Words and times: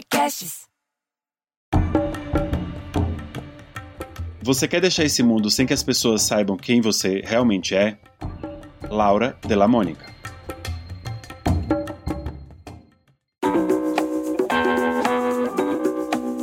Podcasts. 0.00 0.62
Você 4.42 4.66
quer 4.66 4.80
deixar 4.80 5.04
esse 5.04 5.22
mundo 5.22 5.50
sem 5.50 5.66
que 5.66 5.74
as 5.74 5.82
pessoas 5.82 6.22
saibam 6.22 6.56
quem 6.56 6.80
você 6.80 7.20
realmente 7.22 7.74
é? 7.74 7.98
Laura 8.88 9.36
Della 9.46 9.68
Mônica. 9.68 10.06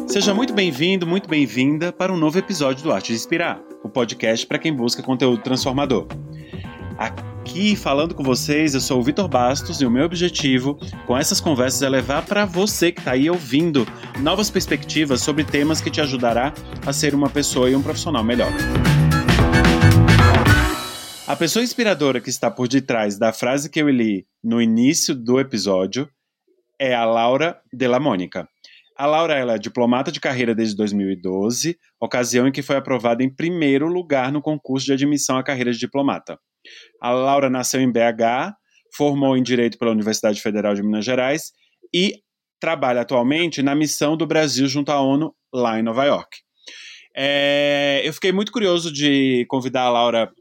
Seja 0.07 0.33
muito 0.35 0.53
bem-vindo, 0.53 1.07
muito 1.07 1.27
bem-vinda 1.27 1.91
para 1.91 2.13
um 2.13 2.17
novo 2.17 2.37
episódio 2.37 2.83
do 2.83 2.91
Arte 2.91 3.07
de 3.07 3.13
Inspirar, 3.13 3.59
o 3.83 3.89
podcast 3.89 4.45
para 4.45 4.59
quem 4.59 4.73
busca 4.73 5.01
conteúdo 5.01 5.41
transformador. 5.41 6.07
Aqui 6.97 7.36
falando 7.75 8.13
com 8.13 8.23
vocês, 8.23 8.75
eu 8.75 8.79
sou 8.79 8.99
o 8.99 9.03
Vitor 9.03 9.27
Bastos 9.27 9.81
e 9.81 9.85
o 9.85 9.89
meu 9.89 10.05
objetivo 10.05 10.77
com 11.07 11.17
essas 11.17 11.41
conversas 11.41 11.81
é 11.81 11.89
levar 11.89 12.23
para 12.23 12.45
você 12.45 12.91
que 12.91 12.99
está 12.99 13.13
aí 13.13 13.29
ouvindo 13.29 13.85
novas 14.19 14.51
perspectivas 14.51 15.21
sobre 15.21 15.43
temas 15.43 15.81
que 15.81 15.89
te 15.89 15.99
ajudará 15.99 16.53
a 16.85 16.93
ser 16.93 17.15
uma 17.15 17.29
pessoa 17.29 17.69
e 17.69 17.75
um 17.75 17.81
profissional 17.81 18.23
melhor. 18.23 18.51
A 21.25 21.35
pessoa 21.35 21.63
inspiradora 21.63 22.21
que 22.21 22.29
está 22.29 22.51
por 22.51 22.67
detrás 22.67 23.17
da 23.17 23.33
frase 23.33 23.69
que 23.69 23.81
eu 23.81 23.89
li 23.89 24.27
no 24.43 24.61
início 24.61 25.15
do 25.15 25.39
episódio 25.39 26.07
é 26.77 26.93
a 26.93 27.05
Laura 27.05 27.59
Della 27.73 27.99
Mônica. 27.99 28.47
A 28.95 29.05
Laura 29.05 29.33
ela 29.33 29.55
é 29.55 29.59
diplomata 29.59 30.11
de 30.11 30.19
carreira 30.19 30.53
desde 30.53 30.75
2012, 30.75 31.77
ocasião 31.99 32.47
em 32.47 32.51
que 32.51 32.61
foi 32.61 32.75
aprovada 32.75 33.23
em 33.23 33.33
primeiro 33.33 33.87
lugar 33.87 34.31
no 34.31 34.41
concurso 34.41 34.85
de 34.85 34.93
admissão 34.93 35.37
à 35.37 35.43
carreira 35.43 35.71
de 35.71 35.79
diplomata. 35.79 36.37
A 37.01 37.11
Laura 37.11 37.49
nasceu 37.49 37.81
em 37.81 37.91
BH, 37.91 38.55
formou 38.95 39.37
em 39.37 39.43
Direito 39.43 39.77
pela 39.77 39.91
Universidade 39.91 40.41
Federal 40.41 40.73
de 40.73 40.83
Minas 40.83 41.05
Gerais 41.05 41.51
e 41.93 42.21
trabalha 42.59 43.01
atualmente 43.01 43.61
na 43.61 43.75
missão 43.75 44.17
do 44.17 44.25
Brasil 44.25 44.67
junto 44.67 44.91
à 44.91 44.99
ONU 44.99 45.33
lá 45.53 45.79
em 45.79 45.83
Nova 45.83 46.05
York. 46.05 46.39
É, 47.15 48.01
eu 48.03 48.13
fiquei 48.13 48.31
muito 48.31 48.51
curioso 48.51 48.91
de 48.91 49.45
convidar 49.47 49.83
a 49.83 49.89
Laura 49.89 50.31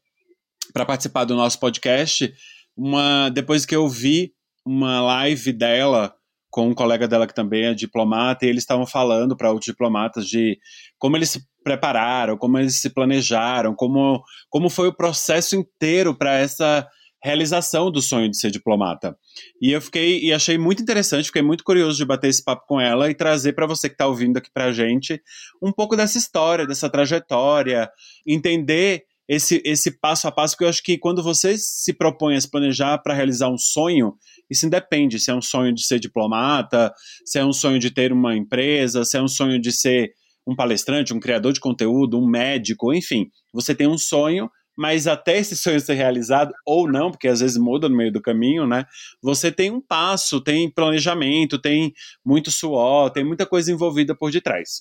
para 0.72 0.84
participar 0.84 1.24
do 1.24 1.34
nosso 1.34 1.58
podcast, 1.58 2.32
uma, 2.76 3.30
depois 3.30 3.64
que 3.64 3.74
eu 3.74 3.88
vi 3.88 4.32
uma 4.64 5.00
live 5.00 5.52
dela 5.52 6.14
com 6.56 6.68
um 6.68 6.74
colega 6.74 7.06
dela 7.06 7.26
que 7.26 7.34
também 7.34 7.66
é 7.66 7.74
diplomata, 7.74 8.46
e 8.46 8.48
eles 8.48 8.62
estavam 8.62 8.86
falando 8.86 9.36
para 9.36 9.50
outros 9.50 9.70
diplomatas 9.70 10.26
de 10.26 10.58
como 10.98 11.14
eles 11.14 11.28
se 11.28 11.44
prepararam, 11.62 12.38
como 12.38 12.56
eles 12.56 12.80
se 12.80 12.88
planejaram, 12.88 13.74
como, 13.74 14.22
como 14.48 14.70
foi 14.70 14.88
o 14.88 14.96
processo 14.96 15.54
inteiro 15.54 16.16
para 16.16 16.32
essa 16.38 16.88
realização 17.22 17.90
do 17.90 18.00
sonho 18.00 18.30
de 18.30 18.38
ser 18.38 18.50
diplomata. 18.50 19.14
E 19.60 19.70
eu 19.70 19.82
fiquei 19.82 20.18
e 20.24 20.32
achei 20.32 20.56
muito 20.56 20.82
interessante, 20.82 21.26
fiquei 21.26 21.42
muito 21.42 21.62
curioso 21.62 21.98
de 21.98 22.06
bater 22.06 22.28
esse 22.28 22.42
papo 22.42 22.64
com 22.66 22.80
ela 22.80 23.10
e 23.10 23.14
trazer 23.14 23.52
para 23.52 23.66
você 23.66 23.90
que 23.90 23.94
está 23.94 24.06
ouvindo 24.06 24.38
aqui 24.38 24.50
para 24.50 24.64
a 24.64 24.72
gente 24.72 25.20
um 25.62 25.70
pouco 25.70 25.94
dessa 25.94 26.16
história, 26.16 26.66
dessa 26.66 26.88
trajetória, 26.88 27.90
entender 28.26 29.02
esse, 29.28 29.60
esse 29.64 29.98
passo 29.98 30.28
a 30.28 30.32
passo, 30.32 30.56
que 30.56 30.64
eu 30.64 30.68
acho 30.68 30.82
que 30.82 30.96
quando 30.98 31.22
você 31.22 31.56
se 31.58 31.92
propõe 31.92 32.36
a 32.36 32.40
se 32.40 32.50
planejar 32.50 32.98
para 32.98 33.14
realizar 33.14 33.48
um 33.48 33.58
sonho, 33.58 34.14
isso 34.50 34.66
independe 34.66 35.18
se 35.18 35.30
é 35.30 35.34
um 35.34 35.42
sonho 35.42 35.74
de 35.74 35.84
ser 35.84 35.98
diplomata, 35.98 36.92
se 37.24 37.38
é 37.38 37.44
um 37.44 37.52
sonho 37.52 37.78
de 37.78 37.90
ter 37.90 38.12
uma 38.12 38.36
empresa, 38.36 39.04
se 39.04 39.16
é 39.16 39.22
um 39.22 39.28
sonho 39.28 39.60
de 39.60 39.72
ser 39.72 40.12
um 40.46 40.54
palestrante, 40.54 41.12
um 41.12 41.18
criador 41.18 41.52
de 41.52 41.60
conteúdo, 41.60 42.18
um 42.18 42.26
médico, 42.26 42.94
enfim. 42.94 43.26
Você 43.52 43.74
tem 43.74 43.88
um 43.88 43.98
sonho, 43.98 44.48
mas 44.76 45.08
até 45.08 45.38
esse 45.38 45.56
sonho 45.56 45.80
ser 45.80 45.94
realizado, 45.94 46.52
ou 46.64 46.88
não, 46.88 47.10
porque 47.10 47.26
às 47.26 47.40
vezes 47.40 47.56
muda 47.56 47.88
no 47.88 47.96
meio 47.96 48.12
do 48.12 48.22
caminho, 48.22 48.66
né? 48.66 48.84
Você 49.22 49.50
tem 49.50 49.72
um 49.72 49.80
passo, 49.80 50.40
tem 50.40 50.70
planejamento, 50.70 51.58
tem 51.58 51.92
muito 52.24 52.50
suor, 52.52 53.10
tem 53.10 53.24
muita 53.24 53.44
coisa 53.44 53.72
envolvida 53.72 54.14
por 54.14 54.30
detrás. 54.30 54.80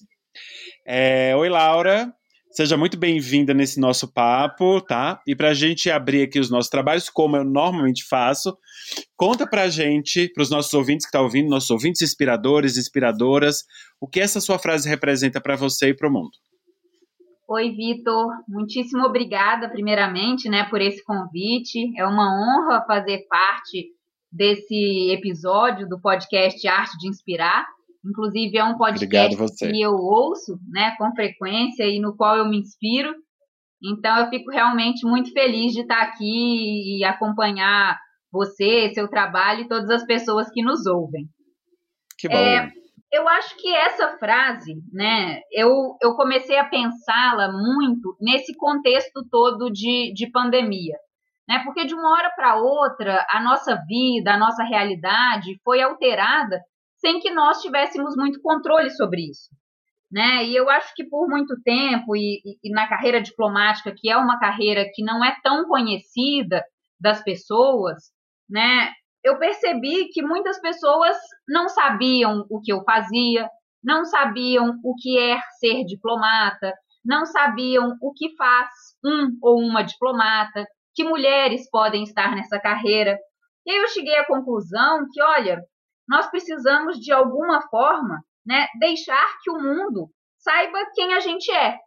É, 0.85 1.35
Oi, 1.35 1.49
Laura. 1.49 2.13
Seja 2.55 2.77
muito 2.77 2.97
bem-vinda 2.97 3.53
nesse 3.53 3.81
nosso 3.81 4.09
papo, 4.13 4.79
tá? 4.79 5.21
E 5.27 5.35
para 5.35 5.49
a 5.49 5.53
gente 5.53 5.91
abrir 5.91 6.21
aqui 6.21 6.39
os 6.39 6.49
nossos 6.49 6.69
trabalhos, 6.69 7.09
como 7.09 7.35
eu 7.35 7.43
normalmente 7.43 8.05
faço, 8.07 8.57
conta 9.17 9.45
para 9.45 9.63
a 9.63 9.67
gente, 9.67 10.31
para 10.33 10.41
os 10.41 10.49
nossos 10.49 10.73
ouvintes 10.73 11.05
que 11.05 11.09
estão 11.09 11.19
tá 11.19 11.25
ouvindo, 11.25 11.49
nossos 11.49 11.69
ouvintes 11.69 12.01
inspiradores, 12.01 12.77
inspiradoras, 12.77 13.65
o 13.99 14.07
que 14.07 14.21
essa 14.21 14.39
sua 14.39 14.57
frase 14.57 14.87
representa 14.87 15.41
para 15.41 15.57
você 15.57 15.89
e 15.89 15.93
para 15.93 16.07
o 16.07 16.13
mundo. 16.13 16.31
Oi, 17.49 17.71
Vitor. 17.71 18.27
Muitíssimo 18.47 19.03
obrigada, 19.03 19.67
primeiramente, 19.67 20.47
né, 20.47 20.63
por 20.69 20.79
esse 20.79 21.03
convite. 21.03 21.91
É 21.97 22.05
uma 22.05 22.23
honra 22.39 22.85
fazer 22.87 23.27
parte 23.27 23.87
desse 24.31 25.11
episódio 25.11 25.89
do 25.89 25.99
podcast 25.99 26.65
Arte 26.69 26.97
de 26.99 27.09
Inspirar. 27.09 27.74
Inclusive, 28.05 28.57
é 28.57 28.63
um 28.63 28.77
podcast 28.77 29.57
que 29.57 29.81
eu 29.81 29.93
ouço 29.93 30.59
né, 30.69 30.95
com 30.97 31.13
frequência 31.15 31.83
e 31.83 31.99
no 31.99 32.15
qual 32.15 32.37
eu 32.37 32.47
me 32.47 32.59
inspiro. 32.59 33.13
Então, 33.83 34.17
eu 34.17 34.29
fico 34.29 34.51
realmente 34.51 35.05
muito 35.05 35.31
feliz 35.31 35.73
de 35.73 35.81
estar 35.81 36.01
aqui 36.01 36.99
e 36.99 37.03
acompanhar 37.03 37.97
você, 38.31 38.91
seu 38.93 39.07
trabalho 39.07 39.61
e 39.61 39.67
todas 39.67 39.89
as 39.89 40.05
pessoas 40.05 40.49
que 40.51 40.61
nos 40.61 40.85
ouvem. 40.85 41.27
Que 42.17 42.29
bom. 42.29 42.35
É, 42.35 42.71
eu 43.11 43.27
acho 43.27 43.57
que 43.57 43.73
essa 43.73 44.17
frase, 44.17 44.75
né, 44.91 45.39
eu, 45.51 45.97
eu 46.01 46.15
comecei 46.15 46.57
a 46.57 46.65
pensá-la 46.65 47.51
muito 47.51 48.15
nesse 48.19 48.55
contexto 48.55 49.25
todo 49.31 49.71
de, 49.71 50.13
de 50.13 50.29
pandemia. 50.29 50.97
Né, 51.47 51.61
porque 51.63 51.85
de 51.85 51.93
uma 51.93 52.11
hora 52.11 52.31
para 52.35 52.55
outra, 52.55 53.23
a 53.29 53.41
nossa 53.41 53.79
vida, 53.87 54.33
a 54.33 54.37
nossa 54.37 54.63
realidade 54.63 55.59
foi 55.63 55.79
alterada 55.79 56.59
sem 57.05 57.19
que 57.19 57.29
nós 57.29 57.61
tivéssemos 57.61 58.15
muito 58.15 58.41
controle 58.41 58.89
sobre 58.89 59.29
isso. 59.29 59.49
Né? 60.11 60.45
E 60.45 60.55
eu 60.55 60.67
acho 60.71 60.91
que 60.95 61.03
por 61.03 61.29
muito 61.29 61.55
tempo, 61.61 62.15
e, 62.15 62.41
e, 62.63 62.71
na 62.71 62.87
carreira 62.87 63.21
diplomática, 63.21 63.93
que 63.95 64.09
é 64.09 64.17
uma 64.17 64.39
carreira 64.39 64.89
que 64.91 65.03
não 65.03 65.23
é 65.23 65.35
tão 65.43 65.65
conhecida 65.65 66.63
das 66.99 67.23
pessoas, 67.23 68.11
né? 68.49 68.91
eu 69.23 69.37
percebi 69.37 70.07
que 70.09 70.23
muitas 70.23 70.59
pessoas 70.59 71.15
não 71.47 71.69
sabiam 71.69 72.43
o 72.49 72.59
que 72.59 72.73
eu 72.73 72.83
fazia, 72.83 73.47
não 73.83 74.03
sabiam 74.03 74.79
o 74.83 74.95
que 74.95 75.19
é 75.19 75.39
ser 75.59 75.85
diplomata, 75.85 76.73
não 77.03 77.23
sabiam 77.27 77.95
o 78.01 78.13
que 78.13 78.35
faz 78.35 78.69
um 79.05 79.37
ou 79.43 79.59
uma 79.59 79.83
diplomata, 79.83 80.65
que 80.95 81.03
mulheres 81.03 81.69
podem 81.69 82.01
estar 82.03 82.35
nessa 82.35 82.59
carreira. 82.59 83.15
E 83.63 83.71
aí 83.71 83.77
eu 83.77 83.87
cheguei 83.89 84.15
à 84.15 84.25
conclusão 84.25 85.05
que, 85.11 85.21
olha, 85.21 85.61
nós 86.07 86.29
precisamos, 86.29 86.99
de 86.99 87.11
alguma 87.11 87.61
forma, 87.69 88.21
né, 88.45 88.67
deixar 88.79 89.25
que 89.43 89.51
o 89.51 89.61
mundo 89.61 90.09
saiba 90.37 90.77
quem 90.93 91.13
a 91.13 91.19
gente 91.19 91.51
é. 91.51 91.77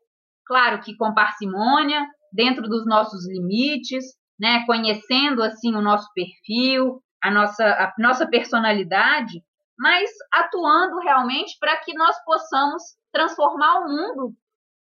Claro 0.46 0.80
que 0.80 0.96
com 0.96 1.14
parcimônia, 1.14 2.04
dentro 2.32 2.62
dos 2.62 2.86
nossos 2.86 3.28
limites, 3.28 4.04
né, 4.38 4.64
conhecendo 4.66 5.42
assim 5.42 5.74
o 5.74 5.82
nosso 5.82 6.08
perfil, 6.14 7.02
a 7.22 7.30
nossa, 7.30 7.64
a 7.64 7.92
nossa 7.98 8.26
personalidade, 8.28 9.42
mas 9.78 10.10
atuando 10.32 10.98
realmente 10.98 11.56
para 11.60 11.76
que 11.78 11.94
nós 11.94 12.16
possamos 12.24 12.82
transformar 13.12 13.80
o 13.80 13.88
mundo 13.88 14.34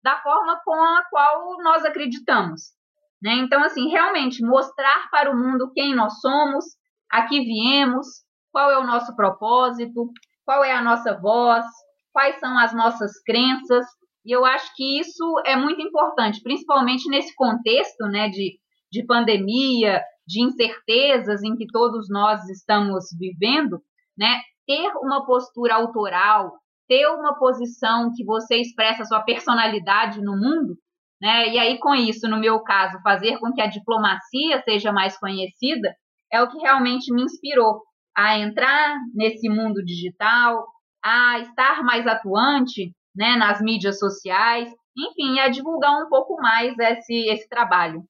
da 0.03 0.19
forma 0.21 0.59
com 0.63 0.73
a 0.73 1.03
qual 1.09 1.57
nós 1.61 1.85
acreditamos. 1.85 2.77
Né? 3.21 3.33
Então, 3.33 3.63
assim, 3.63 3.89
realmente 3.89 4.43
mostrar 4.43 5.09
para 5.09 5.31
o 5.31 5.35
mundo 5.35 5.71
quem 5.73 5.95
nós 5.95 6.19
somos, 6.19 6.65
aqui 7.09 7.41
viemos, 7.41 8.07
qual 8.51 8.71
é 8.71 8.77
o 8.77 8.85
nosso 8.85 9.15
propósito, 9.15 10.09
qual 10.45 10.63
é 10.63 10.71
a 10.71 10.81
nossa 10.81 11.19
voz, 11.19 11.65
quais 12.11 12.39
são 12.39 12.57
as 12.57 12.73
nossas 12.73 13.21
crenças. 13.23 13.85
E 14.25 14.31
eu 14.31 14.43
acho 14.45 14.73
que 14.75 14.99
isso 14.99 15.41
é 15.45 15.55
muito 15.55 15.81
importante, 15.81 16.41
principalmente 16.41 17.09
nesse 17.09 17.35
contexto 17.35 18.05
né, 18.05 18.29
de, 18.29 18.57
de 18.91 19.05
pandemia, 19.05 20.01
de 20.27 20.43
incertezas 20.43 21.41
em 21.43 21.55
que 21.55 21.65
todos 21.67 22.09
nós 22.09 22.47
estamos 22.49 23.05
vivendo, 23.17 23.79
né? 24.17 24.41
Ter 24.65 24.91
uma 24.97 25.25
postura 25.25 25.75
autoral, 25.75 26.51
ter 26.87 27.07
uma 27.07 27.37
posição 27.39 28.11
que 28.13 28.25
você 28.25 28.57
expressa 28.57 29.05
sua 29.05 29.21
personalidade 29.21 30.21
no 30.21 30.33
mundo, 30.33 30.75
né? 31.21 31.47
E 31.49 31.57
aí, 31.57 31.79
com 31.79 31.95
isso, 31.95 32.27
no 32.27 32.37
meu 32.37 32.59
caso, 32.61 33.01
fazer 33.01 33.39
com 33.39 33.53
que 33.53 33.61
a 33.61 33.67
diplomacia 33.67 34.61
seja 34.63 34.91
mais 34.91 35.17
conhecida, 35.17 35.95
é 36.31 36.41
o 36.41 36.49
que 36.49 36.57
realmente 36.57 37.13
me 37.13 37.23
inspirou 37.23 37.81
a 38.17 38.39
entrar 38.39 38.95
nesse 39.13 39.47
mundo 39.47 39.85
digital, 39.85 40.65
a 41.05 41.39
estar 41.39 41.83
mais 41.83 42.07
atuante 42.07 42.91
né, 43.15 43.35
nas 43.35 43.61
mídias 43.61 43.99
sociais, 43.99 44.69
enfim, 44.97 45.39
a 45.39 45.49
divulgar 45.49 45.91
um 46.03 46.09
pouco 46.09 46.35
mais 46.41 46.77
esse, 46.79 47.29
esse 47.29 47.47
trabalho. 47.47 48.03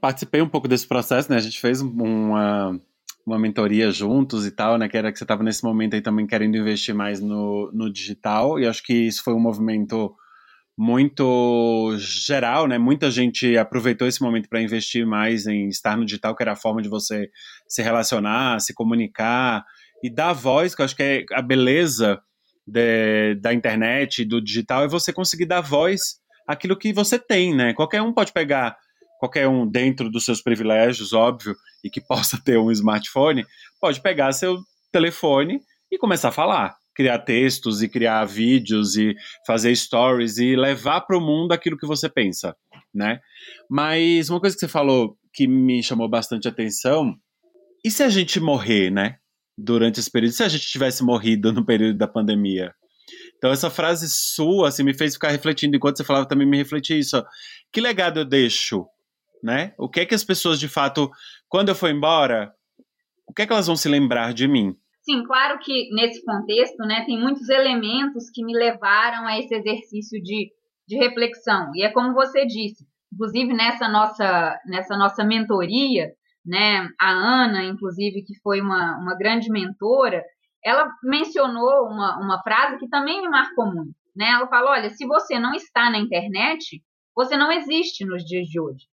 Participei 0.00 0.42
um 0.42 0.48
pouco 0.48 0.66
desse 0.66 0.86
processo, 0.86 1.30
né? 1.30 1.36
A 1.36 1.40
gente 1.40 1.60
fez 1.60 1.80
uma, 1.80 2.76
uma 3.24 3.38
mentoria 3.38 3.92
juntos 3.92 4.44
e 4.44 4.50
tal, 4.50 4.76
né? 4.76 4.88
Que 4.88 4.96
era 4.96 5.12
que 5.12 5.18
você 5.18 5.24
estava 5.24 5.44
nesse 5.44 5.62
momento 5.62 5.94
aí 5.94 6.02
também 6.02 6.26
querendo 6.26 6.56
investir 6.56 6.94
mais 6.94 7.20
no, 7.20 7.70
no 7.72 7.90
digital, 7.90 8.58
e 8.58 8.66
acho 8.66 8.82
que 8.82 8.92
isso 8.92 9.22
foi 9.22 9.32
um 9.32 9.40
movimento 9.40 10.12
muito 10.76 11.96
geral, 11.98 12.66
né? 12.66 12.76
Muita 12.76 13.10
gente 13.10 13.56
aproveitou 13.56 14.06
esse 14.06 14.20
momento 14.20 14.48
para 14.48 14.60
investir 14.60 15.06
mais 15.06 15.46
em 15.46 15.68
estar 15.68 15.96
no 15.96 16.04
digital, 16.04 16.36
que 16.36 16.42
era 16.42 16.52
a 16.52 16.56
forma 16.56 16.82
de 16.82 16.88
você 16.88 17.30
se 17.66 17.82
relacionar, 17.82 18.60
se 18.60 18.74
comunicar 18.74 19.64
e 20.02 20.10
dar 20.10 20.34
voz, 20.34 20.74
que 20.74 20.82
eu 20.82 20.84
acho 20.84 20.94
que 20.94 21.02
é 21.02 21.24
a 21.32 21.40
beleza 21.40 22.20
de, 22.66 23.36
da 23.36 23.54
internet, 23.54 24.24
do 24.24 24.40
digital, 24.40 24.84
é 24.84 24.88
você 24.88 25.12
conseguir 25.12 25.46
dar 25.46 25.62
voz 25.62 26.20
àquilo 26.46 26.76
que 26.76 26.92
você 26.92 27.18
tem, 27.18 27.54
né? 27.54 27.72
Qualquer 27.72 28.02
um 28.02 28.12
pode 28.12 28.32
pegar, 28.32 28.76
qualquer 29.18 29.48
um 29.48 29.66
dentro 29.66 30.10
dos 30.10 30.26
seus 30.26 30.42
privilégios, 30.42 31.14
óbvio, 31.14 31.56
e 31.82 31.88
que 31.88 32.00
possa 32.06 32.38
ter 32.42 32.58
um 32.58 32.70
smartphone, 32.70 33.46
pode 33.80 34.02
pegar 34.02 34.32
seu 34.32 34.58
telefone 34.92 35.60
e 35.90 35.96
começar 35.96 36.28
a 36.28 36.32
falar, 36.32 36.76
criar 36.96 37.18
textos 37.18 37.82
e 37.82 37.88
criar 37.88 38.24
vídeos 38.24 38.96
e 38.96 39.14
fazer 39.46 39.76
stories 39.76 40.38
e 40.38 40.56
levar 40.56 41.02
para 41.02 41.16
o 41.16 41.20
mundo 41.20 41.52
aquilo 41.52 41.76
que 41.76 41.86
você 41.86 42.08
pensa, 42.08 42.56
né? 42.92 43.20
Mas 43.68 44.30
uma 44.30 44.40
coisa 44.40 44.56
que 44.56 44.60
você 44.60 44.68
falou 44.68 45.18
que 45.32 45.46
me 45.46 45.82
chamou 45.82 46.08
bastante 46.08 46.48
atenção, 46.48 47.14
e 47.84 47.90
se 47.90 48.02
a 48.02 48.08
gente 48.08 48.40
morrer, 48.40 48.90
né? 48.90 49.18
Durante 49.58 50.00
esse 50.00 50.10
período, 50.10 50.32
se 50.32 50.42
a 50.42 50.48
gente 50.48 50.66
tivesse 50.66 51.04
morrido 51.04 51.52
no 51.52 51.64
período 51.64 51.98
da 51.98 52.08
pandemia? 52.08 52.74
Então 53.36 53.52
essa 53.52 53.68
frase 53.68 54.08
sua 54.08 54.68
assim, 54.68 54.82
me 54.82 54.94
fez 54.94 55.14
ficar 55.14 55.28
refletindo 55.28 55.76
enquanto 55.76 55.98
você 55.98 56.04
falava 56.04 56.26
também 56.26 56.46
me 56.46 56.56
refleti 56.56 56.98
isso. 56.98 57.18
Ó. 57.18 57.24
Que 57.70 57.80
legado 57.80 58.20
eu 58.20 58.24
deixo, 58.24 58.86
né? 59.42 59.74
O 59.78 59.88
que 59.88 60.00
é 60.00 60.06
que 60.06 60.14
as 60.14 60.24
pessoas 60.24 60.58
de 60.58 60.68
fato, 60.68 61.10
quando 61.46 61.68
eu 61.68 61.74
for 61.74 61.90
embora, 61.90 62.52
o 63.26 63.34
que 63.34 63.42
é 63.42 63.46
que 63.46 63.52
elas 63.52 63.66
vão 63.66 63.76
se 63.76 63.88
lembrar 63.88 64.32
de 64.32 64.48
mim? 64.48 64.74
Sim, 65.08 65.22
claro 65.22 65.60
que 65.60 65.88
nesse 65.94 66.24
contexto, 66.24 66.78
né, 66.78 67.04
tem 67.04 67.16
muitos 67.16 67.48
elementos 67.48 68.28
que 68.28 68.44
me 68.44 68.52
levaram 68.52 69.24
a 69.24 69.38
esse 69.38 69.54
exercício 69.54 70.20
de, 70.20 70.50
de 70.84 70.96
reflexão. 70.96 71.70
E 71.76 71.84
é 71.84 71.92
como 71.92 72.12
você 72.12 72.44
disse, 72.44 72.84
inclusive 73.12 73.54
nessa 73.54 73.88
nossa, 73.88 74.60
nessa 74.66 74.96
nossa 74.96 75.22
mentoria, 75.22 76.12
né, 76.44 76.88
a 77.00 77.08
Ana, 77.08 77.62
inclusive, 77.62 78.24
que 78.24 78.34
foi 78.40 78.60
uma, 78.60 78.98
uma 78.98 79.16
grande 79.16 79.48
mentora, 79.48 80.24
ela 80.64 80.90
mencionou 81.04 81.86
uma, 81.86 82.18
uma 82.18 82.42
frase 82.42 82.76
que 82.76 82.88
também 82.88 83.22
me 83.22 83.28
marcou 83.28 83.72
muito. 83.72 83.94
Né? 84.16 84.28
Ela 84.28 84.48
falou: 84.48 84.70
olha, 84.70 84.90
se 84.90 85.06
você 85.06 85.38
não 85.38 85.54
está 85.54 85.88
na 85.88 85.98
internet, 85.98 86.82
você 87.14 87.36
não 87.36 87.52
existe 87.52 88.04
nos 88.04 88.24
dias 88.24 88.48
de 88.48 88.60
hoje. 88.60 88.88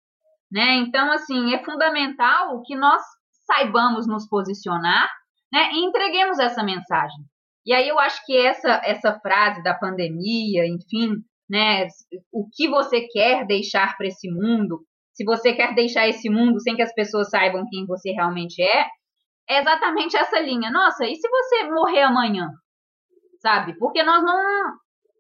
Né? 0.52 0.76
Então, 0.76 1.12
assim, 1.12 1.56
é 1.56 1.64
fundamental 1.64 2.62
que 2.62 2.76
nós 2.76 3.02
saibamos 3.48 4.06
nos 4.06 4.28
posicionar 4.28 5.10
né, 5.54 5.70
e 5.72 5.86
entreguemos 5.86 6.40
essa 6.40 6.64
mensagem. 6.64 7.24
E 7.64 7.72
aí 7.72 7.88
eu 7.88 8.00
acho 8.00 8.26
que 8.26 8.36
essa, 8.36 8.82
essa 8.84 9.20
frase 9.20 9.62
da 9.62 9.76
pandemia, 9.76 10.66
enfim, 10.66 11.18
né, 11.48 11.88
o 12.32 12.50
que 12.52 12.68
você 12.68 13.02
quer 13.02 13.46
deixar 13.46 13.96
para 13.96 14.08
esse 14.08 14.28
mundo, 14.32 14.82
se 15.14 15.24
você 15.24 15.54
quer 15.54 15.76
deixar 15.76 16.08
esse 16.08 16.28
mundo 16.28 16.60
sem 16.60 16.76
que 16.76 16.82
as 16.82 16.94
pessoas 16.94 17.30
saibam 17.30 17.66
quem 17.70 17.86
você 17.86 18.12
realmente 18.12 18.64
é, 18.64 18.88
é 19.48 19.60
exatamente 19.60 20.18
essa 20.18 20.40
linha. 20.40 20.72
Nossa, 20.72 21.06
e 21.06 21.16
se 21.16 21.30
você 21.30 21.70
morrer 21.70 22.02
amanhã? 22.02 22.50
Sabe? 23.40 23.78
Porque 23.78 24.02
nós 24.02 24.24
não. 24.24 24.42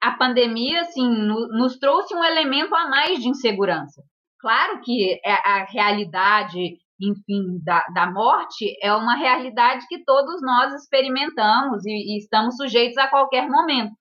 A 0.01 0.17
pandemia, 0.17 0.81
assim, 0.81 1.07
no, 1.07 1.47
nos 1.47 1.77
trouxe 1.77 2.13
um 2.13 2.23
elemento 2.23 2.75
a 2.75 2.89
mais 2.89 3.19
de 3.19 3.29
insegurança. 3.29 4.01
Claro 4.39 4.81
que 4.81 5.21
é 5.23 5.31
a 5.31 5.63
realidade 5.63 6.77
enfim, 7.09 7.59
da, 7.63 7.83
da 7.93 8.11
morte 8.11 8.75
é 8.81 8.93
uma 8.93 9.15
realidade 9.15 9.85
que 9.87 10.03
todos 10.03 10.41
nós 10.41 10.73
experimentamos 10.73 11.85
e, 11.85 12.15
e 12.15 12.17
estamos 12.17 12.55
sujeitos 12.55 12.97
a 12.97 13.07
qualquer 13.07 13.49
momento. 13.49 13.93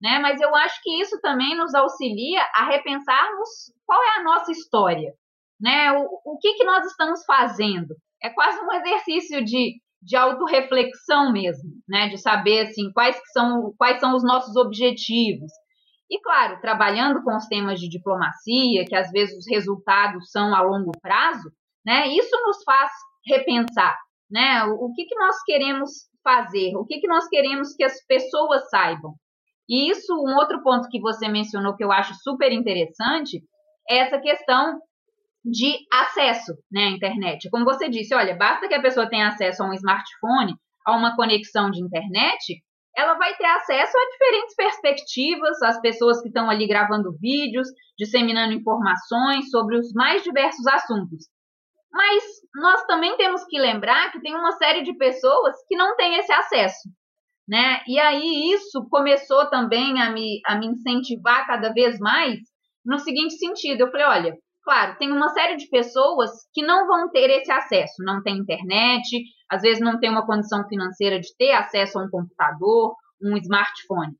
Né? 0.00 0.18
Mas 0.18 0.40
eu 0.40 0.54
acho 0.56 0.80
que 0.82 1.00
isso 1.00 1.20
também 1.20 1.56
nos 1.56 1.74
auxilia 1.74 2.42
a 2.54 2.66
repensarmos 2.66 3.48
qual 3.86 4.02
é 4.02 4.18
a 4.18 4.24
nossa 4.24 4.50
história, 4.50 5.12
né? 5.60 5.92
O, 5.92 6.34
o 6.34 6.38
que, 6.38 6.54
que 6.54 6.64
nós 6.64 6.84
estamos 6.86 7.24
fazendo? 7.24 7.94
É 8.20 8.28
quase 8.30 8.58
um 8.60 8.72
exercício 8.72 9.44
de, 9.44 9.80
de 10.02 10.16
autorreflexão 10.16 11.32
mesmo, 11.32 11.70
né? 11.88 12.08
De 12.08 12.18
saber 12.18 12.66
assim 12.66 12.90
quais 12.92 13.16
são 13.32 13.72
quais 13.78 14.00
são 14.00 14.16
os 14.16 14.24
nossos 14.24 14.56
objetivos. 14.56 15.52
E 16.10 16.20
claro, 16.20 16.60
trabalhando 16.60 17.22
com 17.22 17.36
os 17.36 17.46
temas 17.46 17.78
de 17.78 17.88
diplomacia, 17.88 18.84
que 18.84 18.96
às 18.96 19.10
vezes 19.12 19.38
os 19.38 19.48
resultados 19.48 20.30
são 20.30 20.52
a 20.52 20.60
longo 20.60 20.90
prazo, 21.00 21.48
né? 21.84 22.08
Isso 22.08 22.34
nos 22.44 22.62
faz 22.64 22.90
repensar, 23.26 23.96
né? 24.30 24.64
O, 24.64 24.86
o 24.86 24.92
que, 24.94 25.04
que 25.04 25.14
nós 25.16 25.36
queremos 25.44 25.90
fazer? 26.22 26.76
O 26.76 26.84
que, 26.84 27.00
que 27.00 27.08
nós 27.08 27.28
queremos 27.28 27.74
que 27.74 27.84
as 27.84 28.04
pessoas 28.06 28.68
saibam? 28.70 29.14
E 29.68 29.90
isso, 29.90 30.12
um 30.14 30.36
outro 30.36 30.62
ponto 30.62 30.88
que 30.88 31.00
você 31.00 31.28
mencionou 31.28 31.76
que 31.76 31.84
eu 31.84 31.92
acho 31.92 32.14
super 32.22 32.52
interessante, 32.52 33.42
é 33.88 33.98
essa 33.98 34.20
questão 34.20 34.78
de 35.44 35.76
acesso 35.92 36.52
né, 36.70 36.84
à 36.84 36.90
internet. 36.90 37.50
Como 37.50 37.64
você 37.64 37.88
disse, 37.88 38.14
olha, 38.14 38.36
basta 38.36 38.68
que 38.68 38.74
a 38.74 38.82
pessoa 38.82 39.08
tenha 39.08 39.28
acesso 39.28 39.62
a 39.62 39.68
um 39.68 39.72
smartphone, 39.72 40.54
a 40.86 40.96
uma 40.96 41.16
conexão 41.16 41.70
de 41.70 41.82
internet, 41.82 42.62
ela 42.96 43.14
vai 43.14 43.34
ter 43.36 43.46
acesso 43.46 43.92
a 43.96 44.10
diferentes 44.10 44.54
perspectivas, 44.54 45.62
as 45.62 45.80
pessoas 45.80 46.20
que 46.20 46.28
estão 46.28 46.50
ali 46.50 46.66
gravando 46.66 47.16
vídeos, 47.18 47.68
disseminando 47.98 48.52
informações 48.52 49.50
sobre 49.50 49.78
os 49.78 49.92
mais 49.94 50.22
diversos 50.22 50.66
assuntos. 50.66 51.26
Mas 51.92 52.24
nós 52.54 52.84
também 52.86 53.16
temos 53.16 53.44
que 53.44 53.58
lembrar 53.58 54.10
que 54.10 54.20
tem 54.20 54.34
uma 54.34 54.52
série 54.52 54.82
de 54.82 54.96
pessoas 54.96 55.54
que 55.68 55.76
não 55.76 55.94
têm 55.96 56.16
esse 56.16 56.32
acesso. 56.32 56.88
Né? 57.46 57.82
E 57.86 57.98
aí 57.98 58.52
isso 58.52 58.86
começou 58.88 59.50
também 59.50 60.00
a 60.00 60.10
me, 60.10 60.40
a 60.46 60.56
me 60.56 60.68
incentivar 60.68 61.46
cada 61.46 61.72
vez 61.72 61.98
mais 61.98 62.38
no 62.84 62.98
seguinte 62.98 63.34
sentido. 63.36 63.82
Eu 63.82 63.90
falei, 63.90 64.06
olha, 64.06 64.36
claro, 64.64 64.96
tem 64.96 65.12
uma 65.12 65.28
série 65.30 65.56
de 65.56 65.68
pessoas 65.68 66.30
que 66.54 66.64
não 66.64 66.86
vão 66.86 67.10
ter 67.10 67.28
esse 67.30 67.50
acesso, 67.50 68.02
não 68.04 68.22
tem 68.22 68.38
internet, 68.38 69.22
às 69.50 69.60
vezes 69.60 69.82
não 69.82 69.98
tem 69.98 70.08
uma 70.08 70.26
condição 70.26 70.66
financeira 70.68 71.20
de 71.20 71.28
ter 71.36 71.52
acesso 71.52 71.98
a 71.98 72.04
um 72.04 72.08
computador, 72.08 72.94
um 73.22 73.36
smartphone. 73.36 74.12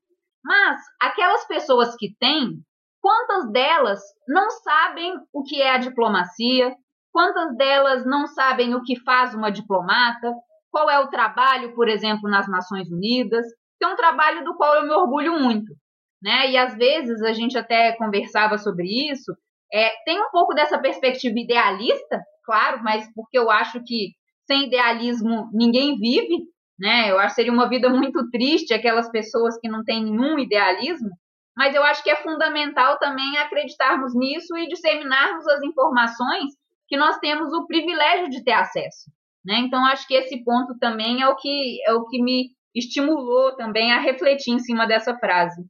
Mas 0.45 0.81
aquelas 1.01 1.47
pessoas 1.47 1.95
que 1.97 2.15
têm, 2.19 2.61
quantas 3.01 3.51
delas 3.53 4.01
não 4.29 4.51
sabem 4.51 5.15
o 5.33 5.43
que 5.43 5.63
é 5.63 5.71
a 5.71 5.79
diplomacia, 5.79 6.75
Quantas 7.13 7.55
delas 7.57 8.07
não 8.07 8.27
sabem 8.27 8.75
o 8.75 8.83
que 8.83 8.99
faz 9.01 9.35
uma 9.35 9.51
diplomata? 9.53 10.33
Qual 10.71 10.89
é 10.89 10.99
o 10.99 11.09
trabalho, 11.09 11.75
por 11.75 11.89
exemplo, 11.89 12.29
nas 12.29 12.49
Nações 12.49 12.91
Unidas? 12.91 13.45
Que 13.79 13.85
é 13.85 13.89
um 13.89 13.97
trabalho 13.97 14.43
do 14.45 14.57
qual 14.57 14.77
eu 14.77 14.85
me 14.85 14.93
orgulho 14.93 15.39
muito. 15.39 15.75
Né? 16.23 16.51
E 16.51 16.57
às 16.57 16.75
vezes 16.75 17.21
a 17.23 17.33
gente 17.33 17.59
até 17.59 17.93
conversava 17.97 18.57
sobre 18.57 18.87
isso. 19.11 19.33
É, 19.73 19.91
tem 20.05 20.21
um 20.21 20.31
pouco 20.31 20.55
dessa 20.55 20.79
perspectiva 20.79 21.39
idealista, 21.39 22.23
claro, 22.45 22.83
mas 22.83 23.07
porque 23.15 23.39
eu 23.39 23.51
acho 23.51 23.83
que 23.85 24.13
sem 24.47 24.67
idealismo 24.67 25.51
ninguém 25.53 25.99
vive, 25.99 26.45
né? 26.79 27.11
Eu 27.11 27.19
acho 27.19 27.29
que 27.29 27.37
seria 27.37 27.53
uma 27.53 27.69
vida 27.69 27.89
muito 27.89 28.29
triste 28.31 28.75
aquelas 28.75 29.11
pessoas 29.11 29.59
que 29.59 29.69
não 29.69 29.83
têm 29.83 30.05
nenhum 30.05 30.39
idealismo, 30.39 31.09
mas 31.57 31.75
eu 31.75 31.83
acho 31.85 32.03
que 32.03 32.11
é 32.11 32.17
fundamental 32.17 32.99
também 32.99 33.39
acreditarmos 33.39 34.15
nisso 34.15 34.57
e 34.57 34.69
disseminarmos 34.69 35.47
as 35.49 35.63
informações 35.63 36.53
que 36.89 36.97
nós 36.97 37.19
temos 37.19 37.53
o 37.53 37.67
privilégio 37.67 38.31
de 38.31 38.43
ter 38.45 38.53
acesso. 38.53 39.11
Né? 39.45 39.59
Então, 39.59 39.85
acho 39.87 40.07
que 40.07 40.15
esse 40.15 40.43
ponto 40.45 40.79
também 40.79 41.23
é 41.23 41.29
o 41.29 41.37
que, 41.37 41.79
é 41.87 41.93
o 41.93 42.07
que 42.07 42.23
me 42.23 42.51
estimulou 42.75 43.55
também 43.57 43.93
a 43.93 44.01
refletir 44.01 44.53
em 44.53 44.59
cima 44.59 44.87
dessa 44.87 45.17
frase. 45.19 45.63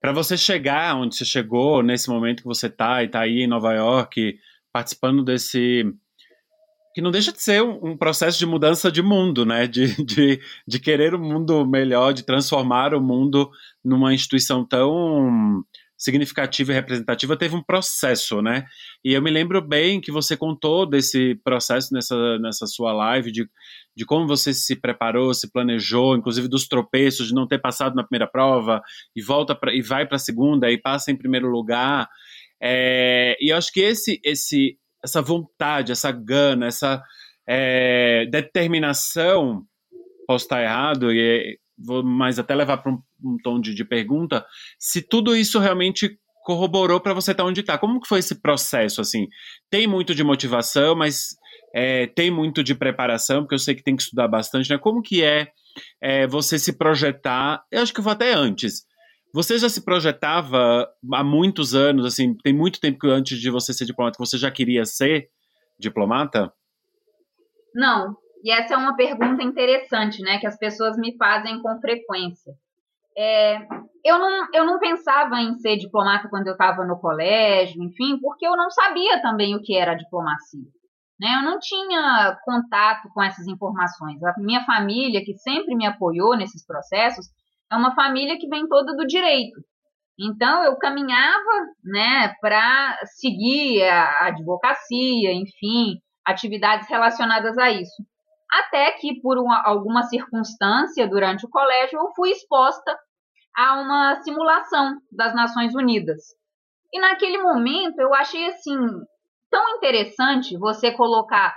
Para 0.00 0.12
você 0.12 0.36
chegar 0.36 0.96
onde 0.96 1.16
você 1.16 1.24
chegou, 1.24 1.82
nesse 1.82 2.10
momento 2.10 2.42
que 2.42 2.48
você 2.48 2.66
está 2.66 3.02
e 3.02 3.06
está 3.06 3.20
aí 3.20 3.42
em 3.42 3.46
Nova 3.46 3.72
York, 3.72 4.36
participando 4.72 5.24
desse. 5.24 5.84
que 6.92 7.00
não 7.00 7.10
deixa 7.10 7.32
de 7.32 7.40
ser 7.40 7.62
um, 7.62 7.96
processo 7.96 8.38
de 8.38 8.44
mudança 8.44 8.90
de 8.90 9.00
mundo, 9.00 9.46
né? 9.46 9.66
De, 9.68 10.04
de, 10.04 10.40
de 10.66 10.80
querer 10.80 11.14
um 11.14 11.22
mundo 11.22 11.64
melhor, 11.64 12.12
de 12.12 12.24
transformar 12.24 12.94
o 12.94 13.00
mundo 13.00 13.50
numa 13.84 14.12
instituição 14.12 14.64
tão 14.64 15.64
significativa 16.02 16.72
e 16.72 16.74
representativa 16.74 17.36
teve 17.36 17.54
um 17.54 17.62
processo, 17.62 18.42
né? 18.42 18.64
E 19.04 19.12
eu 19.12 19.22
me 19.22 19.30
lembro 19.30 19.62
bem 19.62 20.00
que 20.00 20.10
você 20.10 20.36
contou 20.36 20.84
desse 20.84 21.36
processo 21.44 21.94
nessa, 21.94 22.38
nessa 22.40 22.66
sua 22.66 22.92
live, 22.92 23.30
de, 23.30 23.48
de 23.96 24.04
como 24.04 24.26
você 24.26 24.52
se 24.52 24.74
preparou, 24.74 25.32
se 25.32 25.52
planejou, 25.52 26.16
inclusive 26.16 26.48
dos 26.48 26.66
tropeços, 26.66 27.28
de 27.28 27.34
não 27.34 27.46
ter 27.46 27.60
passado 27.60 27.94
na 27.94 28.02
primeira 28.02 28.26
prova 28.26 28.82
e 29.14 29.22
volta 29.22 29.54
pra, 29.54 29.72
e 29.72 29.80
vai 29.80 30.04
para 30.04 30.16
a 30.16 30.18
segunda 30.18 30.68
e 30.72 30.76
passa 30.76 31.12
em 31.12 31.16
primeiro 31.16 31.48
lugar. 31.48 32.08
É, 32.60 33.36
e 33.40 33.52
eu 33.52 33.56
acho 33.56 33.72
que 33.72 33.80
esse, 33.80 34.20
esse, 34.24 34.76
essa 35.04 35.22
vontade, 35.22 35.92
essa 35.92 36.10
gana, 36.10 36.66
essa 36.66 37.00
é, 37.48 38.26
determinação, 38.26 39.62
posso 40.26 40.46
estar 40.46 40.64
errado, 40.64 41.12
e 41.12 41.60
vou 41.78 42.02
mais 42.02 42.40
até 42.40 42.56
levar 42.56 42.78
para 42.78 42.90
um, 42.90 43.00
um, 43.24 43.36
tom 43.42 43.60
de, 43.60 43.74
de, 43.74 43.84
pergunta, 43.84 44.44
se 44.78 45.02
tudo 45.02 45.36
isso 45.36 45.58
realmente 45.58 46.18
corroborou 46.44 47.00
para 47.00 47.14
você 47.14 47.30
estar 47.30 47.44
tá 47.44 47.48
onde 47.48 47.60
está. 47.60 47.78
Como 47.78 48.00
que 48.00 48.08
foi 48.08 48.18
esse 48.18 48.40
processo, 48.40 49.00
assim? 49.00 49.28
Tem 49.70 49.86
muito 49.86 50.14
de 50.14 50.24
motivação, 50.24 50.94
mas 50.96 51.36
é, 51.74 52.06
tem 52.08 52.30
muito 52.30 52.62
de 52.62 52.74
preparação, 52.74 53.42
porque 53.42 53.54
eu 53.54 53.58
sei 53.58 53.74
que 53.74 53.82
tem 53.82 53.96
que 53.96 54.02
estudar 54.02 54.28
bastante, 54.28 54.68
né? 54.68 54.78
Como 54.78 55.02
que 55.02 55.22
é, 55.22 55.48
é 56.00 56.26
você 56.26 56.58
se 56.58 56.76
projetar, 56.76 57.64
eu 57.70 57.82
acho 57.82 57.92
que 57.92 58.00
eu 58.00 58.04
vou 58.04 58.12
até 58.12 58.32
antes, 58.34 58.84
você 59.32 59.58
já 59.58 59.68
se 59.68 59.82
projetava 59.82 60.86
há 61.14 61.24
muitos 61.24 61.74
anos, 61.74 62.04
assim, 62.04 62.36
tem 62.42 62.52
muito 62.52 62.78
tempo 62.78 62.98
que 62.98 63.08
antes 63.08 63.40
de 63.40 63.50
você 63.50 63.72
ser 63.72 63.86
diplomata, 63.86 64.18
você 64.18 64.36
já 64.36 64.50
queria 64.50 64.84
ser 64.84 65.30
diplomata? 65.78 66.52
Não, 67.74 68.14
e 68.44 68.52
essa 68.52 68.74
é 68.74 68.76
uma 68.76 68.94
pergunta 68.94 69.42
interessante, 69.42 70.20
né, 70.20 70.38
que 70.38 70.46
as 70.46 70.58
pessoas 70.58 70.98
me 70.98 71.16
fazem 71.16 71.62
com 71.62 71.80
frequência. 71.80 72.52
É, 73.16 73.58
eu, 74.04 74.18
não, 74.18 74.48
eu 74.52 74.66
não 74.66 74.78
pensava 74.78 75.40
em 75.40 75.54
ser 75.58 75.76
diplomata 75.76 76.28
quando 76.28 76.46
eu 76.46 76.52
estava 76.52 76.84
no 76.84 76.98
colégio, 76.98 77.82
enfim, 77.82 78.18
porque 78.20 78.46
eu 78.46 78.56
não 78.56 78.70
sabia 78.70 79.20
também 79.20 79.54
o 79.54 79.62
que 79.62 79.76
era 79.76 79.94
diplomacia. 79.94 80.68
Né? 81.20 81.28
Eu 81.36 81.42
não 81.42 81.58
tinha 81.58 82.36
contato 82.44 83.08
com 83.14 83.22
essas 83.22 83.46
informações. 83.46 84.22
A 84.24 84.34
minha 84.38 84.64
família, 84.64 85.24
que 85.24 85.36
sempre 85.38 85.74
me 85.74 85.86
apoiou 85.86 86.36
nesses 86.36 86.66
processos, 86.66 87.26
é 87.70 87.76
uma 87.76 87.94
família 87.94 88.38
que 88.38 88.48
vem 88.48 88.66
toda 88.66 88.96
do 88.96 89.06
direito. 89.06 89.60
Então, 90.18 90.62
eu 90.64 90.76
caminhava 90.76 91.66
né, 91.84 92.34
para 92.40 92.98
seguir 93.18 93.82
a 93.84 94.26
advocacia, 94.26 95.32
enfim, 95.32 95.98
atividades 96.24 96.88
relacionadas 96.88 97.56
a 97.56 97.70
isso. 97.70 98.02
Até 98.52 98.92
que, 98.92 99.18
por 99.22 99.38
uma, 99.38 99.62
alguma 99.64 100.02
circunstância 100.02 101.08
durante 101.08 101.46
o 101.46 101.48
colégio, 101.48 101.98
eu 101.98 102.12
fui 102.14 102.30
exposta 102.30 102.94
a 103.56 103.80
uma 103.80 104.20
simulação 104.22 104.98
das 105.10 105.34
Nações 105.34 105.74
Unidas. 105.74 106.20
E 106.92 107.00
naquele 107.00 107.38
momento 107.38 107.98
eu 107.98 108.12
achei 108.14 108.46
assim 108.48 108.76
tão 109.50 109.76
interessante 109.76 110.58
você 110.58 110.92
colocar 110.92 111.54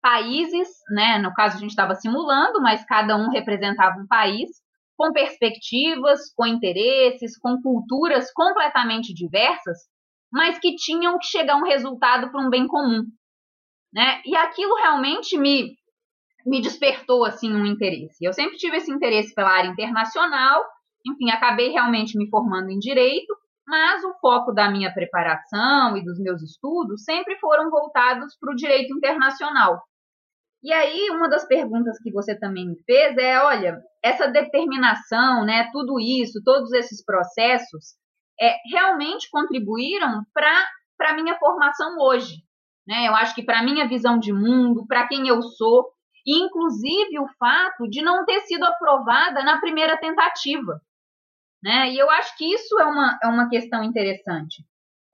países, 0.00 0.68
né? 0.90 1.18
No 1.18 1.34
caso 1.34 1.56
a 1.56 1.60
gente 1.60 1.70
estava 1.70 1.94
simulando, 1.94 2.62
mas 2.62 2.84
cada 2.84 3.16
um 3.16 3.30
representava 3.30 3.98
um 3.98 4.06
país 4.06 4.48
com 4.96 5.12
perspectivas, 5.12 6.32
com 6.34 6.46
interesses, 6.46 7.38
com 7.38 7.60
culturas 7.60 8.32
completamente 8.32 9.12
diversas, 9.12 9.78
mas 10.32 10.58
que 10.58 10.74
tinham 10.76 11.18
que 11.18 11.26
chegar 11.26 11.54
a 11.54 11.56
um 11.58 11.64
resultado 11.64 12.30
para 12.30 12.40
um 12.40 12.50
bem 12.50 12.66
comum, 12.66 13.02
né? 13.92 14.20
E 14.24 14.34
aquilo 14.36 14.74
realmente 14.76 15.38
me 15.38 15.77
me 16.48 16.60
despertou 16.62 17.24
assim 17.24 17.54
um 17.54 17.66
interesse. 17.66 18.24
Eu 18.24 18.32
sempre 18.32 18.56
tive 18.56 18.78
esse 18.78 18.90
interesse 18.90 19.34
pela 19.34 19.50
área 19.50 19.68
internacional, 19.68 20.64
enfim, 21.06 21.30
acabei 21.30 21.70
realmente 21.70 22.16
me 22.16 22.28
formando 22.28 22.70
em 22.70 22.78
direito, 22.78 23.36
mas 23.66 24.02
o 24.02 24.14
foco 24.20 24.52
da 24.52 24.70
minha 24.70 24.92
preparação 24.92 25.96
e 25.96 26.04
dos 26.04 26.18
meus 26.18 26.42
estudos 26.42 27.04
sempre 27.04 27.36
foram 27.38 27.70
voltados 27.70 28.36
para 28.40 28.52
o 28.52 28.56
direito 28.56 28.94
internacional. 28.96 29.82
E 30.62 30.72
aí, 30.72 31.10
uma 31.10 31.28
das 31.28 31.46
perguntas 31.46 31.98
que 32.02 32.10
você 32.10 32.36
também 32.36 32.66
me 32.66 32.82
fez 32.84 33.16
é: 33.16 33.38
olha, 33.40 33.78
essa 34.02 34.26
determinação, 34.26 35.44
né, 35.44 35.68
tudo 35.70 36.00
isso, 36.00 36.42
todos 36.42 36.72
esses 36.72 37.04
processos, 37.04 37.94
é, 38.40 38.56
realmente 38.72 39.28
contribuíram 39.30 40.22
para 40.32 41.10
a 41.10 41.14
minha 41.14 41.38
formação 41.38 41.96
hoje. 42.00 42.36
Né? 42.86 43.06
Eu 43.06 43.14
acho 43.14 43.34
que 43.34 43.44
para 43.44 43.60
a 43.60 43.62
minha 43.62 43.86
visão 43.86 44.18
de 44.18 44.32
mundo, 44.32 44.86
para 44.86 45.06
quem 45.06 45.28
eu 45.28 45.42
sou, 45.42 45.86
inclusive 46.36 47.18
o 47.18 47.28
fato 47.38 47.88
de 47.88 48.02
não 48.02 48.24
ter 48.24 48.40
sido 48.40 48.64
aprovada 48.64 49.42
na 49.42 49.60
primeira 49.60 49.96
tentativa. 49.96 50.80
Né? 51.62 51.90
E 51.90 51.98
eu 51.98 52.10
acho 52.10 52.36
que 52.36 52.44
isso 52.52 52.78
é 52.78 52.84
uma, 52.84 53.18
é 53.22 53.26
uma 53.26 53.48
questão 53.48 53.82
interessante. 53.82 54.64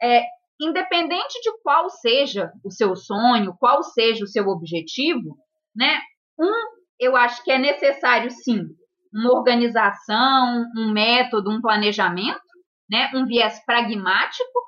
É, 0.02 0.24
independente 0.60 1.40
de 1.40 1.52
qual 1.62 1.88
seja 1.88 2.52
o 2.64 2.70
seu 2.70 2.94
sonho, 2.96 3.56
qual 3.58 3.82
seja 3.82 4.24
o 4.24 4.28
seu 4.28 4.46
objetivo, 4.48 5.36
né? 5.74 6.00
Um, 6.38 6.52
eu 6.98 7.16
acho 7.16 7.42
que 7.42 7.50
é 7.50 7.58
necessário 7.58 8.30
sim 8.30 8.66
uma 9.12 9.32
organização, 9.32 10.64
um 10.76 10.92
método, 10.92 11.50
um 11.50 11.60
planejamento, 11.60 12.40
né? 12.90 13.10
Um 13.14 13.24
viés 13.24 13.64
pragmático, 13.64 14.60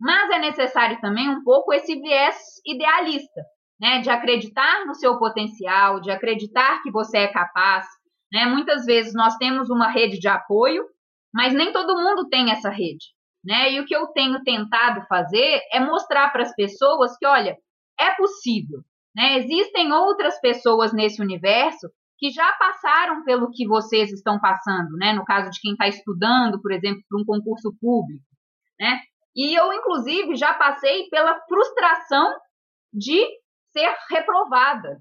mas 0.00 0.30
é 0.30 0.38
necessário 0.38 1.00
também 1.00 1.28
um 1.28 1.42
pouco 1.44 1.72
esse 1.72 1.94
viés 2.00 2.36
idealista, 2.66 3.42
né? 3.82 4.00
De 4.00 4.08
acreditar 4.08 4.86
no 4.86 4.94
seu 4.94 5.18
potencial, 5.18 6.00
de 6.00 6.12
acreditar 6.12 6.80
que 6.82 6.90
você 6.92 7.18
é 7.18 7.28
capaz, 7.28 7.84
né? 8.32 8.46
Muitas 8.46 8.86
vezes 8.86 9.12
nós 9.12 9.36
temos 9.36 9.68
uma 9.68 9.90
rede 9.90 10.20
de 10.20 10.28
apoio, 10.28 10.84
mas 11.34 11.52
nem 11.52 11.72
todo 11.72 12.00
mundo 12.00 12.28
tem 12.28 12.52
essa 12.52 12.70
rede. 12.70 13.06
Né? 13.44 13.72
E 13.72 13.80
o 13.80 13.84
que 13.84 13.96
eu 13.96 14.06
tenho 14.08 14.40
tentado 14.44 15.04
fazer 15.08 15.60
é 15.72 15.80
mostrar 15.80 16.30
para 16.30 16.42
as 16.42 16.54
pessoas 16.54 17.16
que, 17.18 17.26
olha, 17.26 17.56
é 17.98 18.14
possível. 18.14 18.82
Né? 19.16 19.38
Existem 19.38 19.92
outras 19.92 20.40
pessoas 20.40 20.92
nesse 20.92 21.20
universo 21.20 21.88
que 22.18 22.30
já 22.30 22.52
passaram 22.52 23.24
pelo 23.24 23.50
que 23.50 23.66
vocês 23.66 24.12
estão 24.12 24.38
passando, 24.38 24.96
né? 24.96 25.12
No 25.12 25.24
caso 25.24 25.50
de 25.50 25.60
quem 25.60 25.72
está 25.72 25.88
estudando, 25.88 26.62
por 26.62 26.70
exemplo, 26.70 27.02
para 27.08 27.20
um 27.20 27.24
concurso 27.24 27.76
público, 27.80 28.22
né? 28.78 29.00
E 29.34 29.58
eu, 29.58 29.72
inclusive, 29.72 30.36
já 30.36 30.54
passei 30.54 31.08
pela 31.08 31.40
frustração 31.48 32.32
de 32.92 33.26
ser 33.72 33.94
reprovada, 34.10 34.98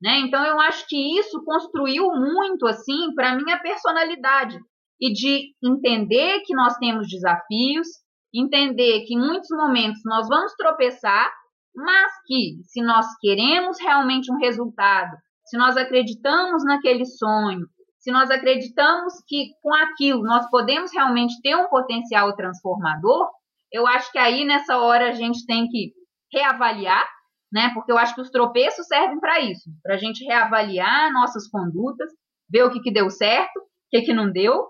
né? 0.00 0.20
Então, 0.20 0.44
eu 0.44 0.60
acho 0.60 0.86
que 0.86 1.18
isso 1.18 1.42
construiu 1.44 2.08
muito, 2.10 2.66
assim, 2.66 3.14
para 3.14 3.36
minha 3.36 3.58
personalidade, 3.60 4.58
e 5.00 5.12
de 5.12 5.54
entender 5.62 6.40
que 6.44 6.54
nós 6.54 6.76
temos 6.76 7.08
desafios, 7.08 7.88
entender 8.32 9.04
que 9.04 9.14
em 9.14 9.18
muitos 9.18 9.48
momentos 9.50 10.00
nós 10.04 10.28
vamos 10.28 10.54
tropeçar, 10.54 11.32
mas 11.74 12.12
que 12.26 12.62
se 12.64 12.82
nós 12.82 13.06
queremos 13.20 13.78
realmente 13.80 14.32
um 14.32 14.38
resultado, 14.38 15.16
se 15.44 15.58
nós 15.58 15.76
acreditamos 15.76 16.64
naquele 16.64 17.04
sonho, 17.04 17.66
se 17.98 18.12
nós 18.12 18.30
acreditamos 18.30 19.14
que 19.26 19.48
com 19.62 19.74
aquilo 19.74 20.22
nós 20.22 20.48
podemos 20.50 20.92
realmente 20.92 21.40
ter 21.42 21.56
um 21.56 21.68
potencial 21.68 22.34
transformador, 22.36 23.30
eu 23.72 23.86
acho 23.86 24.10
que 24.12 24.18
aí 24.18 24.44
nessa 24.44 24.78
hora 24.78 25.08
a 25.08 25.12
gente 25.12 25.44
tem 25.46 25.66
que 25.68 25.92
reavaliar, 26.32 27.08
né? 27.54 27.70
Porque 27.72 27.92
eu 27.92 27.96
acho 27.96 28.16
que 28.16 28.20
os 28.20 28.30
tropeços 28.30 28.84
servem 28.88 29.20
para 29.20 29.40
isso, 29.40 29.70
para 29.80 29.94
a 29.94 29.96
gente 29.96 30.24
reavaliar 30.24 31.12
nossas 31.12 31.48
condutas, 31.48 32.10
ver 32.50 32.64
o 32.64 32.70
que, 32.70 32.80
que 32.80 32.92
deu 32.92 33.08
certo, 33.08 33.56
o 33.60 33.62
que, 33.92 34.02
que 34.02 34.12
não 34.12 34.28
deu, 34.32 34.66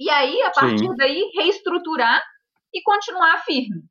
e 0.00 0.08
aí, 0.08 0.40
a 0.42 0.50
partir 0.50 0.78
Sim. 0.78 0.96
daí, 0.96 1.30
reestruturar 1.36 2.22
e 2.72 2.80
continuar 2.82 3.44
firme. 3.44 3.82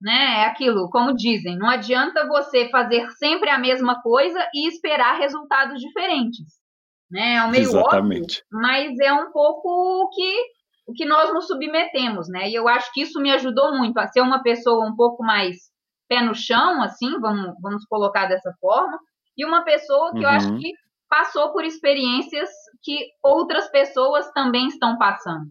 Né? 0.00 0.40
É 0.40 0.44
aquilo, 0.46 0.90
como 0.90 1.14
dizem, 1.14 1.56
não 1.56 1.70
adianta 1.70 2.26
você 2.26 2.68
fazer 2.68 3.08
sempre 3.12 3.48
a 3.48 3.58
mesma 3.58 4.02
coisa 4.02 4.46
e 4.52 4.68
esperar 4.68 5.16
resultados 5.16 5.80
diferentes. 5.80 6.60
Né? 7.10 7.36
É 7.36 7.44
um 7.44 7.50
meio 7.50 7.62
Exatamente. 7.62 8.42
óbvio, 8.42 8.44
mas 8.50 8.98
é 8.98 9.12
um 9.12 9.30
pouco 9.30 9.68
o 9.68 10.10
que, 10.10 10.42
o 10.88 10.92
que 10.92 11.06
nós 11.06 11.32
nos 11.32 11.46
submetemos, 11.46 12.28
né? 12.28 12.50
E 12.50 12.54
eu 12.54 12.66
acho 12.66 12.92
que 12.92 13.02
isso 13.02 13.20
me 13.20 13.30
ajudou 13.30 13.76
muito 13.76 13.98
a 13.98 14.08
ser 14.08 14.22
uma 14.22 14.42
pessoa 14.42 14.84
um 14.84 14.96
pouco 14.96 15.22
mais 15.22 15.71
pé 16.12 16.22
no 16.22 16.34
chão, 16.34 16.82
assim, 16.82 17.18
vamos, 17.18 17.54
vamos 17.62 17.86
colocar 17.86 18.26
dessa 18.26 18.52
forma, 18.60 18.98
e 19.36 19.46
uma 19.46 19.64
pessoa 19.64 20.10
que 20.12 20.18
uhum. 20.18 20.24
eu 20.24 20.28
acho 20.28 20.48
uhum. 20.50 20.58
que 20.58 20.72
passou 21.08 21.52
por 21.52 21.64
experiências 21.64 22.50
que 22.82 23.06
outras 23.22 23.70
pessoas 23.70 24.30
também 24.32 24.66
estão 24.66 24.98
passando. 24.98 25.46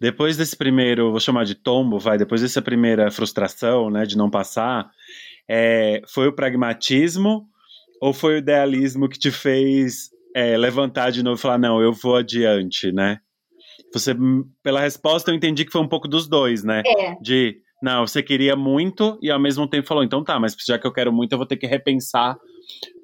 Depois 0.00 0.36
desse 0.36 0.56
primeiro, 0.56 1.10
vou 1.10 1.18
chamar 1.18 1.44
de 1.44 1.56
tombo, 1.56 1.98
vai, 1.98 2.16
depois 2.16 2.40
dessa 2.40 2.62
primeira 2.62 3.10
frustração, 3.10 3.90
né, 3.90 4.04
de 4.04 4.16
não 4.16 4.30
passar, 4.30 4.88
é, 5.48 6.02
foi 6.06 6.28
o 6.28 6.32
pragmatismo 6.32 7.46
ou 8.00 8.12
foi 8.12 8.34
o 8.34 8.38
idealismo 8.38 9.08
que 9.08 9.18
te 9.18 9.32
fez 9.32 10.10
é, 10.36 10.56
levantar 10.56 11.10
de 11.10 11.22
novo 11.22 11.36
e 11.38 11.42
falar, 11.42 11.58
não, 11.58 11.80
eu 11.80 11.92
vou 11.92 12.16
adiante, 12.16 12.92
né? 12.92 13.18
Você, 13.92 14.14
pela 14.62 14.80
resposta, 14.80 15.30
eu 15.30 15.34
entendi 15.34 15.64
que 15.64 15.72
foi 15.72 15.80
um 15.80 15.88
pouco 15.88 16.08
dos 16.08 16.28
dois, 16.28 16.64
né? 16.64 16.82
É. 16.84 17.14
De, 17.20 17.60
não, 17.84 18.06
você 18.06 18.22
queria 18.22 18.56
muito 18.56 19.18
e 19.20 19.30
ao 19.30 19.38
mesmo 19.38 19.68
tempo 19.68 19.86
falou, 19.86 20.02
então 20.02 20.24
tá, 20.24 20.40
mas 20.40 20.56
já 20.66 20.78
que 20.78 20.86
eu 20.86 20.92
quero 20.92 21.12
muito, 21.12 21.32
eu 21.32 21.38
vou 21.38 21.46
ter 21.46 21.58
que 21.58 21.66
repensar 21.66 22.34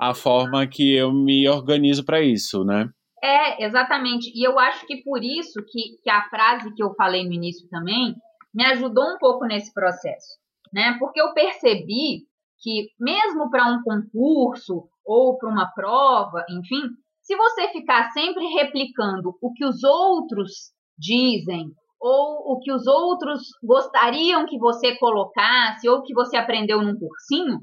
a 0.00 0.14
forma 0.14 0.66
que 0.66 0.94
eu 0.94 1.12
me 1.12 1.46
organizo 1.46 2.02
para 2.02 2.22
isso, 2.22 2.64
né? 2.64 2.88
É, 3.22 3.62
exatamente. 3.62 4.32
E 4.34 4.42
eu 4.42 4.58
acho 4.58 4.86
que 4.86 5.02
por 5.02 5.22
isso 5.22 5.62
que, 5.68 5.98
que 6.02 6.08
a 6.08 6.26
frase 6.30 6.74
que 6.74 6.82
eu 6.82 6.94
falei 6.94 7.26
no 7.26 7.34
início 7.34 7.68
também 7.68 8.14
me 8.54 8.64
ajudou 8.64 9.04
um 9.04 9.18
pouco 9.18 9.44
nesse 9.44 9.70
processo, 9.74 10.38
né? 10.72 10.96
Porque 10.98 11.20
eu 11.20 11.34
percebi 11.34 12.22
que 12.58 12.88
mesmo 12.98 13.50
para 13.50 13.66
um 13.66 13.82
concurso 13.82 14.88
ou 15.04 15.36
para 15.36 15.50
uma 15.50 15.70
prova, 15.74 16.42
enfim, 16.48 16.88
se 17.20 17.36
você 17.36 17.68
ficar 17.68 18.10
sempre 18.12 18.46
replicando 18.46 19.36
o 19.42 19.52
que 19.52 19.66
os 19.66 19.84
outros 19.84 20.72
dizem 20.98 21.70
ou 22.00 22.52
o 22.52 22.60
que 22.60 22.72
os 22.72 22.86
outros 22.86 23.42
gostariam 23.62 24.46
que 24.46 24.58
você 24.58 24.96
colocasse 24.96 25.88
ou 25.88 26.02
que 26.02 26.14
você 26.14 26.36
aprendeu 26.36 26.80
num 26.80 26.98
cursinho, 26.98 27.60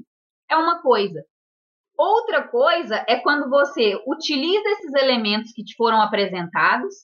é 0.48 0.56
uma 0.56 0.80
coisa. 0.80 1.22
Outra 1.98 2.46
coisa 2.46 3.04
é 3.08 3.16
quando 3.16 3.50
você 3.50 4.00
utiliza 4.06 4.68
esses 4.68 4.94
elementos 4.94 5.50
que 5.52 5.64
te 5.64 5.74
foram 5.74 6.00
apresentados, 6.00 6.94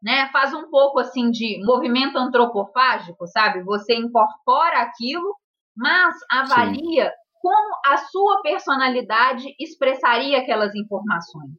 né? 0.00 0.28
Faz 0.30 0.54
um 0.54 0.70
pouco 0.70 1.00
assim 1.00 1.30
de 1.30 1.60
movimento 1.64 2.16
antropofágico, 2.16 3.26
sabe? 3.26 3.64
Você 3.64 3.96
incorpora 3.96 4.82
aquilo, 4.82 5.34
mas 5.76 6.14
avalia 6.30 7.06
Sim. 7.06 7.16
como 7.40 7.76
a 7.86 7.96
sua 7.96 8.40
personalidade 8.42 9.52
expressaria 9.58 10.38
aquelas 10.38 10.72
informações. 10.76 11.50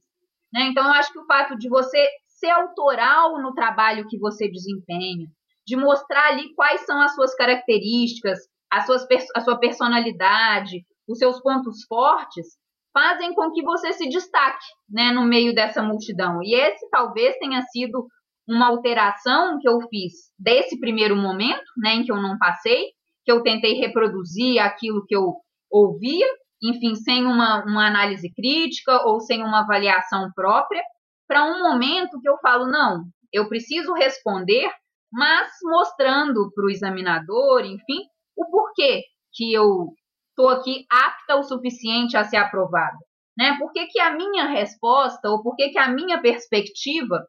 Né? 0.53 0.67
Então, 0.67 0.85
eu 0.85 0.93
acho 0.93 1.11
que 1.11 1.19
o 1.19 1.25
fato 1.25 1.57
de 1.57 1.67
você 1.67 2.07
ser 2.35 2.49
autoral 2.49 3.41
no 3.41 3.53
trabalho 3.53 4.07
que 4.07 4.17
você 4.19 4.49
desempenha, 4.49 5.27
de 5.65 5.75
mostrar 5.75 6.29
ali 6.29 6.53
quais 6.53 6.85
são 6.85 7.01
as 7.01 7.13
suas 7.15 7.33
características, 7.35 8.39
as 8.71 8.85
suas, 8.85 9.05
a 9.35 9.41
sua 9.41 9.57
personalidade, 9.57 10.85
os 11.07 11.17
seus 11.17 11.41
pontos 11.41 11.83
fortes, 11.87 12.45
fazem 12.93 13.33
com 13.33 13.51
que 13.51 13.61
você 13.61 13.91
se 13.93 14.07
destaque 14.07 14.65
né, 14.89 15.11
no 15.11 15.25
meio 15.25 15.53
dessa 15.53 15.83
multidão. 15.83 16.39
E 16.41 16.55
esse 16.55 16.87
talvez 16.89 17.35
tenha 17.37 17.61
sido 17.63 18.07
uma 18.47 18.67
alteração 18.67 19.57
que 19.59 19.67
eu 19.67 19.79
fiz 19.89 20.13
desse 20.39 20.79
primeiro 20.79 21.15
momento, 21.15 21.65
né, 21.77 21.95
em 21.95 22.03
que 22.03 22.11
eu 22.11 22.21
não 22.21 22.37
passei, 22.37 22.91
que 23.23 23.31
eu 23.31 23.41
tentei 23.41 23.73
reproduzir 23.73 24.59
aquilo 24.59 25.05
que 25.05 25.15
eu 25.15 25.33
ouvia, 25.69 26.27
enfim, 26.63 26.95
sem 26.95 27.25
uma, 27.25 27.65
uma 27.65 27.87
análise 27.87 28.31
crítica 28.33 29.05
ou 29.05 29.19
sem 29.19 29.43
uma 29.43 29.61
avaliação 29.61 30.31
própria, 30.33 30.81
para 31.27 31.43
um 31.45 31.59
momento 31.59 32.19
que 32.21 32.29
eu 32.29 32.37
falo, 32.37 32.67
não, 32.67 33.03
eu 33.31 33.47
preciso 33.49 33.93
responder, 33.93 34.69
mas 35.11 35.49
mostrando 35.63 36.51
para 36.53 36.65
o 36.65 36.69
examinador, 36.69 37.65
enfim, 37.65 38.03
o 38.35 38.45
porquê 38.49 39.03
que 39.33 39.53
eu 39.53 39.93
estou 40.29 40.49
aqui 40.49 40.85
apta 40.89 41.35
o 41.37 41.43
suficiente 41.43 42.17
a 42.17 42.23
ser 42.23 42.37
aprovada. 42.37 42.97
Né? 43.37 43.57
Por 43.57 43.71
que, 43.71 43.85
que 43.87 43.99
a 43.99 44.15
minha 44.15 44.45
resposta 44.45 45.29
ou 45.29 45.41
por 45.41 45.55
que, 45.55 45.69
que 45.69 45.79
a 45.79 45.89
minha 45.89 46.21
perspectiva 46.21 47.25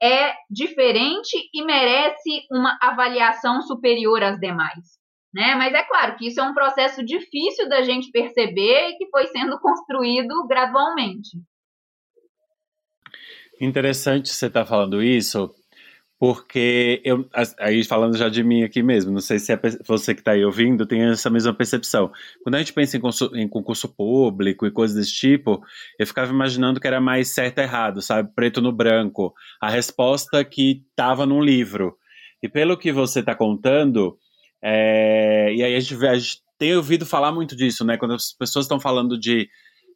é 0.00 0.34
diferente 0.48 1.36
e 1.52 1.64
merece 1.64 2.46
uma 2.50 2.78
avaliação 2.80 3.60
superior 3.62 4.22
às 4.22 4.38
demais? 4.38 4.98
Né? 5.34 5.54
Mas 5.56 5.74
é 5.74 5.82
claro 5.84 6.16
que 6.16 6.28
isso 6.28 6.40
é 6.40 6.44
um 6.44 6.54
processo 6.54 7.04
difícil 7.04 7.68
da 7.68 7.82
gente 7.82 8.10
perceber 8.10 8.90
e 8.90 8.96
que 8.96 9.08
foi 9.10 9.26
sendo 9.26 9.58
construído 9.60 10.46
gradualmente. 10.46 11.38
Interessante 13.60 14.28
você 14.28 14.46
estar 14.46 14.60
tá 14.60 14.66
falando 14.66 15.02
isso, 15.02 15.52
porque 16.18 17.00
eu, 17.04 17.28
aí 17.58 17.84
falando 17.84 18.16
já 18.16 18.28
de 18.28 18.42
mim 18.42 18.62
aqui 18.62 18.82
mesmo, 18.82 19.12
não 19.12 19.20
sei 19.20 19.38
se 19.38 19.52
é 19.52 19.60
você 19.86 20.14
que 20.14 20.20
está 20.20 20.32
aí 20.32 20.44
ouvindo 20.44 20.86
tem 20.86 21.02
essa 21.02 21.30
mesma 21.30 21.54
percepção. 21.54 22.10
Quando 22.42 22.56
a 22.56 22.58
gente 22.58 22.72
pensa 22.72 22.96
em, 22.96 23.00
concurso, 23.00 23.30
em 23.34 23.48
concurso 23.48 23.88
público 23.88 24.66
e 24.66 24.70
coisas 24.70 24.96
desse 24.96 25.12
tipo, 25.14 25.62
eu 25.98 26.06
ficava 26.06 26.32
imaginando 26.32 26.80
que 26.80 26.86
era 26.86 27.00
mais 27.00 27.28
certo 27.34 27.58
e 27.58 27.62
errado, 27.62 28.02
sabe, 28.02 28.30
preto 28.34 28.60
no 28.60 28.72
branco, 28.72 29.32
a 29.60 29.70
resposta 29.70 30.44
que 30.44 30.84
estava 30.90 31.24
num 31.26 31.42
livro. 31.42 31.96
E 32.42 32.48
pelo 32.48 32.76
que 32.76 32.92
você 32.92 33.20
está 33.20 33.34
contando, 33.34 34.16
é, 34.62 35.52
e 35.54 35.62
aí 35.62 35.74
a 35.74 35.80
gente, 35.80 36.06
a 36.06 36.18
gente 36.18 36.42
tem 36.58 36.74
ouvido 36.74 37.06
falar 37.06 37.32
muito 37.32 37.54
disso, 37.54 37.84
né? 37.84 37.96
Quando 37.96 38.14
as 38.14 38.32
pessoas 38.32 38.64
estão 38.64 38.80
falando 38.80 39.18
de. 39.18 39.48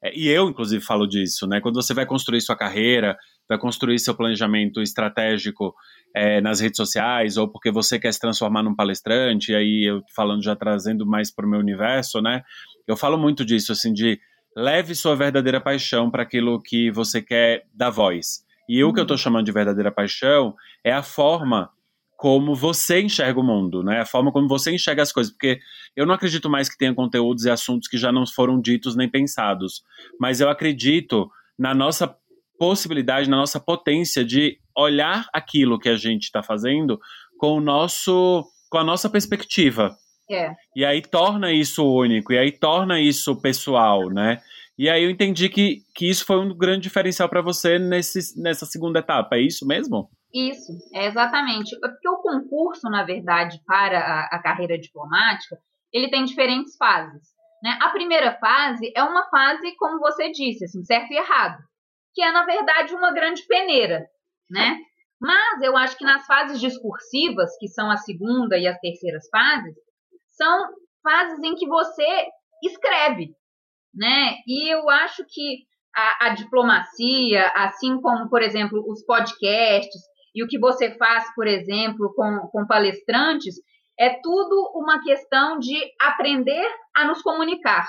É, 0.03 0.17
e 0.17 0.29
eu, 0.29 0.49
inclusive, 0.49 0.85
falo 0.85 1.07
disso, 1.07 1.47
né? 1.47 1.61
Quando 1.61 1.77
você 1.77 1.95
vai 1.95 2.05
construir 2.05 2.41
sua 2.41 2.57
carreira, 2.57 3.17
vai 3.49 3.59
construir 3.59 3.99
seu 3.99 4.15
planejamento 4.15 4.81
estratégico 4.81 5.75
é, 6.15 6.41
nas 6.41 6.61
redes 6.61 6.77
sociais, 6.77 7.37
ou 7.37 7.49
porque 7.49 7.71
você 7.71 7.99
quer 7.99 8.13
se 8.13 8.21
transformar 8.21 8.63
num 8.63 8.75
palestrante, 8.75 9.53
e 9.53 9.55
aí 9.55 9.85
eu 9.89 10.03
falando 10.15 10.43
já 10.43 10.57
trazendo 10.57 11.07
mais 11.07 11.33
para 11.35 11.47
o 11.47 11.49
meu 11.49 11.61
universo, 11.61 12.21
né? 12.21 12.43
Eu 12.87 12.97
falo 12.97 13.17
muito 13.17 13.45
disso, 13.45 13.73
assim, 13.73 13.93
de 13.93 14.19
leve 14.57 14.95
sua 14.95 15.15
verdadeira 15.17 15.61
paixão 15.61 16.11
para 16.11 16.23
aquilo 16.23 16.61
que 16.61 16.91
você 16.91 17.23
quer 17.23 17.65
dar 17.73 17.91
voz. 17.91 18.45
E 18.69 18.83
o 18.83 18.93
que 18.93 19.01
eu 19.01 19.03
estou 19.03 19.17
uhum. 19.17 19.23
chamando 19.23 19.45
de 19.45 19.53
verdadeira 19.53 19.91
paixão 19.91 20.55
é 20.85 20.93
a 20.93 21.03
forma 21.03 21.71
como 22.23 22.55
você 22.55 23.03
enxerga 23.03 23.41
o 23.41 23.43
mundo, 23.43 23.83
né? 23.83 24.01
A 24.01 24.07
forma 24.07 24.31
como 24.31 24.47
você 24.47 24.73
enxerga 24.73 25.03
as 25.03 25.11
coisas, 25.11 25.33
porque 25.33 25.59
eu 25.97 26.07
não 26.07 26.15
acredito 26.15 26.49
mais 26.49 26.69
que 26.69 26.79
tenha 26.79 26.95
conteúdos 26.95 27.45
e 27.45 27.51
assuntos 27.51 27.89
que 27.89 27.99
já 27.99 28.13
não 28.13 28.25
foram 28.25 28.61
ditos 28.61 28.95
nem 28.95 29.11
pensados, 29.11 29.83
mas 30.21 30.41
eu 30.41 30.49
acredito 30.49 31.29
na 31.59 31.75
nossa 31.75 32.17
possibilidade, 32.57 33.29
na 33.29 33.39
nossa 33.39 33.59
potência 33.59 34.25
de 34.25 34.57
olhar 34.79 35.27
aquilo 35.33 35.81
que 35.81 35.89
a 35.89 35.97
gente 35.97 36.23
está 36.23 36.45
fazendo 36.45 36.97
com 37.41 37.57
o 37.57 37.61
nosso, 37.61 38.45
com 38.71 38.79
a 38.79 38.85
nossa 38.85 39.11
perspectiva. 39.11 39.93
É. 40.31 40.55
E 40.77 40.85
aí 40.85 41.03
torna 41.03 41.53
isso 41.53 41.85
único, 41.85 42.33
e 42.33 42.39
aí 42.39 42.53
torna 42.53 43.01
isso 43.01 43.35
pessoal, 43.43 44.09
né? 44.09 44.41
E 44.79 44.89
aí 44.89 45.03
eu 45.03 45.11
entendi 45.11 45.49
que, 45.49 45.81
que 45.93 46.09
isso 46.09 46.25
foi 46.25 46.39
um 46.39 46.57
grande 46.57 46.83
diferencial 46.83 47.29
para 47.29 47.43
você 47.43 47.81
nesse, 47.81 48.41
nessa 48.41 48.65
segunda 48.65 49.01
etapa, 49.01 49.35
é 49.35 49.41
isso 49.41 49.67
mesmo? 49.67 50.09
Isso, 50.33 50.73
é 50.95 51.07
exatamente. 51.07 51.79
Porque 51.79 52.09
o 52.09 52.19
concurso, 52.19 52.89
na 52.89 53.05
verdade, 53.05 53.61
para 53.67 53.99
a, 53.99 54.37
a 54.37 54.43
carreira 54.43 54.79
diplomática, 54.79 55.57
ele 55.93 56.09
tem 56.11 56.25
diferentes 56.25 56.77
fases. 56.77 57.23
Né? 57.63 57.79
A 57.81 57.91
primeira 57.91 58.37
fase 58.39 58.91
é 58.97 59.03
uma 59.03 59.29
fase, 59.29 59.77
como 59.77 60.01
você 60.01 60.31
disse, 60.31 60.65
assim, 60.65 60.83
certo 60.85 61.13
e 61.13 61.17
errado, 61.17 61.63
que 62.15 62.23
é, 62.23 62.33
na 62.33 62.45
verdade, 62.45 62.95
uma 62.95 63.13
grande 63.13 63.47
peneira. 63.47 64.07
Né? 64.51 64.79
Mas 65.21 65.63
eu 65.63 65.77
acho 65.77 65.97
que 65.97 66.05
nas 66.05 66.27
fases 66.27 66.61
discursivas, 66.61 67.57
que 67.59 67.69
são 67.69 67.91
a 67.91 67.97
segunda 67.99 68.59
e 68.59 68.67
as 68.67 68.79
terceiras 68.81 69.29
fases, 69.31 69.77
são 70.31 70.69
fases 71.03 71.43
em 71.45 71.55
que 71.55 71.69
você 71.69 72.27
escreve. 72.65 73.35
Né? 73.95 74.37
E 74.47 74.73
eu 74.73 74.89
acho 74.89 75.25
que 75.29 75.65
a, 75.95 76.27
a 76.27 76.35
diplomacia, 76.35 77.47
assim 77.55 78.01
como, 78.01 78.29
por 78.29 78.43
exemplo, 78.43 78.83
os 78.89 79.05
podcasts, 79.05 80.03
e 80.35 80.43
o 80.43 80.47
que 80.47 80.59
você 80.59 80.97
faz, 80.97 81.33
por 81.35 81.47
exemplo, 81.47 82.13
com, 82.15 82.49
com 82.51 82.67
palestrantes, 82.67 83.57
é 83.99 84.19
tudo 84.23 84.73
uma 84.75 85.03
questão 85.03 85.59
de 85.59 85.79
aprender 86.01 86.67
a 86.97 87.05
nos 87.05 87.23
comunicar. 87.23 87.87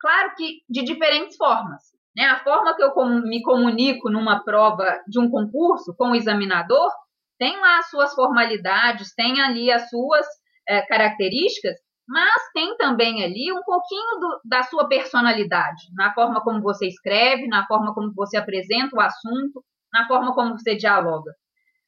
Claro 0.00 0.32
que 0.36 0.62
de 0.68 0.82
diferentes 0.82 1.36
formas. 1.36 1.82
Né? 2.16 2.24
A 2.24 2.42
forma 2.42 2.74
que 2.74 2.82
eu 2.82 2.92
me 3.22 3.42
comunico 3.42 4.10
numa 4.10 4.42
prova 4.42 5.00
de 5.06 5.20
um 5.20 5.30
concurso 5.30 5.94
com 5.96 6.10
o 6.10 6.14
examinador 6.16 6.90
tem 7.38 7.56
lá 7.60 7.78
as 7.78 7.88
suas 7.88 8.14
formalidades, 8.14 9.14
tem 9.14 9.40
ali 9.40 9.70
as 9.70 9.88
suas 9.88 10.26
é, 10.68 10.82
características, 10.82 11.76
mas 12.08 12.34
tem 12.52 12.76
também 12.76 13.22
ali 13.22 13.52
um 13.52 13.62
pouquinho 13.62 14.18
do, 14.18 14.40
da 14.44 14.62
sua 14.64 14.88
personalidade, 14.88 15.82
na 15.94 16.12
forma 16.14 16.40
como 16.42 16.60
você 16.62 16.88
escreve, 16.88 17.46
na 17.46 17.66
forma 17.66 17.94
como 17.94 18.12
você 18.14 18.36
apresenta 18.36 18.96
o 18.96 19.00
assunto, 19.00 19.62
na 19.92 20.06
forma 20.08 20.34
como 20.34 20.58
você 20.58 20.74
dialoga. 20.74 21.32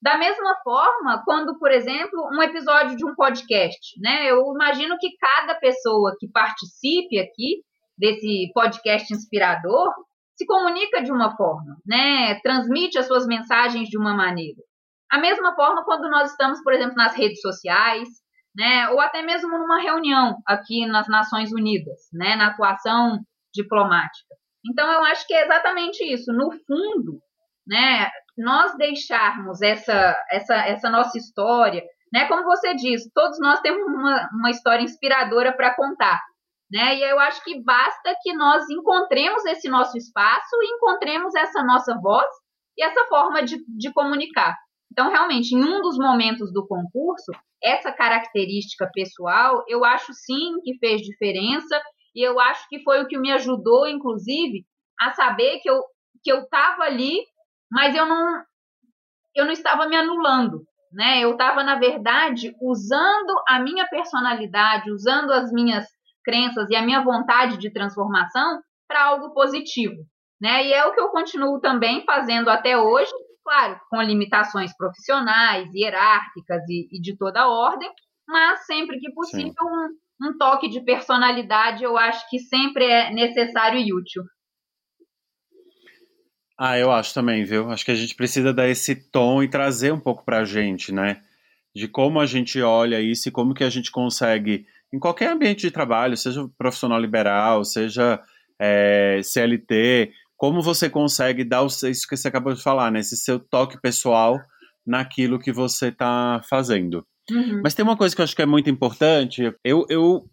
Da 0.02 0.16
mesma 0.16 0.56
forma, 0.64 1.22
quando, 1.24 1.58
por 1.58 1.70
exemplo, 1.70 2.28
um 2.32 2.42
episódio 2.42 2.96
de 2.96 3.04
um 3.04 3.14
podcast, 3.14 4.00
né? 4.00 4.30
Eu 4.30 4.42
imagino 4.54 4.96
que 4.98 5.10
cada 5.18 5.54
pessoa 5.56 6.16
que 6.18 6.26
participe 6.30 7.18
aqui 7.18 7.62
desse 7.98 8.50
podcast 8.54 9.12
inspirador 9.12 9.88
se 10.34 10.46
comunica 10.46 11.02
de 11.02 11.12
uma 11.12 11.36
forma, 11.36 11.76
né? 11.86 12.40
Transmite 12.40 12.98
as 12.98 13.06
suas 13.06 13.26
mensagens 13.26 13.88
de 13.88 13.98
uma 13.98 14.14
maneira. 14.14 14.62
A 15.12 15.18
mesma 15.18 15.54
forma 15.54 15.84
quando 15.84 16.08
nós 16.08 16.30
estamos, 16.30 16.62
por 16.62 16.72
exemplo, 16.72 16.94
nas 16.96 17.14
redes 17.14 17.42
sociais, 17.42 18.08
né? 18.56 18.88
Ou 18.88 19.00
até 19.00 19.20
mesmo 19.20 19.50
numa 19.50 19.82
reunião 19.82 20.38
aqui 20.46 20.86
nas 20.86 21.08
Nações 21.08 21.52
Unidas, 21.52 22.08
né? 22.10 22.36
Na 22.36 22.46
atuação 22.46 23.18
diplomática. 23.54 24.34
Então, 24.64 24.90
eu 24.90 25.04
acho 25.04 25.26
que 25.26 25.34
é 25.34 25.44
exatamente 25.44 26.02
isso. 26.04 26.32
No 26.32 26.50
fundo, 26.50 27.20
né? 27.66 28.08
Nós 28.40 28.76
deixarmos 28.76 29.60
essa, 29.60 30.16
essa, 30.30 30.54
essa 30.66 30.90
nossa 30.90 31.16
história, 31.18 31.82
né? 32.12 32.26
Como 32.26 32.44
você 32.44 32.74
diz, 32.74 33.02
todos 33.14 33.38
nós 33.38 33.60
temos 33.60 33.82
uma, 33.86 34.28
uma 34.32 34.50
história 34.50 34.82
inspiradora 34.82 35.52
para 35.52 35.74
contar, 35.74 36.20
né? 36.70 36.96
E 36.96 37.02
eu 37.02 37.18
acho 37.20 37.42
que 37.44 37.62
basta 37.62 38.14
que 38.22 38.32
nós 38.32 38.68
encontremos 38.70 39.44
esse 39.44 39.68
nosso 39.68 39.96
espaço 39.96 40.56
encontremos 40.62 41.34
essa 41.34 41.62
nossa 41.62 41.96
voz 42.00 42.28
e 42.76 42.84
essa 42.84 43.04
forma 43.06 43.42
de, 43.42 43.58
de 43.68 43.92
comunicar. 43.92 44.56
Então, 44.90 45.10
realmente, 45.10 45.54
em 45.54 45.62
um 45.62 45.80
dos 45.80 45.96
momentos 45.96 46.52
do 46.52 46.66
concurso, 46.66 47.30
essa 47.62 47.92
característica 47.92 48.90
pessoal, 48.92 49.62
eu 49.68 49.84
acho 49.84 50.12
sim 50.12 50.60
que 50.64 50.78
fez 50.78 51.02
diferença 51.02 51.80
e 52.14 52.26
eu 52.26 52.40
acho 52.40 52.68
que 52.68 52.82
foi 52.82 53.02
o 53.02 53.06
que 53.06 53.18
me 53.18 53.30
ajudou, 53.32 53.86
inclusive, 53.86 54.64
a 55.00 55.12
saber 55.12 55.60
que 55.60 55.70
eu 55.70 55.80
que 56.22 56.30
eu 56.30 56.40
estava 56.40 56.82
ali 56.82 57.18
mas 57.70 57.94
eu 57.94 58.06
não 58.06 58.42
eu 59.34 59.44
não 59.44 59.52
estava 59.52 59.86
me 59.86 59.96
anulando, 59.96 60.62
né? 60.92 61.20
Eu 61.20 61.32
estava 61.32 61.62
na 61.62 61.76
verdade 61.76 62.52
usando 62.60 63.34
a 63.48 63.60
minha 63.60 63.86
personalidade, 63.86 64.90
usando 64.90 65.30
as 65.32 65.52
minhas 65.52 65.86
crenças 66.24 66.68
e 66.68 66.76
a 66.76 66.82
minha 66.82 67.02
vontade 67.02 67.56
de 67.56 67.72
transformação 67.72 68.60
para 68.88 69.04
algo 69.04 69.32
positivo, 69.32 70.02
né? 70.40 70.66
E 70.66 70.72
é 70.72 70.84
o 70.84 70.92
que 70.92 71.00
eu 71.00 71.08
continuo 71.08 71.60
também 71.60 72.04
fazendo 72.04 72.50
até 72.50 72.76
hoje, 72.76 73.12
claro, 73.44 73.80
com 73.88 74.02
limitações 74.02 74.76
profissionais, 74.76 75.72
hierárquicas 75.72 76.68
e, 76.68 76.88
e 76.90 77.00
de 77.00 77.16
toda 77.16 77.48
ordem, 77.48 77.90
mas 78.28 78.66
sempre 78.66 78.98
que 78.98 79.12
possível 79.12 79.54
um, 79.62 80.28
um 80.28 80.38
toque 80.38 80.68
de 80.68 80.80
personalidade 80.84 81.84
eu 81.84 81.96
acho 81.96 82.28
que 82.28 82.38
sempre 82.38 82.84
é 82.84 83.12
necessário 83.12 83.78
e 83.78 83.94
útil. 83.94 84.22
Ah, 86.62 86.78
eu 86.78 86.92
acho 86.92 87.14
também, 87.14 87.42
viu? 87.42 87.70
Acho 87.70 87.86
que 87.86 87.90
a 87.90 87.94
gente 87.94 88.14
precisa 88.14 88.52
dar 88.52 88.68
esse 88.68 88.94
tom 88.94 89.42
e 89.42 89.48
trazer 89.48 89.94
um 89.94 89.98
pouco 89.98 90.22
pra 90.22 90.44
gente, 90.44 90.92
né? 90.92 91.22
De 91.74 91.88
como 91.88 92.20
a 92.20 92.26
gente 92.26 92.60
olha 92.60 93.00
isso 93.00 93.30
e 93.30 93.32
como 93.32 93.54
que 93.54 93.64
a 93.64 93.70
gente 93.70 93.90
consegue, 93.90 94.66
em 94.92 94.98
qualquer 94.98 95.32
ambiente 95.32 95.62
de 95.62 95.70
trabalho, 95.70 96.18
seja 96.18 96.46
profissional 96.58 97.00
liberal, 97.00 97.64
seja 97.64 98.20
é, 98.60 99.22
CLT, 99.24 100.12
como 100.36 100.60
você 100.60 100.90
consegue 100.90 101.44
dar 101.44 101.62
o, 101.62 101.66
isso 101.68 102.06
que 102.06 102.14
você 102.14 102.28
acabou 102.28 102.52
de 102.52 102.62
falar, 102.62 102.92
né? 102.92 103.00
Esse 103.00 103.16
seu 103.16 103.40
toque 103.40 103.80
pessoal 103.80 104.38
naquilo 104.86 105.38
que 105.38 105.50
você 105.50 105.88
está 105.88 106.42
fazendo. 106.46 107.06
Uhum. 107.30 107.62
Mas 107.64 107.72
tem 107.72 107.82
uma 107.82 107.96
coisa 107.96 108.14
que 108.14 108.20
eu 108.20 108.24
acho 108.24 108.36
que 108.36 108.42
é 108.42 108.46
muito 108.46 108.68
importante. 108.68 109.50
Eu, 109.64 109.86
eu 109.88 110.26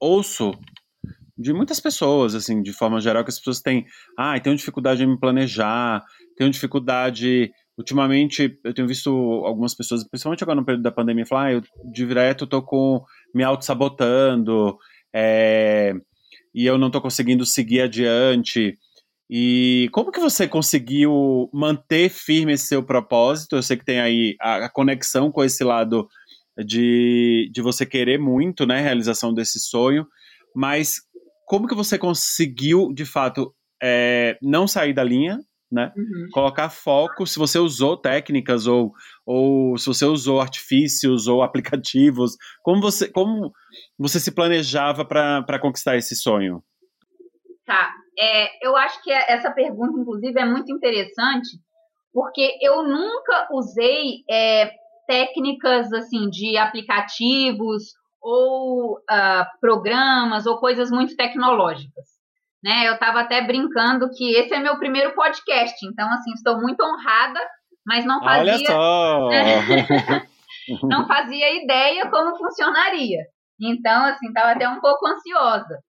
ouço 0.00 0.52
de 1.36 1.52
muitas 1.52 1.80
pessoas, 1.80 2.34
assim, 2.34 2.62
de 2.62 2.72
forma 2.72 3.00
geral, 3.00 3.24
que 3.24 3.30
as 3.30 3.38
pessoas 3.38 3.60
têm, 3.60 3.86
ah, 4.18 4.38
tenho 4.38 4.56
dificuldade 4.56 5.02
em 5.02 5.06
me 5.06 5.18
planejar, 5.18 6.02
tenho 6.36 6.50
dificuldade 6.50 7.50
ultimamente 7.76 8.58
eu 8.62 8.74
tenho 8.74 8.86
visto 8.86 9.10
algumas 9.44 9.74
pessoas, 9.74 10.06
principalmente 10.06 10.44
agora 10.44 10.60
no 10.60 10.64
período 10.64 10.82
da 10.82 10.92
pandemia, 10.92 11.26
falar, 11.26 11.46
ah, 11.46 11.52
eu 11.52 11.62
direto 11.92 12.46
tô 12.46 12.62
com 12.62 13.02
me 13.34 13.42
auto-sabotando, 13.42 14.76
é, 15.14 15.94
e 16.54 16.66
eu 16.66 16.78
não 16.78 16.90
tô 16.90 17.00
conseguindo 17.00 17.44
seguir 17.46 17.82
adiante. 17.82 18.78
E 19.28 19.88
como 19.92 20.12
que 20.12 20.20
você 20.20 20.46
conseguiu 20.46 21.48
manter 21.52 22.10
firme 22.10 22.52
esse 22.52 22.66
seu 22.66 22.82
propósito? 22.82 23.56
Eu 23.56 23.62
sei 23.62 23.78
que 23.78 23.84
tem 23.84 24.00
aí 24.00 24.36
a, 24.40 24.66
a 24.66 24.68
conexão 24.68 25.32
com 25.32 25.42
esse 25.42 25.64
lado 25.64 26.06
de, 26.66 27.50
de 27.52 27.62
você 27.62 27.86
querer 27.86 28.18
muito, 28.18 28.66
né, 28.66 28.80
realização 28.80 29.32
desse 29.32 29.58
sonho, 29.58 30.06
mas 30.54 30.96
como 31.52 31.68
que 31.68 31.74
você 31.74 31.98
conseguiu, 31.98 32.94
de 32.94 33.04
fato, 33.04 33.54
é, 33.82 34.38
não 34.40 34.66
sair 34.66 34.94
da 34.94 35.04
linha, 35.04 35.38
né? 35.70 35.92
Uhum. 35.94 36.28
Colocar 36.32 36.70
foco, 36.70 37.26
se 37.26 37.38
você 37.38 37.58
usou 37.58 37.94
técnicas 37.94 38.66
ou, 38.66 38.94
ou 39.26 39.76
se 39.76 39.86
você 39.86 40.06
usou 40.06 40.40
artifícios 40.40 41.28
ou 41.28 41.42
aplicativos, 41.42 42.38
como 42.62 42.80
você, 42.80 43.06
como 43.12 43.52
você 43.98 44.18
se 44.18 44.34
planejava 44.34 45.04
para 45.04 45.58
conquistar 45.60 45.94
esse 45.94 46.16
sonho? 46.16 46.64
Tá, 47.66 47.92
é, 48.18 48.66
eu 48.66 48.74
acho 48.74 49.02
que 49.02 49.12
essa 49.12 49.50
pergunta, 49.50 50.00
inclusive, 50.00 50.40
é 50.40 50.46
muito 50.46 50.72
interessante, 50.72 51.50
porque 52.14 52.56
eu 52.62 52.82
nunca 52.82 53.48
usei 53.52 54.24
é, 54.26 54.70
técnicas 55.06 55.92
assim 55.92 56.30
de 56.30 56.56
aplicativos 56.56 57.92
ou 58.22 58.98
uh, 58.98 59.44
programas 59.60 60.46
ou 60.46 60.58
coisas 60.58 60.90
muito 60.90 61.16
tecnológicas. 61.16 62.06
Né? 62.62 62.88
Eu 62.88 62.94
estava 62.94 63.20
até 63.20 63.42
brincando 63.42 64.08
que 64.10 64.36
esse 64.36 64.54
é 64.54 64.60
meu 64.60 64.78
primeiro 64.78 65.14
podcast, 65.14 65.84
então 65.84 66.08
assim 66.12 66.32
estou 66.32 66.60
muito 66.60 66.80
honrada, 66.80 67.40
mas 67.84 68.04
não 68.04 68.22
fazia, 68.22 68.52
Olha 68.52 68.66
só. 68.66 69.28
não 70.86 71.08
fazia 71.08 71.62
ideia 71.62 72.08
como 72.08 72.38
funcionaria. 72.38 73.26
Então 73.60 74.04
assim 74.04 74.28
estava 74.28 74.52
até 74.52 74.68
um 74.68 74.80
pouco 74.80 75.06
ansiosa. 75.08 75.82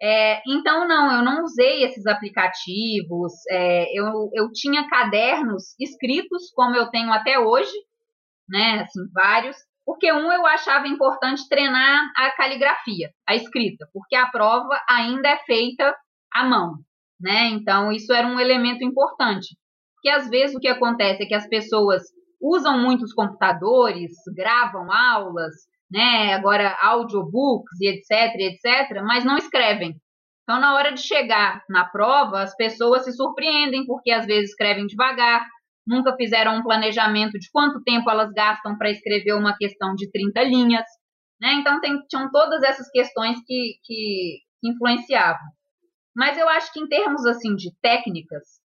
É, 0.00 0.42
então 0.46 0.86
não, 0.86 1.10
eu 1.18 1.24
não 1.24 1.42
usei 1.42 1.82
esses 1.82 2.06
aplicativos. 2.06 3.32
É, 3.50 3.86
eu, 3.98 4.30
eu 4.32 4.52
tinha 4.52 4.88
cadernos 4.88 5.74
escritos 5.80 6.52
como 6.54 6.76
eu 6.76 6.88
tenho 6.90 7.12
até 7.12 7.38
hoje, 7.38 7.74
né? 8.48 8.82
Assim 8.82 9.00
vários 9.12 9.56
porque 9.84 10.12
um 10.12 10.32
eu 10.32 10.46
achava 10.46 10.88
importante 10.88 11.48
treinar 11.48 12.10
a 12.16 12.30
caligrafia, 12.32 13.10
a 13.28 13.34
escrita, 13.34 13.86
porque 13.92 14.16
a 14.16 14.26
prova 14.26 14.80
ainda 14.88 15.28
é 15.28 15.38
feita 15.38 15.94
à 16.32 16.44
mão, 16.44 16.74
né? 17.20 17.48
Então 17.48 17.92
isso 17.92 18.12
era 18.12 18.26
um 18.26 18.40
elemento 18.40 18.84
importante. 18.84 19.56
Porque 19.94 20.08
às 20.08 20.28
vezes 20.28 20.56
o 20.56 20.60
que 20.60 20.68
acontece 20.68 21.22
é 21.22 21.26
que 21.26 21.34
as 21.34 21.48
pessoas 21.48 22.02
usam 22.40 22.78
muitos 22.78 23.12
computadores, 23.12 24.12
gravam 24.34 24.90
aulas, 24.92 25.54
né? 25.90 26.34
Agora 26.34 26.76
audiobooks 26.80 27.80
e 27.80 27.88
etc, 27.88 28.34
etc, 28.36 29.02
mas 29.02 29.24
não 29.24 29.36
escrevem. 29.36 29.94
Então 30.42 30.60
na 30.60 30.74
hora 30.74 30.92
de 30.92 31.00
chegar 31.00 31.62
na 31.68 31.84
prova, 31.86 32.42
as 32.42 32.54
pessoas 32.56 33.04
se 33.04 33.12
surpreendem 33.12 33.86
porque 33.86 34.10
às 34.10 34.26
vezes 34.26 34.50
escrevem 34.50 34.86
devagar, 34.86 35.46
nunca 35.86 36.16
fizeram 36.16 36.56
um 36.56 36.62
planejamento 36.62 37.38
de 37.38 37.50
quanto 37.50 37.82
tempo 37.82 38.10
elas 38.10 38.32
gastam 38.32 38.76
para 38.76 38.90
escrever 38.90 39.34
uma 39.34 39.56
questão 39.56 39.94
de 39.94 40.10
30 40.10 40.42
linhas. 40.42 40.86
Né? 41.40 41.54
Então, 41.54 41.80
tem, 41.80 41.98
tinham 42.08 42.30
todas 42.30 42.62
essas 42.62 42.90
questões 42.90 43.38
que, 43.46 43.74
que, 43.82 44.38
influenciavam. 44.64 45.46
Mas 46.16 46.38
eu 46.38 46.48
acho 46.48 46.72
que 46.72 46.80
em 46.80 46.88
termos 46.88 47.26
assim 47.26 47.54
de 47.54 47.70
técnicas, 47.82 48.60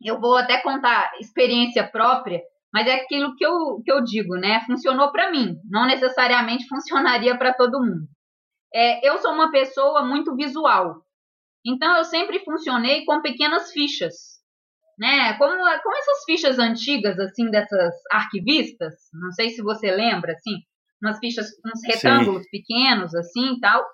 eu 0.00 0.20
vou 0.20 0.36
até 0.36 0.60
contar 0.60 1.10
experiência 1.18 1.88
própria, 1.88 2.40
mas 2.72 2.86
é 2.86 2.94
aquilo 2.94 3.34
que 3.34 3.44
eu, 3.44 3.80
que 3.84 3.90
eu 3.90 4.04
digo, 4.04 4.36
né? 4.36 4.60
Funcionou 4.66 5.10
para 5.10 5.30
mim, 5.30 5.56
não 5.68 5.86
necessariamente 5.86 6.66
funcionaria 6.68 7.36
para 7.36 7.54
todo 7.54 7.80
mundo. 7.80 8.06
É, 8.72 9.08
eu 9.08 9.18
sou 9.18 9.32
uma 9.32 9.50
pessoa 9.50 10.04
muito 10.04 10.36
visual, 10.36 11.02
então 11.64 11.96
eu 11.96 12.04
sempre 12.04 12.44
funcionei 12.44 13.04
com 13.04 13.22
pequenas 13.22 13.72
fichas 13.72 14.33
né? 14.98 15.34
Como, 15.34 15.52
como 15.52 15.96
essas 15.96 16.24
fichas 16.26 16.58
antigas, 16.58 17.18
assim, 17.18 17.50
dessas 17.50 17.94
arquivistas, 18.10 18.94
não 19.12 19.30
sei 19.32 19.50
se 19.50 19.62
você 19.62 19.90
lembra, 19.90 20.32
assim, 20.32 20.52
umas 21.02 21.18
fichas, 21.18 21.48
uns 21.64 21.80
retângulos 21.86 22.44
Sim. 22.44 22.48
pequenos, 22.50 23.14
assim, 23.14 23.54
e 23.54 23.60
tal. 23.60 23.84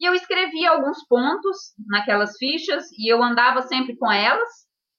E 0.00 0.08
eu 0.08 0.14
escrevia 0.14 0.70
alguns 0.70 1.06
pontos 1.08 1.56
naquelas 1.88 2.36
fichas 2.38 2.86
e 2.98 3.12
eu 3.12 3.22
andava 3.22 3.62
sempre 3.62 3.96
com 3.96 4.10
elas, 4.10 4.48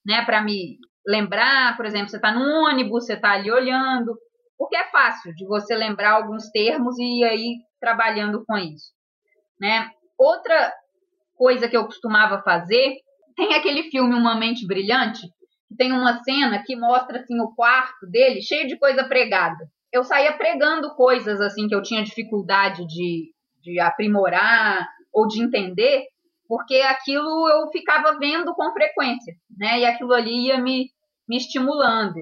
né, 0.05 0.25
para 0.25 0.41
me 0.41 0.77
lembrar, 1.05 1.75
por 1.77 1.85
exemplo, 1.85 2.09
você 2.09 2.17
está 2.17 2.31
no 2.31 2.43
ônibus, 2.65 3.05
você 3.05 3.13
está 3.13 3.31
ali 3.31 3.51
olhando, 3.51 4.15
porque 4.57 4.75
é 4.75 4.89
fácil 4.91 5.33
de 5.35 5.45
você 5.47 5.75
lembrar 5.75 6.11
alguns 6.11 6.49
termos 6.49 6.97
e 6.99 7.23
aí 7.23 7.55
trabalhando 7.79 8.43
com 8.45 8.57
isso, 8.57 8.91
né? 9.59 9.89
Outra 10.17 10.73
coisa 11.35 11.69
que 11.69 11.77
eu 11.77 11.85
costumava 11.85 12.43
fazer, 12.43 12.97
tem 13.37 13.53
aquele 13.55 13.83
filme 13.89 14.13
Uma 14.13 14.35
Mente 14.35 14.67
Brilhante, 14.67 15.21
tem 15.77 15.91
uma 15.91 16.23
cena 16.23 16.63
que 16.65 16.75
mostra 16.75 17.19
assim 17.19 17.39
o 17.39 17.53
quarto 17.53 18.07
dele 18.07 18.41
cheio 18.41 18.67
de 18.67 18.77
coisa 18.77 19.03
pregada. 19.03 19.69
Eu 19.91 20.03
saía 20.03 20.33
pregando 20.33 20.95
coisas 20.95 21.39
assim 21.41 21.67
que 21.67 21.75
eu 21.75 21.81
tinha 21.81 22.03
dificuldade 22.03 22.85
de, 22.85 23.31
de 23.61 23.79
aprimorar 23.79 24.87
ou 25.13 25.27
de 25.27 25.41
entender, 25.41 26.05
porque 26.47 26.75
aquilo 26.81 27.47
eu 27.49 27.69
ficava 27.71 28.17
vendo 28.17 28.53
com 28.53 28.71
frequência, 28.71 29.33
né? 29.57 29.79
E 29.79 29.85
aquilo 29.85 30.13
ali 30.13 30.47
ia 30.47 30.59
me, 30.59 30.89
me 31.27 31.37
estimulando. 31.37 32.19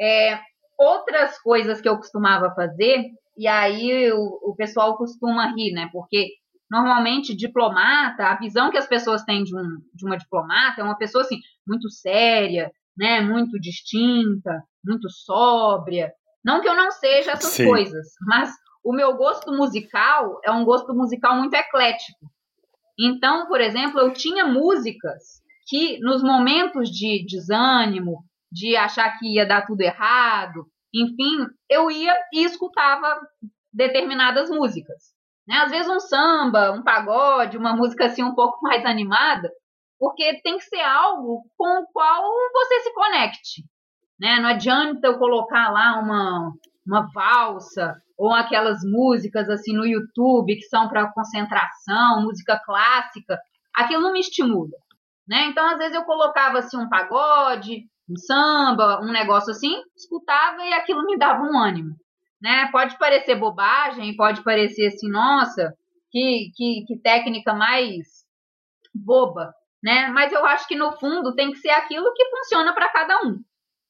É, 0.00 0.38
outras 0.78 1.38
coisas 1.40 1.80
que 1.80 1.88
eu 1.88 1.96
costumava 1.96 2.54
fazer, 2.54 3.04
e 3.36 3.46
aí 3.46 4.12
o, 4.12 4.50
o 4.50 4.54
pessoal 4.56 4.96
costuma 4.96 5.54
rir, 5.54 5.72
né? 5.72 5.88
Porque 5.92 6.28
normalmente 6.72 7.36
diplomata, 7.36 8.28
a 8.28 8.38
visão 8.38 8.70
que 8.70 8.78
as 8.78 8.86
pessoas 8.86 9.22
têm 9.24 9.44
de, 9.44 9.54
um, 9.54 9.78
de 9.92 10.06
uma 10.06 10.16
diplomata 10.16 10.80
é 10.80 10.84
uma 10.84 10.96
pessoa 10.96 11.22
assim 11.22 11.38
muito 11.68 11.90
séria, 11.90 12.72
né, 12.96 13.20
muito 13.20 13.60
distinta, 13.60 14.64
muito 14.82 15.10
sóbria. 15.10 16.10
Não 16.42 16.62
que 16.62 16.68
eu 16.68 16.74
não 16.74 16.90
seja 16.90 17.32
essas 17.32 17.52
Sim. 17.52 17.66
coisas, 17.66 18.14
mas 18.22 18.50
o 18.82 18.94
meu 18.94 19.14
gosto 19.18 19.52
musical 19.52 20.40
é 20.42 20.50
um 20.50 20.64
gosto 20.64 20.94
musical 20.94 21.36
muito 21.36 21.52
eclético. 21.52 22.26
Então, 22.98 23.46
por 23.48 23.60
exemplo, 23.60 24.00
eu 24.00 24.10
tinha 24.14 24.46
músicas 24.46 25.42
que 25.68 25.98
nos 26.00 26.22
momentos 26.22 26.88
de 26.88 27.22
desânimo, 27.26 28.24
de 28.50 28.76
achar 28.76 29.18
que 29.18 29.34
ia 29.34 29.44
dar 29.44 29.66
tudo 29.66 29.82
errado, 29.82 30.66
enfim, 30.94 31.46
eu 31.68 31.90
ia 31.90 32.14
e 32.32 32.44
escutava 32.44 33.20
determinadas 33.70 34.48
músicas. 34.48 35.12
Né? 35.46 35.56
Às 35.56 35.70
vezes 35.70 35.90
um 35.90 36.00
samba, 36.00 36.72
um 36.72 36.82
pagode, 36.82 37.58
uma 37.58 37.74
música 37.74 38.06
assim 38.06 38.22
um 38.22 38.34
pouco 38.34 38.58
mais 38.62 38.84
animada, 38.84 39.50
porque 39.98 40.40
tem 40.42 40.56
que 40.58 40.64
ser 40.64 40.80
algo 40.80 41.42
com 41.56 41.82
o 41.82 41.86
qual 41.92 42.22
você 42.52 42.80
se 42.80 42.94
conecte. 42.94 43.64
Né? 44.20 44.38
Não 44.40 44.50
adianta 44.50 45.06
eu 45.06 45.18
colocar 45.18 45.70
lá 45.70 45.98
uma, 45.98 46.52
uma 46.86 47.08
valsa 47.12 47.96
ou 48.16 48.32
aquelas 48.32 48.80
músicas 48.84 49.48
assim 49.48 49.74
no 49.74 49.86
YouTube 49.86 50.54
que 50.54 50.68
são 50.68 50.88
para 50.88 51.12
concentração, 51.12 52.22
música 52.22 52.60
clássica, 52.64 53.38
aquilo 53.74 54.02
não 54.02 54.12
me 54.12 54.20
estimula. 54.20 54.76
Né? 55.26 55.46
Então, 55.46 55.66
às 55.68 55.78
vezes 55.78 55.94
eu 55.94 56.04
colocava 56.04 56.58
assim 56.58 56.76
um 56.76 56.88
pagode, 56.88 57.84
um 58.08 58.16
samba, 58.16 59.00
um 59.00 59.10
negócio 59.10 59.50
assim, 59.50 59.80
escutava 59.96 60.62
e 60.62 60.72
aquilo 60.72 61.04
me 61.04 61.16
dava 61.16 61.42
um 61.42 61.58
ânimo 61.58 61.96
né? 62.42 62.68
Pode 62.72 62.98
parecer 62.98 63.36
bobagem, 63.36 64.16
pode 64.16 64.42
parecer 64.42 64.88
assim, 64.88 65.08
nossa, 65.08 65.72
que, 66.10 66.50
que, 66.56 66.84
que 66.86 66.98
técnica 67.00 67.54
mais 67.54 68.26
boba, 68.92 69.54
né? 69.82 70.08
Mas 70.08 70.32
eu 70.32 70.44
acho 70.44 70.66
que 70.66 70.74
no 70.74 70.92
fundo 70.98 71.34
tem 71.34 71.52
que 71.52 71.58
ser 71.58 71.70
aquilo 71.70 72.12
que 72.12 72.28
funciona 72.28 72.74
para 72.74 72.90
cada 72.90 73.16
um, 73.24 73.38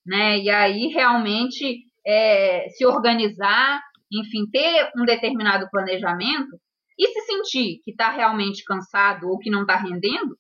né? 0.06 0.38
E 0.38 0.50
aí 0.50 0.88
realmente 0.88 1.80
é, 2.06 2.68
se 2.68 2.84
organizar, 2.84 3.80
enfim, 4.12 4.46
ter 4.52 4.90
um 4.96 5.04
determinado 5.04 5.68
planejamento 5.70 6.60
e 6.98 7.08
se 7.08 7.20
sentir 7.22 7.80
que 7.82 7.92
está 7.92 8.10
realmente 8.10 8.62
cansado 8.64 9.28
ou 9.28 9.38
que 9.38 9.50
não 9.50 9.62
está 9.62 9.76
rendendo, 9.76 10.36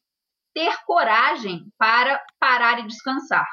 ter 0.54 0.76
coragem 0.84 1.64
para 1.78 2.20
parar 2.38 2.78
e 2.80 2.86
descansar. 2.86 3.46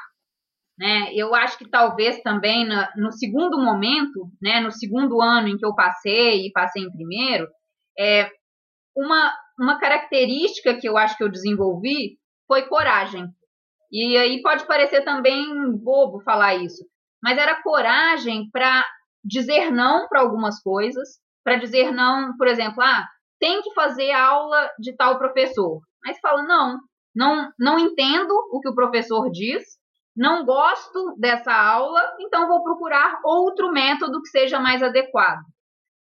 Né? 0.80 1.12
Eu 1.14 1.34
acho 1.34 1.58
que 1.58 1.68
talvez 1.68 2.22
também 2.22 2.66
no 2.96 3.12
segundo 3.12 3.58
momento, 3.62 4.30
né, 4.40 4.60
no 4.60 4.70
segundo 4.70 5.20
ano 5.20 5.48
em 5.48 5.58
que 5.58 5.66
eu 5.66 5.74
passei 5.74 6.46
e 6.46 6.52
passei 6.52 6.82
em 6.82 6.90
primeiro, 6.90 7.46
é, 7.98 8.30
uma, 8.96 9.30
uma 9.58 9.78
característica 9.78 10.74
que 10.74 10.88
eu 10.88 10.96
acho 10.96 11.18
que 11.18 11.22
eu 11.22 11.28
desenvolvi 11.28 12.16
foi 12.46 12.66
coragem. 12.66 13.26
E 13.92 14.16
aí 14.16 14.40
pode 14.40 14.66
parecer 14.66 15.04
também 15.04 15.44
bobo 15.76 16.22
falar 16.22 16.54
isso, 16.54 16.82
mas 17.22 17.36
era 17.36 17.62
coragem 17.62 18.48
para 18.50 18.82
dizer 19.22 19.70
não 19.70 20.08
para 20.08 20.20
algumas 20.20 20.62
coisas, 20.62 21.18
para 21.44 21.56
dizer 21.56 21.92
não, 21.92 22.34
por 22.38 22.46
exemplo, 22.46 22.82
ah, 22.82 23.06
tem 23.38 23.60
que 23.60 23.74
fazer 23.74 24.12
aula 24.12 24.70
de 24.78 24.96
tal 24.96 25.18
professor. 25.18 25.82
Mas 26.02 26.18
fala, 26.20 26.42
não, 26.42 26.78
não, 27.14 27.50
não 27.58 27.78
entendo 27.78 28.32
o 28.50 28.60
que 28.60 28.68
o 28.70 28.74
professor 28.74 29.30
diz, 29.30 29.62
não 30.16 30.44
gosto 30.44 31.14
dessa 31.18 31.52
aula, 31.52 32.00
então 32.20 32.48
vou 32.48 32.62
procurar 32.62 33.20
outro 33.24 33.70
método 33.70 34.20
que 34.20 34.28
seja 34.28 34.58
mais 34.58 34.82
adequado. 34.82 35.40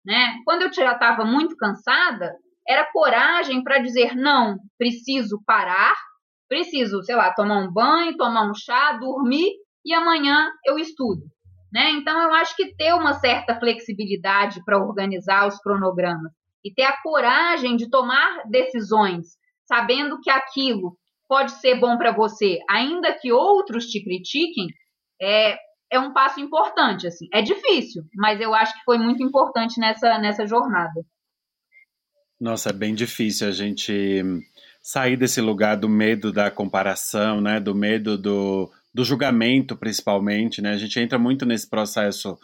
Né? 0.04 0.38
Quando 0.44 0.62
eu 0.62 0.72
já 0.72 0.92
estava 0.92 1.24
muito 1.24 1.56
cansada, 1.56 2.34
era 2.66 2.90
coragem 2.92 3.62
para 3.62 3.78
dizer 3.78 4.14
não, 4.16 4.56
preciso 4.78 5.42
parar, 5.44 5.94
preciso, 6.48 7.02
sei 7.02 7.14
lá, 7.14 7.32
tomar 7.32 7.58
um 7.58 7.72
banho, 7.72 8.16
tomar 8.16 8.50
um 8.50 8.54
chá, 8.54 8.92
dormir 8.94 9.50
e 9.84 9.94
amanhã 9.94 10.50
eu 10.64 10.78
estudo. 10.78 11.22
Né? 11.72 11.90
Então, 11.92 12.20
eu 12.20 12.32
acho 12.34 12.56
que 12.56 12.74
ter 12.74 12.92
uma 12.94 13.14
certa 13.14 13.58
flexibilidade 13.58 14.62
para 14.64 14.82
organizar 14.82 15.46
os 15.46 15.58
cronogramas 15.58 16.32
e 16.64 16.72
ter 16.72 16.82
a 16.82 17.00
coragem 17.00 17.76
de 17.76 17.88
tomar 17.88 18.42
decisões, 18.48 19.38
sabendo 19.66 20.20
que 20.20 20.30
aquilo 20.30 20.96
pode 21.30 21.52
ser 21.60 21.78
bom 21.78 21.96
para 21.96 22.10
você, 22.10 22.58
ainda 22.68 23.16
que 23.16 23.30
outros 23.30 23.86
te 23.86 24.02
critiquem, 24.02 24.66
é, 25.22 25.56
é 25.88 26.00
um 26.00 26.12
passo 26.12 26.40
importante. 26.40 27.06
Assim. 27.06 27.28
É 27.32 27.40
difícil, 27.40 28.02
mas 28.16 28.40
eu 28.40 28.52
acho 28.52 28.74
que 28.74 28.84
foi 28.84 28.98
muito 28.98 29.22
importante 29.22 29.78
nessa, 29.78 30.18
nessa 30.18 30.44
jornada. 30.44 31.06
Nossa, 32.40 32.70
é 32.70 32.72
bem 32.72 32.96
difícil 32.96 33.46
a 33.46 33.52
gente 33.52 34.24
sair 34.82 35.16
desse 35.16 35.40
lugar 35.40 35.76
do 35.76 35.88
medo 35.88 36.32
da 36.32 36.50
comparação, 36.50 37.40
né? 37.40 37.60
Do 37.60 37.76
medo 37.76 38.18
do, 38.18 38.68
do 38.92 39.04
julgamento, 39.04 39.76
principalmente, 39.76 40.60
né? 40.60 40.72
A 40.72 40.78
gente 40.78 40.98
entra 40.98 41.16
muito 41.16 41.46
nesse 41.46 41.70
processo. 41.70 42.36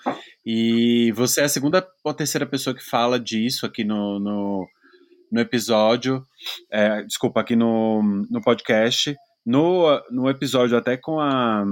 E 0.44 1.10
você 1.16 1.40
é 1.40 1.44
a 1.44 1.48
segunda 1.48 1.84
ou 2.04 2.14
terceira 2.14 2.46
pessoa 2.46 2.76
que 2.76 2.84
fala 2.84 3.18
disso 3.18 3.66
aqui 3.66 3.82
no, 3.82 4.20
no, 4.20 4.68
no 5.30 5.40
episódio. 5.40 6.22
É, 6.70 7.02
desculpa, 7.02 7.40
aqui 7.40 7.56
no, 7.56 8.02
no 8.30 8.40
podcast. 8.40 9.14
No, 9.44 10.02
no 10.10 10.28
episódio 10.28 10.76
até 10.76 10.96
com 10.96 11.20
a 11.20 11.64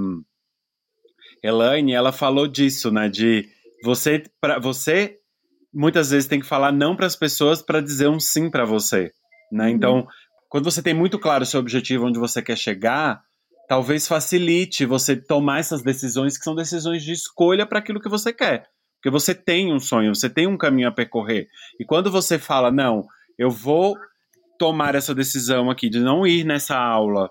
Elaine, 1.43 1.93
ela 1.93 2.11
falou 2.11 2.47
disso, 2.47 2.91
né? 2.91 3.09
De 3.09 3.47
você, 3.83 4.23
para 4.39 4.59
você 4.59 5.19
muitas 5.73 6.09
vezes 6.09 6.27
tem 6.27 6.39
que 6.39 6.45
falar 6.45 6.71
não 6.71 6.95
para 6.95 7.05
as 7.05 7.17
pessoas 7.17 7.61
para 7.61 7.81
dizer 7.81 8.07
um 8.07 8.19
sim 8.19 8.49
para 8.49 8.63
você, 8.63 9.11
né? 9.51 9.65
Uhum. 9.65 9.69
Então, 9.69 10.07
quando 10.47 10.63
você 10.63 10.81
tem 10.81 10.93
muito 10.93 11.19
claro 11.19 11.43
o 11.43 11.45
seu 11.45 11.59
objetivo, 11.59 12.05
onde 12.05 12.17
você 12.17 12.41
quer 12.41 12.57
chegar, 12.57 13.21
talvez 13.67 14.07
facilite 14.07 14.85
você 14.85 15.15
tomar 15.17 15.59
essas 15.59 15.83
decisões 15.83 16.37
que 16.37 16.45
são 16.45 16.55
decisões 16.55 17.03
de 17.03 17.11
escolha 17.11 17.65
para 17.65 17.79
aquilo 17.79 17.99
que 17.99 18.07
você 18.07 18.31
quer. 18.31 18.67
Porque 18.95 19.09
você 19.09 19.35
tem 19.35 19.73
um 19.73 19.79
sonho, 19.79 20.15
você 20.15 20.29
tem 20.29 20.47
um 20.47 20.57
caminho 20.57 20.87
a 20.87 20.91
percorrer. 20.91 21.47
E 21.79 21.85
quando 21.85 22.09
você 22.09 22.39
fala, 22.39 22.71
não, 22.71 23.05
eu 23.37 23.49
vou 23.49 23.95
tomar 24.57 24.95
essa 24.95 25.13
decisão 25.13 25.69
aqui 25.69 25.89
de 25.89 25.99
não 25.99 26.25
ir 26.25 26.43
nessa 26.43 26.77
aula, 26.77 27.29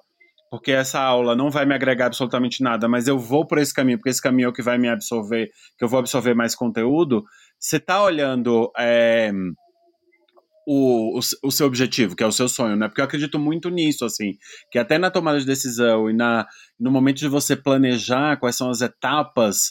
porque 0.51 0.71
essa 0.71 1.01
aula 1.01 1.35
não 1.35 1.51
vai 1.51 1.67
me 1.67 1.75
agregar 1.75 2.07
absolutamente 2.07 2.63
nada, 2.63 2.89
mas 2.89 3.09
eu 3.09 3.19
vou 3.19 3.47
por 3.47 3.59
esse 3.59 3.73
caminho, 3.73 3.99
porque 3.99 4.11
esse 4.11 4.23
caminho 4.23 4.47
é 4.47 4.49
o 4.49 4.53
que 4.53 4.63
vai 4.63 4.79
me 4.79 4.89
absorver, 4.89 5.51
que 5.79 5.85
eu 5.85 5.89
vou 5.89 5.99
absorver 5.99 6.35
mais 6.35 6.55
conteúdo, 6.55 7.25
você 7.59 7.77
está 7.77 8.03
olhando 8.03 8.71
é, 8.79 9.33
o, 10.67 11.19
o, 11.19 11.21
o, 11.43 11.51
seu 11.51 11.67
objetivo, 11.67 12.17
que 12.17 12.23
é 12.23 12.27
o 12.27 12.33
seu 12.33 12.49
sonho, 12.49 12.77
né? 12.77 12.89
Porque 12.89 13.01
eu 13.01 13.05
acredito 13.05 13.39
muito 13.39 13.69
nisso, 13.69 14.05
assim, 14.05 14.33
que 14.71 14.79
até 14.79 14.99
na 14.99 15.11
tomada 15.11 15.39
de 15.39 15.47
decisão 15.47 16.11
e 16.11 16.13
na, 16.13 16.47
no 16.79 16.91
momento 16.91 17.19
de 17.19 17.29
você 17.29 17.57
planejar 17.57 18.39
quais 18.39 18.57
são 18.57 18.71
as 18.71 18.81
etapas 18.81 19.71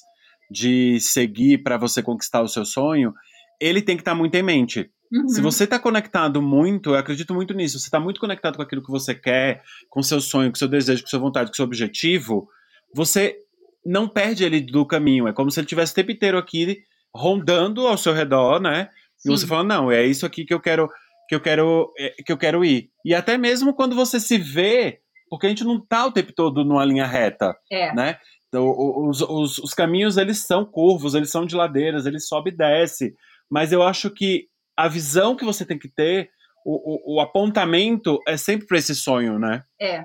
de 0.52 1.00
seguir 1.00 1.64
para 1.64 1.78
você 1.78 2.02
conquistar 2.02 2.42
o 2.42 2.48
seu 2.48 2.66
sonho, 2.66 3.14
ele 3.60 3.82
tem 3.82 3.96
que 3.96 4.02
estar 4.02 4.12
tá 4.12 4.18
muito 4.18 4.36
em 4.36 4.44
mente. 4.44 4.90
Uhum. 5.14 5.28
Se 5.28 5.42
você 5.42 5.66
está 5.66 5.78
conectado 5.78 6.42
muito, 6.42 6.92
eu 6.92 6.96
acredito 6.96 7.34
muito 7.36 7.54
nisso, 7.54 7.78
você 7.78 7.86
está 7.86 8.00
muito 8.00 8.20
conectado 8.20 8.56
com 8.56 8.64
aquilo 8.64 8.84
que 8.84 8.90
você 8.90 9.14
quer, 9.14 9.62
com 9.88 10.00
o 10.00 10.04
seu 10.04 10.20
sonho, 10.20 10.50
com 10.50 10.56
o 10.56 10.58
seu 10.58 10.68
desejo, 10.68 11.04
com 11.04 11.10
sua 11.10 11.20
vontade, 11.20 11.50
com 11.50 11.54
o 11.54 11.56
seu 11.56 11.66
objetivo, 11.66 12.50
você 12.96 13.38
não 13.86 14.08
perde 14.08 14.44
ele 14.44 14.60
do 14.60 14.86
caminho. 14.86 15.28
É 15.28 15.34
como 15.34 15.52
se 15.52 15.60
ele 15.60 15.68
tivesse 15.68 15.92
o 15.92 15.96
tempo 15.96 16.12
inteiro 16.12 16.38
aqui 16.38 16.84
rondando 17.14 17.88
ao 17.88 17.98
seu 17.98 18.12
redor, 18.14 18.60
né? 18.60 18.90
Sim. 19.18 19.30
E 19.30 19.38
você 19.38 19.46
fala, 19.46 19.64
não, 19.64 19.92
é 19.92 20.04
isso 20.04 20.26
aqui 20.26 20.46
que 20.46 20.54
eu 20.54 20.60
quero 20.60 20.90
que 21.30 21.36
eu 21.36 21.40
quero 21.40 21.94
é, 21.98 22.10
que 22.26 22.32
eu 22.32 22.38
quero 22.38 22.66
ir. 22.66 22.90
E 23.06 23.14
até 23.14 23.38
mesmo 23.38 23.74
quando 23.74 23.96
você 23.96 24.20
se 24.20 24.38
vê, 24.38 25.00
porque 25.30 25.46
a 25.46 25.50
gente 25.50 25.64
não 25.64 25.80
tá 25.80 26.06
o 26.08 26.12
tempo 26.12 26.34
todo 26.34 26.66
numa 26.66 26.84
linha 26.84 27.06
reta, 27.06 27.56
é. 27.72 27.94
né? 27.94 28.18
Então, 28.48 28.70
os, 29.08 29.22
os, 29.22 29.58
os 29.58 29.74
caminhos 29.74 30.18
eles 30.18 30.46
são 30.46 30.64
curvos, 30.64 31.16
eles 31.16 31.32
são 31.32 31.46
de 31.46 31.56
ladeiras, 31.56 32.06
eles 32.06 32.28
sobe 32.28 32.52
e 32.52 32.56
desce. 32.56 33.16
Mas 33.50 33.72
eu 33.72 33.82
acho 33.82 34.12
que 34.12 34.48
a 34.78 34.88
visão 34.88 35.36
que 35.36 35.46
você 35.46 35.66
tem 35.66 35.78
que 35.78 35.90
ter, 35.90 36.30
o, 36.66 37.16
o, 37.16 37.18
o 37.18 37.22
apontamento 37.22 38.20
é 38.28 38.38
sempre 38.38 38.68
para 38.68 38.78
esse 38.78 38.96
sonho, 38.96 39.38
né? 39.38 39.64
É. 39.80 40.04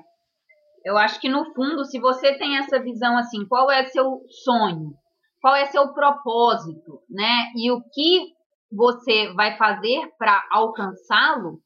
Eu 0.85 0.97
acho 0.97 1.21
que 1.21 1.29
no 1.29 1.45
fundo, 1.55 1.85
se 1.85 1.99
você 1.99 2.37
tem 2.39 2.57
essa 2.57 2.81
visão 2.83 3.17
assim, 3.17 3.47
qual 3.47 3.71
é 3.71 3.85
seu 3.87 4.23
sonho? 4.45 4.93
Qual 5.41 5.55
é 5.55 5.67
seu 5.67 5.93
propósito, 5.93 7.01
né? 7.09 7.53
E 7.57 7.71
o 7.71 7.81
que 7.93 8.33
você 8.71 9.33
vai 9.35 9.57
fazer 9.57 10.11
para 10.19 10.43
alcançá-lo 10.51 11.61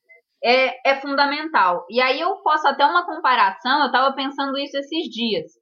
é, 0.45 0.91
é 0.91 1.01
fundamental. 1.01 1.87
E 1.89 2.01
aí 2.01 2.21
eu 2.21 2.37
posso 2.43 2.67
até 2.67 2.85
uma 2.85 3.07
comparação, 3.07 3.81
eu 3.81 3.87
estava 3.87 4.15
pensando 4.15 4.59
isso 4.59 4.77
esses 4.77 5.09
dias. 5.09 5.53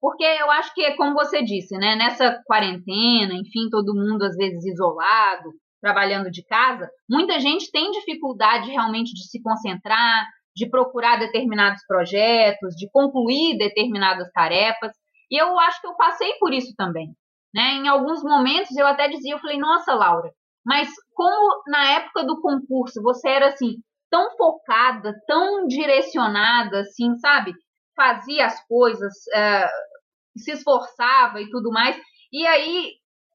Porque 0.00 0.24
eu 0.24 0.50
acho 0.52 0.72
que, 0.74 0.94
como 0.94 1.12
você 1.12 1.42
disse, 1.42 1.76
né, 1.76 1.96
nessa 1.96 2.40
quarentena, 2.46 3.34
enfim, 3.34 3.68
todo 3.68 3.96
mundo 3.96 4.22
às 4.22 4.36
vezes 4.36 4.64
isolado, 4.64 5.50
trabalhando 5.80 6.30
de 6.30 6.44
casa, 6.44 6.88
muita 7.08 7.38
gente 7.38 7.70
tem 7.70 7.90
dificuldade 7.90 8.70
realmente 8.70 9.12
de 9.14 9.28
se 9.28 9.40
concentrar, 9.42 10.26
de 10.54 10.68
procurar 10.68 11.18
determinados 11.18 11.82
projetos, 11.86 12.74
de 12.74 12.90
concluir 12.90 13.56
determinadas 13.58 14.30
tarefas. 14.32 14.92
E 15.30 15.40
eu 15.40 15.58
acho 15.58 15.80
que 15.80 15.86
eu 15.86 15.96
passei 15.96 16.32
por 16.40 16.52
isso 16.52 16.74
também. 16.76 17.08
Né? 17.54 17.74
Em 17.74 17.88
alguns 17.88 18.22
momentos 18.22 18.76
eu 18.76 18.86
até 18.86 19.08
dizia, 19.08 19.34
eu 19.34 19.38
falei, 19.38 19.58
nossa, 19.58 19.94
Laura, 19.94 20.30
mas 20.64 20.88
como 21.14 21.62
na 21.68 21.92
época 21.92 22.24
do 22.24 22.40
concurso 22.40 23.00
você 23.02 23.28
era 23.28 23.48
assim 23.48 23.76
tão 24.10 24.36
focada, 24.36 25.14
tão 25.26 25.66
direcionada, 25.66 26.80
assim, 26.80 27.16
sabe? 27.18 27.52
Fazia 27.94 28.46
as 28.46 28.66
coisas, 28.66 29.12
uh, 29.34 30.38
se 30.38 30.52
esforçava 30.52 31.40
e 31.40 31.50
tudo 31.50 31.70
mais. 31.70 31.98
E 32.32 32.46
aí, 32.46 32.92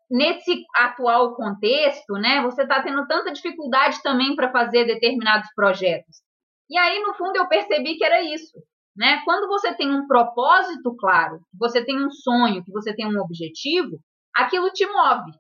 nesse 0.10 0.64
atual 0.76 1.36
contexto, 1.36 2.14
né, 2.14 2.42
você 2.42 2.64
está 2.64 2.82
tendo 2.82 3.06
tanta 3.08 3.32
dificuldade 3.32 4.02
também 4.02 4.36
para 4.36 4.52
fazer 4.52 4.86
determinados 4.86 5.50
projetos. 5.56 6.22
E 6.70 6.78
aí, 6.78 7.02
no 7.02 7.14
fundo, 7.14 7.36
eu 7.38 7.48
percebi 7.48 7.96
que 7.96 8.06
era 8.06 8.22
isso. 8.22 8.58
Né? 8.96 9.22
Quando 9.26 9.48
você 9.48 9.74
tem 9.74 9.92
um 9.92 10.08
propósito 10.08 10.96
claro, 10.96 11.40
você 11.58 11.84
tem 11.84 12.04
um 12.04 12.12
sonho, 12.12 12.64
que 12.64 12.72
você 12.72 12.96
tem 12.96 13.08
um 13.08 13.20
objetivo, 13.20 14.00
aquilo 14.36 14.72
te 14.72 14.86
move. 14.86 15.32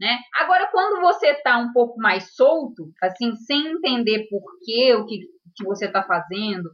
Né? 0.00 0.18
Agora, 0.34 0.68
quando 0.70 1.00
você 1.00 1.28
está 1.28 1.58
um 1.58 1.72
pouco 1.72 1.98
mais 1.98 2.34
solto, 2.34 2.90
assim, 3.02 3.34
sem 3.36 3.66
entender 3.68 4.26
por 4.28 4.42
quê, 4.64 4.94
o 4.94 5.06
que, 5.06 5.20
que 5.54 5.64
você 5.64 5.86
está 5.86 6.02
fazendo, 6.02 6.70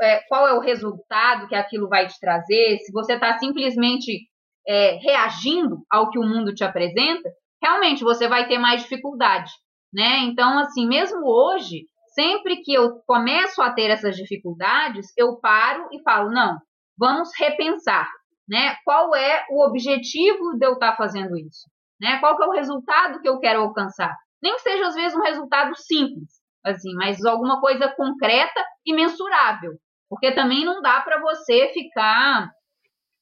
é, 0.00 0.20
qual 0.28 0.48
é 0.48 0.52
o 0.54 0.60
resultado 0.60 1.48
que 1.48 1.54
aquilo 1.54 1.88
vai 1.88 2.06
te 2.06 2.18
trazer, 2.18 2.78
se 2.78 2.92
você 2.92 3.14
está 3.14 3.38
simplesmente 3.38 4.26
é, 4.66 4.96
reagindo 4.96 5.78
ao 5.90 6.10
que 6.10 6.18
o 6.18 6.22
mundo 6.22 6.54
te 6.54 6.64
apresenta, 6.64 7.28
realmente 7.62 8.04
você 8.04 8.28
vai 8.28 8.46
ter 8.46 8.58
mais 8.58 8.82
dificuldade. 8.82 9.50
Né? 9.92 10.20
Então, 10.20 10.58
assim, 10.58 10.86
mesmo 10.86 11.20
hoje, 11.24 11.84
sempre 12.14 12.62
que 12.62 12.72
eu 12.72 13.00
começo 13.06 13.60
a 13.60 13.72
ter 13.72 13.90
essas 13.90 14.16
dificuldades, 14.16 15.06
eu 15.16 15.38
paro 15.38 15.88
e 15.92 16.02
falo, 16.02 16.30
não, 16.30 16.58
vamos 16.98 17.30
repensar, 17.38 18.08
né? 18.48 18.76
Qual 18.84 19.14
é 19.14 19.44
o 19.50 19.66
objetivo 19.66 20.56
de 20.58 20.66
eu 20.66 20.74
estar 20.74 20.96
fazendo 20.96 21.36
isso? 21.36 21.68
Né? 22.00 22.18
Qual 22.18 22.40
é 22.42 22.46
o 22.46 22.52
resultado 22.52 23.20
que 23.20 23.28
eu 23.28 23.38
quero 23.38 23.62
alcançar? 23.62 24.14
Nem 24.42 24.54
que 24.54 24.62
seja 24.62 24.88
às 24.88 24.94
vezes 24.94 25.16
um 25.16 25.22
resultado 25.22 25.74
simples, 25.76 26.30
assim, 26.64 26.92
mas 26.94 27.24
alguma 27.24 27.60
coisa 27.60 27.88
concreta 27.96 28.64
e 28.84 28.92
mensurável, 28.94 29.72
porque 30.08 30.32
também 30.32 30.64
não 30.64 30.82
dá 30.82 31.00
para 31.00 31.20
você 31.20 31.68
ficar 31.72 32.50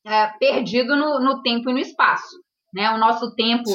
é, 0.06 0.26
perdido 0.38 0.96
no, 0.96 1.20
no, 1.20 1.42
tempo 1.42 1.70
e 1.70 1.72
no 1.72 1.78
espaço, 1.78 2.36
né? 2.72 2.90
O 2.90 2.98
nosso 2.98 3.34
tempo 3.34 3.70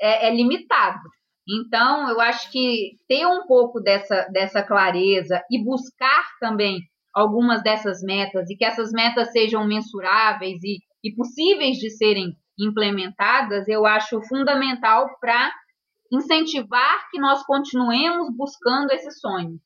é, 0.00 0.28
é, 0.28 0.34
limitado. 0.34 1.02
Então, 1.48 2.08
eu 2.08 2.20
acho 2.20 2.50
que 2.50 2.92
ter 3.06 3.26
um 3.26 3.46
pouco 3.46 3.80
dessa, 3.80 4.22
dessa 4.32 4.62
clareza 4.62 5.42
e 5.50 5.62
buscar 5.62 6.24
também 6.40 6.78
algumas 7.14 7.62
dessas 7.62 8.02
metas 8.02 8.48
e 8.50 8.56
que 8.56 8.64
essas 8.64 8.90
metas 8.92 9.30
sejam 9.30 9.66
mensuráveis 9.66 10.62
e, 10.64 10.78
e 11.02 11.14
possíveis 11.14 11.76
de 11.76 11.90
serem 11.90 12.34
implementadas, 12.58 13.68
eu 13.68 13.84
acho 13.84 14.20
fundamental 14.22 15.08
para 15.20 15.52
incentivar 16.12 17.08
que 17.10 17.18
nós 17.18 17.44
continuemos 17.44 18.34
buscando 18.36 18.90
esse 18.92 19.10
sonho. 19.12 19.58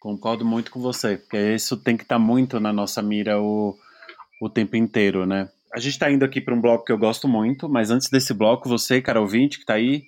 Concordo 0.00 0.44
muito 0.44 0.70
com 0.70 0.80
você, 0.80 1.16
porque 1.16 1.54
isso 1.54 1.82
tem 1.82 1.96
que 1.96 2.02
estar 2.02 2.16
tá 2.16 2.20
muito 2.20 2.60
na 2.60 2.72
nossa 2.72 3.00
mira 3.00 3.40
o, 3.40 3.74
o 4.40 4.48
tempo 4.48 4.76
inteiro, 4.76 5.26
né? 5.26 5.48
A 5.74 5.80
gente 5.80 5.92
está 5.92 6.10
indo 6.10 6.24
aqui 6.24 6.40
para 6.40 6.54
um 6.54 6.60
bloco 6.60 6.84
que 6.84 6.92
eu 6.92 6.98
gosto 6.98 7.26
muito, 7.26 7.68
mas 7.68 7.90
antes 7.90 8.08
desse 8.08 8.32
bloco, 8.32 8.68
você, 8.68 9.02
cara 9.02 9.20
ouvinte, 9.20 9.56
que 9.56 9.64
está 9.64 9.74
aí 9.74 10.02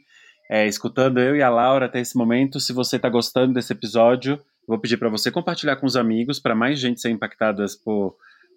é, 0.49 0.67
escutando 0.67 1.19
eu 1.19 1.35
e 1.35 1.43
a 1.43 1.51
Laura 1.51 1.87
até 1.87 2.01
esse 2.01 2.17
momento, 2.17 2.61
se 2.61 2.73
você 2.73 2.97
está 2.97 3.09
gostando 3.09 3.55
desse 3.55 3.73
episódio, 3.73 4.41
vou 4.67 4.79
pedir 4.79 4.97
para 4.97 5.09
você 5.09 5.31
compartilhar 5.31 5.77
com 5.77 5.87
os 5.87 5.97
amigos, 5.97 6.39
para 6.39 6.55
mais 6.55 6.79
gente 6.79 7.01
ser 7.01 7.11
impactada 7.11 7.65
por, 7.85 8.15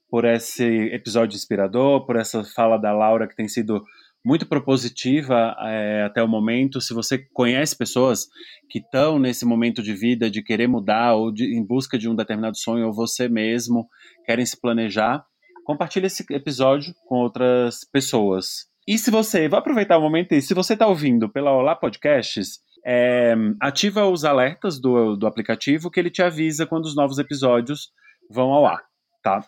por 0.10 0.26
esse 0.26 0.64
episódio 0.94 1.36
inspirador, 1.36 2.06
por 2.06 2.16
essa 2.16 2.44
fala 2.44 2.78
da 2.78 2.92
Laura 2.92 3.28
que 3.28 3.36
tem 3.36 3.48
sido 3.48 3.84
muito 4.24 4.46
propositiva 4.46 5.56
é, 5.62 6.04
até 6.04 6.22
o 6.22 6.28
momento. 6.28 6.82
Se 6.82 6.94
você 6.94 7.18
conhece 7.34 7.76
pessoas 7.76 8.28
que 8.70 8.80
estão 8.80 9.18
nesse 9.18 9.46
momento 9.46 9.82
de 9.82 9.94
vida 9.94 10.30
de 10.30 10.44
querer 10.44 10.68
mudar 10.68 11.16
ou 11.16 11.32
de, 11.32 11.46
em 11.58 11.66
busca 11.66 11.98
de 11.98 12.10
um 12.10 12.16
determinado 12.16 12.58
sonho, 12.58 12.88
ou 12.88 12.94
você 12.94 13.30
mesmo 13.30 13.88
querem 14.26 14.46
se 14.46 14.60
planejar, 14.60 15.24
compartilhe 15.70 16.08
esse 16.08 16.26
episódio 16.32 16.96
com 17.06 17.18
outras 17.18 17.82
pessoas. 17.94 18.66
E 18.88 18.98
se 18.98 19.12
você, 19.12 19.48
vou 19.48 19.60
aproveitar 19.60 20.00
o 20.00 20.02
momento 20.02 20.32
e 20.32 20.42
se 20.42 20.56
você 20.56 20.74
está 20.74 20.88
ouvindo 20.88 21.30
pela 21.30 21.52
Olá 21.52 21.76
Podcasts, 21.76 22.58
é, 22.84 23.36
ativa 23.62 24.08
os 24.08 24.26
alertas 24.26 24.82
do, 24.82 25.16
do 25.16 25.28
aplicativo 25.28 25.92
que 25.92 26.00
ele 26.00 26.10
te 26.10 26.24
avisa 26.24 26.66
quando 26.66 26.86
os 26.86 26.96
novos 26.96 27.20
episódios 27.20 27.92
vão 28.32 28.50
ao 28.50 28.66
ar, 28.66 28.82
tá? 29.22 29.46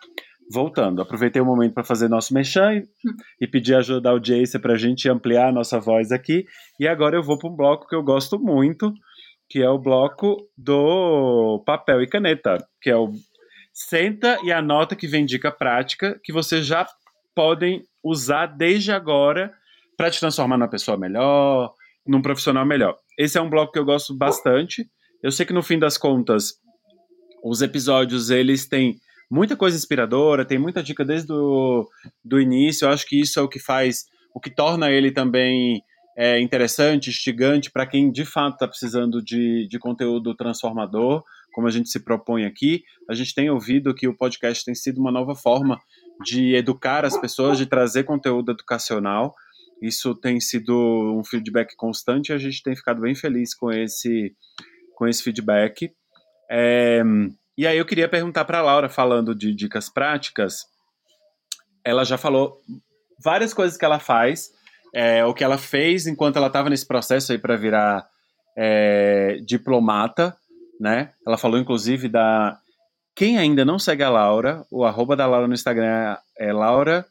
voltando, 0.53 1.01
aproveitei 1.01 1.41
o 1.41 1.45
momento 1.45 1.73
para 1.73 1.83
fazer 1.83 2.07
nosso 2.07 2.35
mechan 2.35 2.75
e, 2.75 2.83
e 3.39 3.47
pedir 3.47 3.73
ajuda 3.73 4.01
da 4.01 4.09
audiência 4.11 4.59
para 4.59 4.73
a 4.73 4.77
gente 4.77 5.09
ampliar 5.09 5.47
a 5.47 5.51
nossa 5.51 5.79
voz 5.79 6.11
aqui. 6.11 6.45
E 6.79 6.87
agora 6.87 7.15
eu 7.15 7.23
vou 7.23 7.39
para 7.39 7.49
um 7.49 7.55
bloco 7.55 7.87
que 7.87 7.95
eu 7.95 8.03
gosto 8.03 8.37
muito, 8.37 8.93
que 9.49 9.59
é 9.59 9.69
o 9.69 9.79
bloco 9.79 10.37
do 10.55 11.63
papel 11.65 12.03
e 12.03 12.07
caneta, 12.07 12.57
que 12.79 12.91
é 12.91 12.95
o 12.95 13.11
senta 13.87 14.37
e 14.43 14.51
anota 14.51 14.95
que 14.95 15.07
vem 15.07 15.25
dica 15.25 15.51
prática 15.51 16.19
que 16.23 16.33
vocês 16.33 16.65
já 16.65 16.87
podem 17.35 17.83
usar 18.03 18.45
desde 18.47 18.91
agora 18.91 19.53
para 19.97 20.09
te 20.09 20.19
transformar 20.19 20.57
numa 20.57 20.69
pessoa 20.69 20.97
melhor, 20.97 21.73
num 22.05 22.21
profissional 22.21 22.65
melhor. 22.65 22.97
Esse 23.17 23.37
é 23.37 23.41
um 23.41 23.49
bloco 23.49 23.71
que 23.71 23.79
eu 23.79 23.85
gosto 23.85 24.15
bastante. 24.15 24.89
Eu 25.21 25.31
sei 25.31 25.45
que 25.45 25.53
no 25.53 25.63
fim 25.63 25.77
das 25.77 25.97
contas 25.97 26.53
os 27.43 27.61
episódios 27.61 28.29
eles 28.29 28.67
têm 28.67 28.99
muita 29.29 29.55
coisa 29.55 29.77
inspiradora, 29.77 30.45
tem 30.45 30.57
muita 30.57 30.83
dica 30.83 31.05
desde 31.05 31.31
o 31.31 31.87
do 32.23 32.39
início. 32.39 32.85
Eu 32.85 32.91
acho 32.91 33.05
que 33.05 33.19
isso 33.19 33.39
é 33.39 33.41
o 33.41 33.49
que 33.49 33.59
faz, 33.59 34.05
o 34.33 34.39
que 34.39 34.49
torna 34.49 34.91
ele 34.91 35.11
também 35.11 35.81
é, 36.17 36.39
interessante, 36.39 37.09
instigante 37.09 37.71
para 37.71 37.85
quem 37.85 38.11
de 38.11 38.25
fato 38.25 38.53
está 38.53 38.67
precisando 38.67 39.21
de, 39.23 39.67
de 39.67 39.79
conteúdo 39.79 40.35
transformador, 40.35 41.23
como 41.53 41.67
a 41.67 41.71
gente 41.71 41.89
se 41.89 41.99
propõe 41.99 42.45
aqui. 42.45 42.83
A 43.09 43.13
gente 43.13 43.33
tem 43.33 43.49
ouvido 43.49 43.93
que 43.93 44.07
o 44.07 44.15
podcast 44.15 44.63
tem 44.63 44.75
sido 44.75 44.99
uma 44.99 45.11
nova 45.11 45.35
forma 45.35 45.79
de 46.23 46.55
educar 46.55 47.05
as 47.05 47.17
pessoas, 47.17 47.57
de 47.57 47.65
trazer 47.65 48.03
conteúdo 48.03 48.51
educacional. 48.51 49.35
Isso 49.81 50.13
tem 50.15 50.39
sido 50.39 50.73
um 51.17 51.23
feedback 51.23 51.75
constante 51.75 52.29
e 52.29 52.33
a 52.33 52.37
gente 52.37 52.61
tem 52.61 52.75
ficado 52.75 53.01
bem 53.01 53.15
feliz 53.15 53.55
com 53.55 53.71
esse, 53.71 54.35
com 54.95 55.07
esse 55.07 55.23
feedback. 55.23 55.91
É, 56.49 57.01
e 57.57 57.65
aí 57.65 57.77
eu 57.77 57.85
queria 57.85 58.07
perguntar 58.07 58.45
para 58.45 58.59
a 58.59 58.61
Laura, 58.61 58.89
falando 58.89 59.33
de 59.33 59.53
dicas 59.53 59.89
práticas, 59.89 60.65
ela 61.83 62.03
já 62.03 62.17
falou 62.17 62.61
várias 63.23 63.53
coisas 63.53 63.77
que 63.77 63.85
ela 63.85 63.99
faz, 63.99 64.51
é, 64.93 65.25
o 65.25 65.33
que 65.33 65.43
ela 65.43 65.57
fez 65.57 66.07
enquanto 66.07 66.37
ela 66.37 66.47
estava 66.47 66.69
nesse 66.69 66.87
processo 66.87 67.31
aí 67.31 67.37
para 67.37 67.55
virar 67.55 68.07
é, 68.57 69.37
diplomata, 69.45 70.35
né? 70.81 71.11
Ela 71.25 71.37
falou 71.37 71.59
inclusive 71.59 72.09
da 72.09 72.57
quem 73.15 73.37
ainda 73.37 73.63
não 73.63 73.77
segue 73.77 74.01
a 74.01 74.09
Laura, 74.09 74.65
o 74.71 74.83
arroba 74.83 75.15
da 75.15 75.27
Laura 75.27 75.47
no 75.47 75.53
Instagram 75.53 76.17
é 76.39 76.51
Laura 76.51 77.05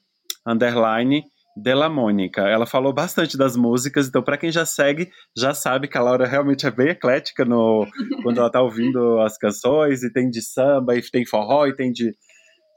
underline 0.44 1.22
Della 1.56 1.88
Mônica. 1.88 2.40
Ela 2.40 2.66
falou 2.66 2.92
bastante 2.92 3.36
das 3.36 3.54
músicas, 3.54 4.08
então 4.08 4.22
para 4.22 4.38
quem 4.38 4.50
já 4.50 4.66
segue, 4.66 5.10
já 5.36 5.54
sabe 5.54 5.86
que 5.86 5.96
a 5.96 6.02
Laura 6.02 6.26
realmente 6.26 6.66
é 6.66 6.70
bem 6.70 6.88
eclética 6.88 7.44
no, 7.44 7.86
quando 8.22 8.38
ela 8.38 8.50
tá 8.50 8.60
ouvindo 8.60 9.20
as 9.20 9.36
canções, 9.36 10.02
e 10.02 10.12
tem 10.12 10.30
de 10.30 10.42
samba, 10.42 10.96
e 10.96 11.02
tem 11.02 11.24
forró, 11.24 11.66
e 11.66 11.76
tem 11.76 11.92
de, 11.92 12.12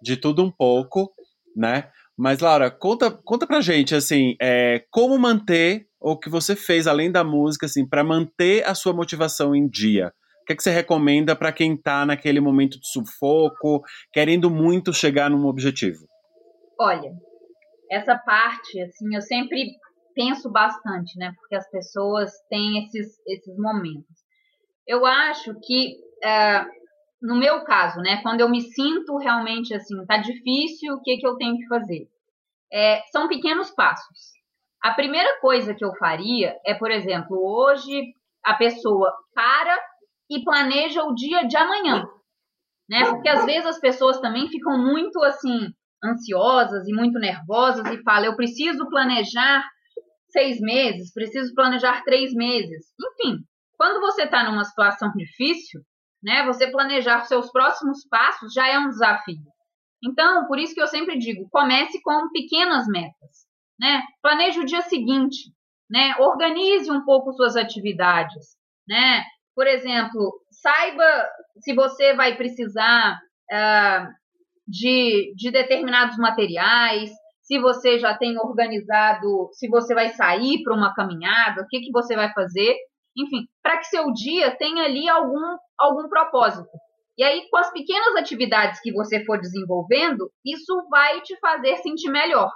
de 0.03 0.17
tudo 0.17 0.43
um 0.43 0.51
pouco, 0.51 1.11
né? 1.55 1.89
Mas, 2.15 2.39
Laura, 2.39 2.69
conta, 2.69 3.09
conta 3.09 3.47
pra 3.47 3.61
gente, 3.61 3.95
assim, 3.95 4.35
é, 4.39 4.83
como 4.91 5.17
manter 5.17 5.87
o 5.99 6.19
que 6.19 6.29
você 6.29 6.55
fez 6.55 6.85
além 6.85 7.11
da 7.11 7.23
música, 7.23 7.65
assim, 7.65 7.87
para 7.87 8.03
manter 8.03 8.67
a 8.67 8.75
sua 8.75 8.93
motivação 8.93 9.55
em 9.55 9.67
dia. 9.67 10.13
O 10.43 10.45
que, 10.45 10.51
é 10.51 10.55
que 10.57 10.63
você 10.63 10.71
recomenda 10.71 11.37
para 11.37 11.53
quem 11.53 11.75
tá 11.77 12.05
naquele 12.05 12.41
momento 12.41 12.77
de 12.77 12.85
sufoco, 12.85 13.81
querendo 14.11 14.49
muito 14.49 14.91
chegar 14.91 15.29
num 15.29 15.47
objetivo? 15.47 16.05
Olha, 16.77 17.13
essa 17.89 18.17
parte, 18.17 18.81
assim, 18.81 19.15
eu 19.15 19.21
sempre 19.21 19.71
penso 20.13 20.51
bastante, 20.51 21.17
né? 21.17 21.31
Porque 21.37 21.55
as 21.55 21.69
pessoas 21.71 22.29
têm 22.49 22.83
esses, 22.83 23.17
esses 23.25 23.57
momentos. 23.57 24.17
Eu 24.85 25.05
acho 25.05 25.57
que, 25.61 25.95
é, 26.21 26.65
no 27.21 27.37
meu 27.39 27.63
caso, 27.63 28.01
né? 28.01 28.21
Quando 28.21 28.41
eu 28.41 28.49
me 28.49 28.59
sinto 28.59 29.15
realmente 29.15 29.73
assim, 29.73 30.05
tá 30.05 30.17
difícil, 30.17 30.95
o 30.95 31.01
que, 31.01 31.19
que 31.19 31.25
eu 31.25 31.37
tenho 31.37 31.55
que 31.55 31.67
fazer? 31.67 32.09
É, 32.69 33.01
são 33.13 33.29
pequenos 33.29 33.71
passos. 33.71 34.33
A 34.83 34.91
primeira 34.91 35.39
coisa 35.39 35.73
que 35.73 35.85
eu 35.85 35.95
faria 35.95 36.59
é, 36.65 36.73
por 36.73 36.91
exemplo, 36.91 37.37
hoje 37.41 38.13
a 38.43 38.55
pessoa 38.55 39.09
para 39.33 39.92
e 40.33 40.43
planeja 40.43 41.03
o 41.03 41.13
dia 41.13 41.43
de 41.43 41.55
amanhã, 41.55 42.05
né? 42.89 43.05
Porque 43.05 43.29
às 43.29 43.45
vezes 43.45 43.65
as 43.65 43.79
pessoas 43.79 44.19
também 44.19 44.47
ficam 44.49 44.77
muito 44.77 45.21
assim, 45.23 45.69
ansiosas 46.03 46.87
e 46.87 46.93
muito 46.93 47.19
nervosas 47.19 47.85
e 47.87 48.01
fala: 48.03 48.25
eu 48.25 48.35
preciso 48.35 48.89
planejar 48.89 49.63
seis 50.29 50.59
meses, 50.59 51.13
preciso 51.13 51.53
planejar 51.53 52.03
três 52.03 52.33
meses. 52.33 52.87
Enfim, 52.99 53.37
quando 53.77 53.99
você 54.01 54.23
está 54.23 54.43
numa 54.43 54.63
situação 54.63 55.11
difícil, 55.15 55.81
né, 56.21 56.45
você 56.45 56.71
planejar 56.71 57.23
seus 57.25 57.51
próximos 57.51 58.07
passos 58.09 58.53
já 58.53 58.67
é 58.67 58.79
um 58.79 58.89
desafio. 58.89 59.53
Então, 60.03 60.47
por 60.47 60.59
isso 60.59 60.73
que 60.73 60.81
eu 60.81 60.87
sempre 60.87 61.17
digo: 61.17 61.47
comece 61.49 62.01
com 62.01 62.29
pequenas 62.31 62.87
metas. 62.87 63.43
Né? 63.79 64.01
Planeje 64.21 64.59
o 64.59 64.65
dia 64.65 64.81
seguinte, 64.81 65.51
né? 65.89 66.15
organize 66.19 66.91
um 66.91 67.03
pouco 67.03 67.33
suas 67.33 67.55
atividades. 67.55 68.55
Né? 68.87 69.23
Por 69.55 69.67
exemplo, 69.67 70.41
saiba 70.51 71.29
se 71.59 71.73
você 71.73 72.13
vai 72.13 72.35
precisar. 72.35 73.19
Uh, 73.51 74.23
de, 74.67 75.33
de 75.35 75.51
determinados 75.51 76.17
materiais, 76.17 77.11
se 77.41 77.59
você 77.59 77.99
já 77.99 78.17
tem 78.17 78.37
organizado, 78.37 79.49
se 79.53 79.67
você 79.67 79.93
vai 79.93 80.09
sair 80.09 80.63
para 80.63 80.73
uma 80.73 80.93
caminhada, 80.93 81.61
o 81.61 81.67
que, 81.67 81.81
que 81.81 81.91
você 81.91 82.15
vai 82.15 82.31
fazer, 82.33 82.75
enfim, 83.17 83.45
para 83.61 83.77
que 83.77 83.85
seu 83.85 84.11
dia 84.13 84.55
tenha 84.55 84.85
ali 84.85 85.07
algum, 85.09 85.57
algum 85.77 86.07
propósito. 86.07 86.69
E 87.17 87.23
aí, 87.23 87.47
com 87.49 87.57
as 87.57 87.71
pequenas 87.71 88.15
atividades 88.15 88.79
que 88.81 88.91
você 88.91 89.23
for 89.23 89.39
desenvolvendo, 89.39 90.31
isso 90.43 90.87
vai 90.89 91.21
te 91.21 91.37
fazer 91.39 91.77
sentir 91.77 92.09
melhor, 92.09 92.49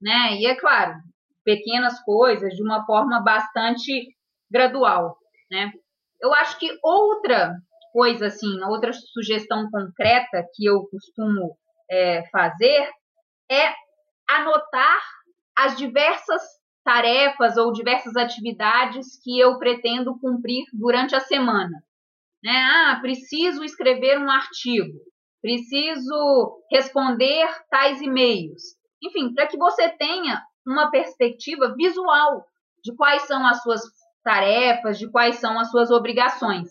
né? 0.00 0.34
E 0.36 0.46
é 0.46 0.56
claro, 0.56 0.94
pequenas 1.44 2.02
coisas 2.02 2.52
de 2.54 2.62
uma 2.62 2.84
forma 2.86 3.22
bastante 3.22 4.08
gradual, 4.50 5.16
né? 5.50 5.70
Eu 6.20 6.34
acho 6.34 6.58
que 6.58 6.68
outra 6.82 7.54
coisa 7.92 8.26
assim, 8.26 8.62
outra 8.64 8.92
sugestão 8.92 9.68
concreta 9.70 10.46
que 10.54 10.64
eu 10.66 10.86
costumo 10.90 11.56
é, 11.90 12.28
fazer 12.30 12.88
é 13.50 13.74
anotar 14.28 15.00
as 15.56 15.76
diversas 15.76 16.42
tarefas 16.84 17.56
ou 17.56 17.72
diversas 17.72 18.16
atividades 18.16 19.20
que 19.22 19.38
eu 19.38 19.58
pretendo 19.58 20.18
cumprir 20.18 20.64
durante 20.72 21.14
a 21.14 21.20
semana. 21.20 21.82
Né? 22.42 22.52
Ah, 22.52 22.98
preciso 23.00 23.62
escrever 23.62 24.18
um 24.18 24.30
artigo, 24.30 24.98
preciso 25.42 26.62
responder 26.70 27.46
tais 27.68 28.00
e-mails. 28.00 28.62
Enfim, 29.02 29.34
para 29.34 29.46
que 29.46 29.58
você 29.58 29.88
tenha 29.90 30.42
uma 30.66 30.90
perspectiva 30.90 31.74
visual 31.76 32.44
de 32.82 32.94
quais 32.94 33.22
são 33.22 33.46
as 33.46 33.62
suas 33.62 33.82
tarefas, 34.22 34.98
de 34.98 35.10
quais 35.10 35.36
são 35.36 35.58
as 35.58 35.70
suas 35.70 35.90
obrigações 35.90 36.70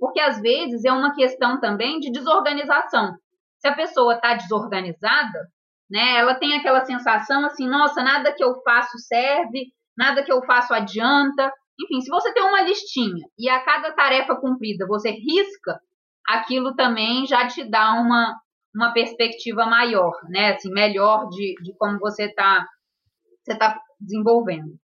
porque 0.00 0.18
às 0.18 0.40
vezes 0.40 0.84
é 0.84 0.90
uma 0.90 1.14
questão 1.14 1.60
também 1.60 2.00
de 2.00 2.10
desorganização. 2.10 3.14
Se 3.58 3.68
a 3.68 3.74
pessoa 3.74 4.14
está 4.14 4.32
desorganizada, 4.34 5.46
né, 5.90 6.16
ela 6.16 6.34
tem 6.34 6.54
aquela 6.54 6.84
sensação 6.86 7.44
assim, 7.44 7.68
nossa, 7.68 8.02
nada 8.02 8.32
que 8.32 8.42
eu 8.42 8.62
faço 8.62 8.98
serve, 8.98 9.66
nada 9.96 10.24
que 10.24 10.32
eu 10.32 10.42
faço 10.46 10.72
adianta. 10.72 11.52
Enfim, 11.78 12.00
se 12.00 12.08
você 12.08 12.32
tem 12.32 12.42
uma 12.42 12.62
listinha 12.62 13.26
e 13.38 13.50
a 13.50 13.62
cada 13.62 13.92
tarefa 13.92 14.34
cumprida 14.36 14.86
você 14.86 15.10
risca, 15.10 15.78
aquilo 16.26 16.74
também 16.74 17.26
já 17.26 17.46
te 17.46 17.62
dá 17.68 17.92
uma, 17.92 18.34
uma 18.74 18.92
perspectiva 18.92 19.66
maior, 19.66 20.12
né? 20.30 20.54
Assim, 20.54 20.70
melhor 20.70 21.28
de, 21.28 21.54
de 21.62 21.74
como 21.76 21.98
você 21.98 22.24
está 22.24 22.66
você 23.44 23.56
tá 23.56 23.78
desenvolvendo. 24.00 24.78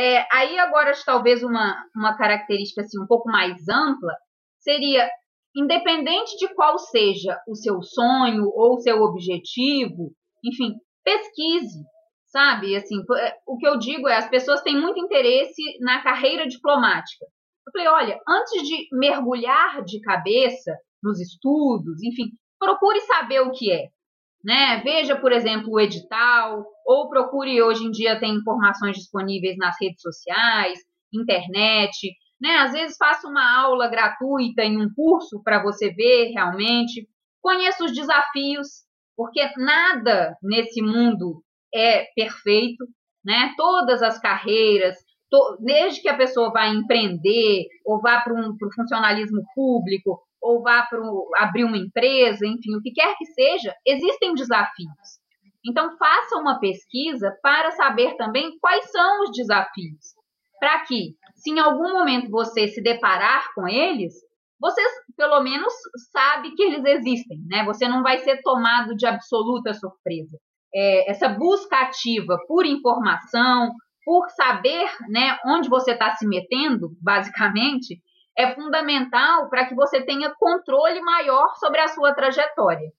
É, 0.00 0.24
aí 0.30 0.56
agora 0.60 0.92
talvez 1.04 1.42
uma, 1.42 1.76
uma 1.92 2.16
característica 2.16 2.82
assim, 2.82 3.02
um 3.02 3.06
pouco 3.06 3.28
mais 3.28 3.68
ampla 3.68 4.14
seria 4.60 5.10
independente 5.56 6.36
de 6.36 6.54
qual 6.54 6.78
seja 6.78 7.36
o 7.48 7.56
seu 7.56 7.82
sonho 7.82 8.44
ou 8.44 8.74
o 8.74 8.78
seu 8.78 9.02
objetivo, 9.02 10.12
enfim, 10.44 10.76
pesquise, 11.02 11.82
sabe? 12.26 12.76
Assim, 12.76 13.02
é, 13.16 13.34
o 13.44 13.56
que 13.56 13.66
eu 13.66 13.76
digo 13.76 14.06
é 14.06 14.16
as 14.16 14.28
pessoas 14.28 14.62
têm 14.62 14.80
muito 14.80 15.00
interesse 15.00 15.62
na 15.80 16.00
carreira 16.00 16.46
diplomática. 16.46 17.26
Eu 17.66 17.72
falei, 17.72 17.88
olha, 17.88 18.20
antes 18.28 18.68
de 18.68 18.86
mergulhar 18.92 19.82
de 19.82 20.00
cabeça 20.00 20.76
nos 21.02 21.18
estudos, 21.20 22.00
enfim, 22.04 22.26
procure 22.56 23.00
saber 23.00 23.40
o 23.40 23.50
que 23.50 23.72
é. 23.72 23.88
Né? 24.44 24.80
Veja, 24.82 25.16
por 25.16 25.32
exemplo, 25.32 25.72
o 25.72 25.80
edital, 25.80 26.64
ou 26.86 27.08
procure 27.08 27.60
hoje 27.62 27.84
em 27.84 27.90
dia 27.90 28.18
tem 28.18 28.34
informações 28.34 28.96
disponíveis 28.96 29.56
nas 29.56 29.76
redes 29.80 30.00
sociais, 30.00 30.78
internet, 31.12 32.12
né? 32.40 32.56
Às 32.58 32.72
vezes 32.72 32.96
faça 32.96 33.26
uma 33.26 33.60
aula 33.60 33.88
gratuita 33.88 34.62
em 34.62 34.80
um 34.80 34.92
curso 34.94 35.42
para 35.42 35.62
você 35.62 35.90
ver 35.90 36.30
realmente. 36.32 37.08
Conheça 37.40 37.84
os 37.84 37.92
desafios, 37.92 38.68
porque 39.16 39.40
nada 39.56 40.36
nesse 40.42 40.80
mundo 40.80 41.42
é 41.74 42.06
perfeito, 42.14 42.86
né? 43.24 43.54
Todas 43.56 44.02
as 44.02 44.18
carreiras, 44.18 44.96
desde 45.60 46.00
que 46.00 46.08
a 46.08 46.16
pessoa 46.16 46.52
vá 46.52 46.68
empreender, 46.68 47.66
ou 47.84 48.00
vá 48.00 48.20
para 48.20 48.34
um, 48.34 48.56
funcionalismo 48.74 49.42
público, 49.54 50.20
ou 50.40 50.62
vá 50.62 50.82
para 50.82 51.00
abrir 51.36 51.64
uma 51.64 51.76
empresa, 51.76 52.46
enfim, 52.46 52.76
o 52.76 52.82
que 52.82 52.92
quer 52.92 53.14
que 53.16 53.26
seja, 53.26 53.74
existem 53.86 54.34
desafios. 54.34 55.18
Então, 55.66 55.96
faça 55.98 56.36
uma 56.36 56.58
pesquisa 56.60 57.36
para 57.42 57.70
saber 57.72 58.16
também 58.16 58.58
quais 58.60 58.90
são 58.90 59.22
os 59.22 59.30
desafios, 59.32 60.14
para 60.58 60.80
que, 60.84 61.14
se 61.34 61.50
em 61.50 61.58
algum 61.58 61.92
momento 61.92 62.30
você 62.30 62.68
se 62.68 62.82
deparar 62.82 63.48
com 63.54 63.66
eles, 63.68 64.14
você 64.60 64.80
pelo 65.16 65.40
menos 65.42 65.72
sabe 66.12 66.54
que 66.54 66.62
eles 66.62 66.84
existem, 66.84 67.38
né? 67.46 67.64
Você 67.64 67.88
não 67.88 68.02
vai 68.02 68.18
ser 68.18 68.40
tomado 68.42 68.94
de 68.96 69.06
absoluta 69.06 69.72
surpresa. 69.74 70.36
É, 70.74 71.10
essa 71.10 71.28
busca 71.28 71.76
ativa 71.80 72.36
por 72.46 72.66
informação, 72.66 73.72
por 74.04 74.28
saber 74.30 74.88
né, 75.08 75.38
onde 75.44 75.68
você 75.68 75.92
está 75.92 76.14
se 76.14 76.26
metendo, 76.26 76.96
basicamente, 77.00 78.00
é 78.38 78.54
fundamental 78.54 79.50
para 79.50 79.66
que 79.66 79.74
você 79.74 80.00
tenha 80.00 80.32
controle 80.38 81.00
maior 81.00 81.54
sobre 81.56 81.80
a 81.80 81.88
sua 81.88 82.14
trajetória. 82.14 82.92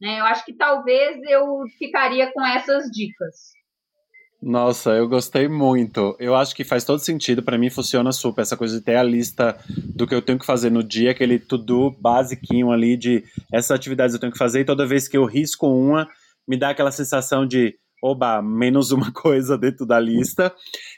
Né? 0.00 0.18
Eu 0.18 0.24
acho 0.24 0.44
que 0.46 0.54
talvez 0.54 1.18
eu 1.28 1.44
ficaria 1.78 2.32
com 2.32 2.44
essas 2.46 2.84
dicas. 2.90 3.52
Nossa, 4.40 4.92
eu 4.92 5.08
gostei 5.08 5.48
muito. 5.48 6.16
Eu 6.18 6.34
acho 6.34 6.54
que 6.54 6.64
faz 6.64 6.84
todo 6.84 7.00
sentido. 7.00 7.42
Para 7.42 7.58
mim 7.58 7.68
funciona 7.68 8.12
super 8.12 8.42
essa 8.42 8.56
coisa 8.56 8.78
de 8.78 8.84
ter 8.84 8.96
a 8.96 9.02
lista 9.02 9.58
do 9.68 10.06
que 10.06 10.14
eu 10.14 10.22
tenho 10.22 10.38
que 10.38 10.46
fazer 10.46 10.70
no 10.70 10.82
dia, 10.82 11.10
aquele 11.10 11.38
tudo 11.38 11.90
basiquinho 12.00 12.70
ali 12.70 12.96
de 12.96 13.24
essas 13.52 13.72
atividades 13.72 14.14
eu 14.14 14.20
tenho 14.20 14.32
que 14.32 14.38
fazer 14.38 14.60
e 14.60 14.64
toda 14.64 14.86
vez 14.86 15.08
que 15.08 15.18
eu 15.18 15.24
risco 15.24 15.66
uma, 15.66 16.08
me 16.46 16.56
dá 16.56 16.70
aquela 16.70 16.92
sensação 16.92 17.44
de 17.44 17.74
oba, 18.02 18.40
menos 18.40 18.92
uma 18.92 19.10
coisa 19.12 19.58
dentro 19.58 19.84
da 19.84 19.98
lista. 19.98 20.54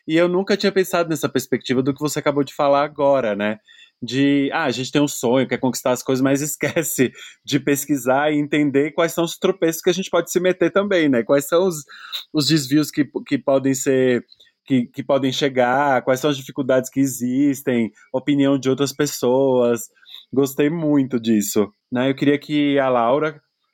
E 0.07 0.17
eu 0.17 0.29
nunca 0.29 0.57
tinha 0.57 0.71
pensado 0.71 1.09
nessa 1.09 1.29
perspectiva 1.29 1.83
do 1.83 1.95
que 1.95 2.01
você 2.01 2.19
acabou 2.19 2.45
de 2.45 2.55
falar 2.55 2.85
agora, 2.85 3.35
né? 3.35 3.59
De 4.03 4.51
ah, 4.53 4.65
a 4.65 4.71
gente 4.71 4.91
tem 4.91 5.03
um 5.03 5.09
sonho, 5.09 5.47
quer 5.49 5.59
conquistar 5.59 5.93
as 5.93 6.03
coisas, 6.03 6.23
mas 6.23 6.41
esquece 6.43 7.13
de 7.45 7.61
pesquisar 7.61 8.33
e 8.33 8.39
entender 8.39 8.93
quais 8.93 9.13
são 9.13 9.25
os 9.25 9.37
tropeços 9.37 9.83
que 9.83 9.91
a 9.91 9.95
gente 9.95 10.11
pode 10.11 10.31
se 10.31 10.41
meter 10.41 10.71
também, 10.71 11.09
né? 11.09 11.23
Quais 11.23 11.47
são 11.47 11.67
os, 11.67 11.85
os 12.33 12.47
desvios 12.47 12.91
que, 12.91 13.05
que 13.27 13.39
podem 13.39 13.75
ser 13.75 14.25
que, 14.71 14.87
que 14.87 15.03
podem 15.03 15.33
chegar, 15.33 16.03
quais 16.03 16.21
são 16.21 16.31
as 16.31 16.37
dificuldades 16.37 16.89
que 16.89 17.01
existem, 17.01 17.91
opinião 18.13 18.57
de 18.57 18.71
outras 18.71 18.93
pessoas. 18.93 19.89
Gostei 20.33 20.71
muito 20.71 21.19
disso. 21.19 21.73
Né? 21.91 22.09
Eu 22.09 22.15
queria 22.15 22.39
que 22.39 22.79
a 22.79 22.89
Laura, 22.89 23.33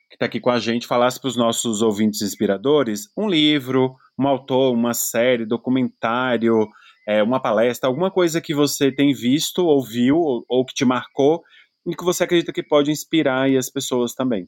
que 0.09 0.15
está 0.15 0.25
aqui 0.25 0.39
com 0.39 0.49
a 0.49 0.57
gente, 0.57 0.87
falasse 0.87 1.21
para 1.21 1.27
os 1.27 1.37
nossos 1.37 1.83
ouvintes 1.83 2.23
inspiradores 2.23 3.09
um 3.15 3.29
livro, 3.29 3.95
um 4.17 4.27
autor, 4.27 4.73
uma 4.73 4.95
série, 4.95 5.45
documentário, 5.45 6.67
é, 7.07 7.23
uma 7.23 7.41
palestra, 7.41 7.87
alguma 7.87 8.11
coisa 8.11 8.41
que 8.41 8.53
você 8.53 8.91
tem 8.91 9.13
visto, 9.13 9.65
ouviu 9.65 10.17
ou, 10.17 10.43
ou 10.49 10.65
que 10.65 10.73
te 10.73 10.83
marcou 10.83 11.41
e 11.85 11.95
que 11.95 12.03
você 12.03 12.25
acredita 12.25 12.51
que 12.51 12.61
pode 12.61 12.91
inspirar 12.91 13.49
as 13.49 13.69
pessoas 13.71 14.13
também? 14.13 14.45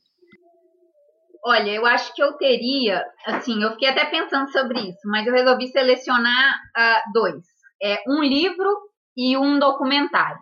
Olha, 1.45 1.71
eu 1.71 1.85
acho 1.85 2.13
que 2.13 2.21
eu 2.21 2.33
teria, 2.33 3.01
assim, 3.25 3.63
eu 3.63 3.71
fiquei 3.71 3.87
até 3.87 4.05
pensando 4.05 4.51
sobre 4.51 4.77
isso, 4.81 4.99
mas 5.05 5.25
eu 5.25 5.31
resolvi 5.31 5.67
selecionar 5.67 6.53
uh, 6.77 7.13
dois: 7.13 7.45
é, 7.81 8.03
um 8.05 8.21
livro 8.21 8.69
e 9.15 9.37
um 9.37 9.57
documentário. 9.57 10.41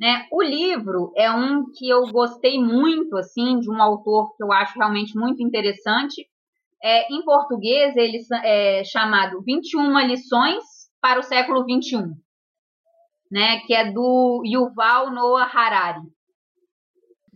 Né? 0.00 0.26
O 0.32 0.42
livro 0.42 1.12
é 1.14 1.30
um 1.30 1.66
que 1.76 1.88
eu 1.88 2.06
gostei 2.10 2.58
muito, 2.58 3.16
assim, 3.18 3.60
de 3.60 3.70
um 3.70 3.80
autor 3.80 4.34
que 4.34 4.42
eu 4.42 4.50
acho 4.50 4.78
realmente 4.78 5.16
muito 5.16 5.42
interessante. 5.42 6.26
É, 6.82 7.12
em 7.12 7.22
português, 7.22 7.94
ele 7.96 8.18
é 8.42 8.82
chamado 8.82 9.42
21 9.42 9.98
lições 10.00 10.64
para 11.04 11.20
o 11.20 11.22
século 11.22 11.66
XXI, 11.68 12.14
né, 13.30 13.58
que 13.66 13.74
é 13.74 13.92
do 13.92 14.42
Yuval 14.42 15.12
Noah 15.12 15.44
Harari, 15.44 16.00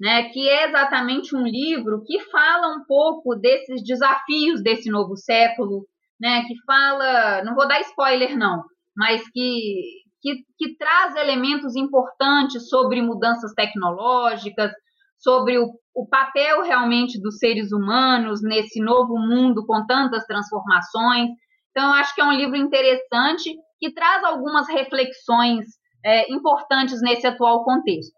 né, 0.01 0.31
que 0.31 0.49
é 0.49 0.69
exatamente 0.69 1.37
um 1.37 1.43
livro 1.43 2.03
que 2.03 2.19
fala 2.31 2.75
um 2.75 2.87
pouco 2.87 3.37
desses 3.37 3.85
desafios 3.85 4.63
desse 4.63 4.89
novo 4.89 5.17
século, 5.17 5.87
né, 6.19 6.45
que 6.45 6.55
fala, 6.65 7.45
não 7.45 7.55
vou 7.55 7.69
dar 7.69 7.83
spoiler 7.83 8.39
não, 8.39 8.65
mas 8.97 9.23
que, 9.29 9.83
que, 10.23 10.37
que 10.57 10.75
traz 10.79 11.15
elementos 11.17 11.77
importantes 11.77 12.71
sobre 12.71 13.03
mudanças 13.03 13.53
tecnológicas, 13.53 14.73
sobre 15.19 15.59
o, 15.59 15.67
o 15.95 16.09
papel 16.09 16.63
realmente 16.63 17.21
dos 17.21 17.37
seres 17.37 17.71
humanos 17.71 18.41
nesse 18.43 18.81
novo 18.81 19.19
mundo 19.19 19.67
com 19.67 19.85
tantas 19.85 20.25
transformações, 20.25 21.29
então, 21.71 21.89
eu 21.89 21.95
acho 21.95 22.15
que 22.15 22.21
é 22.21 22.25
um 22.25 22.33
livro 22.33 22.57
interessante 22.57 23.55
que 23.79 23.93
traz 23.93 24.25
algumas 24.25 24.69
reflexões 24.69 25.65
é, 26.05 26.33
importantes 26.33 27.01
nesse 27.01 27.27
atual 27.27 27.65
contexto. 27.65 28.17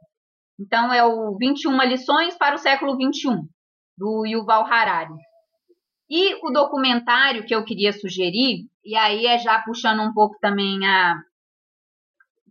Então, 0.59 0.92
é 0.92 1.05
o 1.05 1.36
21 1.38 1.82
lições 1.82 2.36
para 2.36 2.55
o 2.55 2.59
século 2.59 2.96
21, 2.96 3.46
do 3.96 4.26
Yuval 4.26 4.64
Harari. 4.66 5.14
E 6.09 6.34
o 6.44 6.51
documentário 6.51 7.44
que 7.44 7.55
eu 7.55 7.64
queria 7.64 7.92
sugerir, 7.92 8.66
e 8.84 8.96
aí 8.96 9.26
é 9.26 9.38
já 9.38 9.61
puxando 9.61 10.01
um 10.01 10.12
pouco 10.12 10.36
também 10.40 10.84
a. 10.86 11.16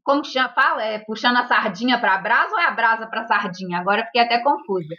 Como 0.04 0.22
que 0.22 0.30
chama, 0.30 0.50
fala? 0.50 0.84
É 0.84 1.00
puxando 1.00 1.38
a 1.38 1.46
sardinha 1.46 2.00
para 2.00 2.16
a 2.16 2.18
brasa 2.20 2.54
ou 2.54 2.60
é 2.60 2.66
a 2.66 2.72
brasa 2.72 3.06
para 3.08 3.22
a 3.22 3.28
sardinha? 3.28 3.80
Agora 3.80 4.06
fiquei 4.06 4.22
até 4.22 4.40
confusa. 4.42 4.96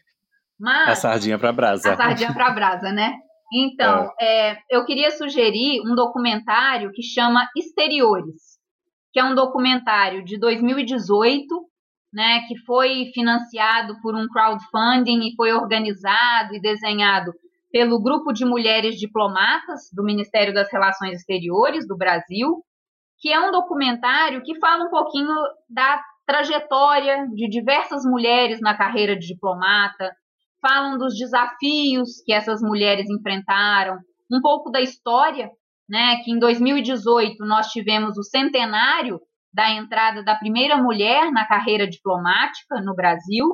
Mas, 0.59 0.91
a 0.91 0.95
sardinha 0.95 1.39
para 1.39 1.49
a 1.49 1.53
brasa. 1.53 1.93
A 1.93 1.97
sardinha 1.97 2.35
para 2.35 2.47
a 2.49 2.51
brasa, 2.51 2.93
né? 2.93 3.15
Então, 3.53 4.11
é. 4.21 4.53
É, 4.53 4.59
eu 4.71 4.85
queria 4.85 5.11
sugerir 5.11 5.81
um 5.83 5.95
documentário 5.95 6.93
que 6.93 7.03
chama 7.03 7.49
Exteriores, 7.57 8.59
que 9.13 9.19
é 9.19 9.25
um 9.25 9.35
documentário 9.35 10.25
de 10.25 10.39
2018, 10.39 11.47
né, 12.13 12.41
que 12.47 12.57
foi 12.65 13.11
financiado 13.13 14.01
por 14.01 14.15
um 14.15 14.27
crowdfunding 14.29 15.29
e 15.29 15.35
foi 15.37 15.53
organizado 15.53 16.55
e 16.55 16.61
desenhado 16.61 17.33
pelo 17.73 18.03
Grupo 18.03 18.33
de 18.33 18.45
Mulheres 18.45 18.97
Diplomatas 18.97 19.89
do 19.93 20.03
Ministério 20.03 20.53
das 20.53 20.71
Relações 20.73 21.19
Exteriores 21.19 21.87
do 21.87 21.97
Brasil, 21.97 22.65
que 23.19 23.33
é 23.33 23.39
um 23.39 23.53
documentário 23.53 24.43
que 24.43 24.59
fala 24.59 24.85
um 24.85 24.91
pouquinho 24.91 25.33
da 25.69 26.03
trajetória 26.27 27.27
de 27.35 27.49
diversas 27.49 28.05
mulheres 28.05 28.61
na 28.61 28.77
carreira 28.77 29.17
de 29.17 29.27
diplomata, 29.27 30.13
falam 30.61 30.99
dos 30.99 31.15
desafios 31.15 32.23
que 32.25 32.33
essas 32.33 32.61
mulheres 32.61 33.09
enfrentaram, 33.09 33.99
um 34.31 34.41
pouco 34.41 34.71
da 34.71 34.81
história, 34.81 35.51
né, 35.89 36.17
que 36.25 36.31
em 36.31 36.39
2018 36.39 37.45
nós 37.45 37.69
tivemos 37.69 38.17
o 38.17 38.23
centenário 38.23 39.21
da 39.53 39.71
entrada 39.71 40.23
da 40.23 40.37
primeira 40.37 40.77
mulher 40.77 41.33
na 41.33 41.47
carreira 41.47 41.89
diplomática 41.89 42.81
no 42.81 42.95
Brasil. 42.95 43.47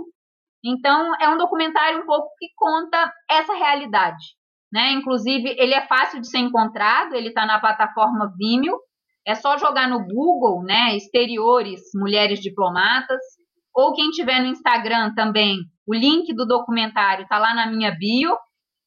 Então, 0.62 1.14
é 1.20 1.28
um 1.28 1.38
documentário 1.38 2.02
um 2.02 2.06
pouco 2.06 2.28
que 2.38 2.48
conta 2.56 3.10
essa 3.30 3.54
realidade. 3.54 4.36
Né? 4.70 4.92
Inclusive, 4.92 5.54
ele 5.58 5.72
é 5.72 5.86
fácil 5.86 6.20
de 6.20 6.28
ser 6.28 6.38
encontrado, 6.38 7.14
ele 7.14 7.28
está 7.28 7.46
na 7.46 7.58
plataforma 7.58 8.32
Vimeo. 8.36 8.78
É 9.26 9.34
só 9.34 9.56
jogar 9.56 9.88
no 9.88 10.06
Google, 10.06 10.62
né? 10.62 10.96
Exteriores 10.96 11.80
Mulheres 11.94 12.38
Diplomatas. 12.38 13.20
Ou 13.76 13.92
quem 13.92 14.08
tiver 14.10 14.40
no 14.40 14.46
Instagram 14.46 15.14
também, 15.14 15.58
o 15.86 15.94
link 15.94 16.34
do 16.34 16.46
documentário 16.46 17.24
está 17.24 17.38
lá 17.38 17.54
na 17.54 17.66
minha 17.66 17.90
bio. 17.90 18.34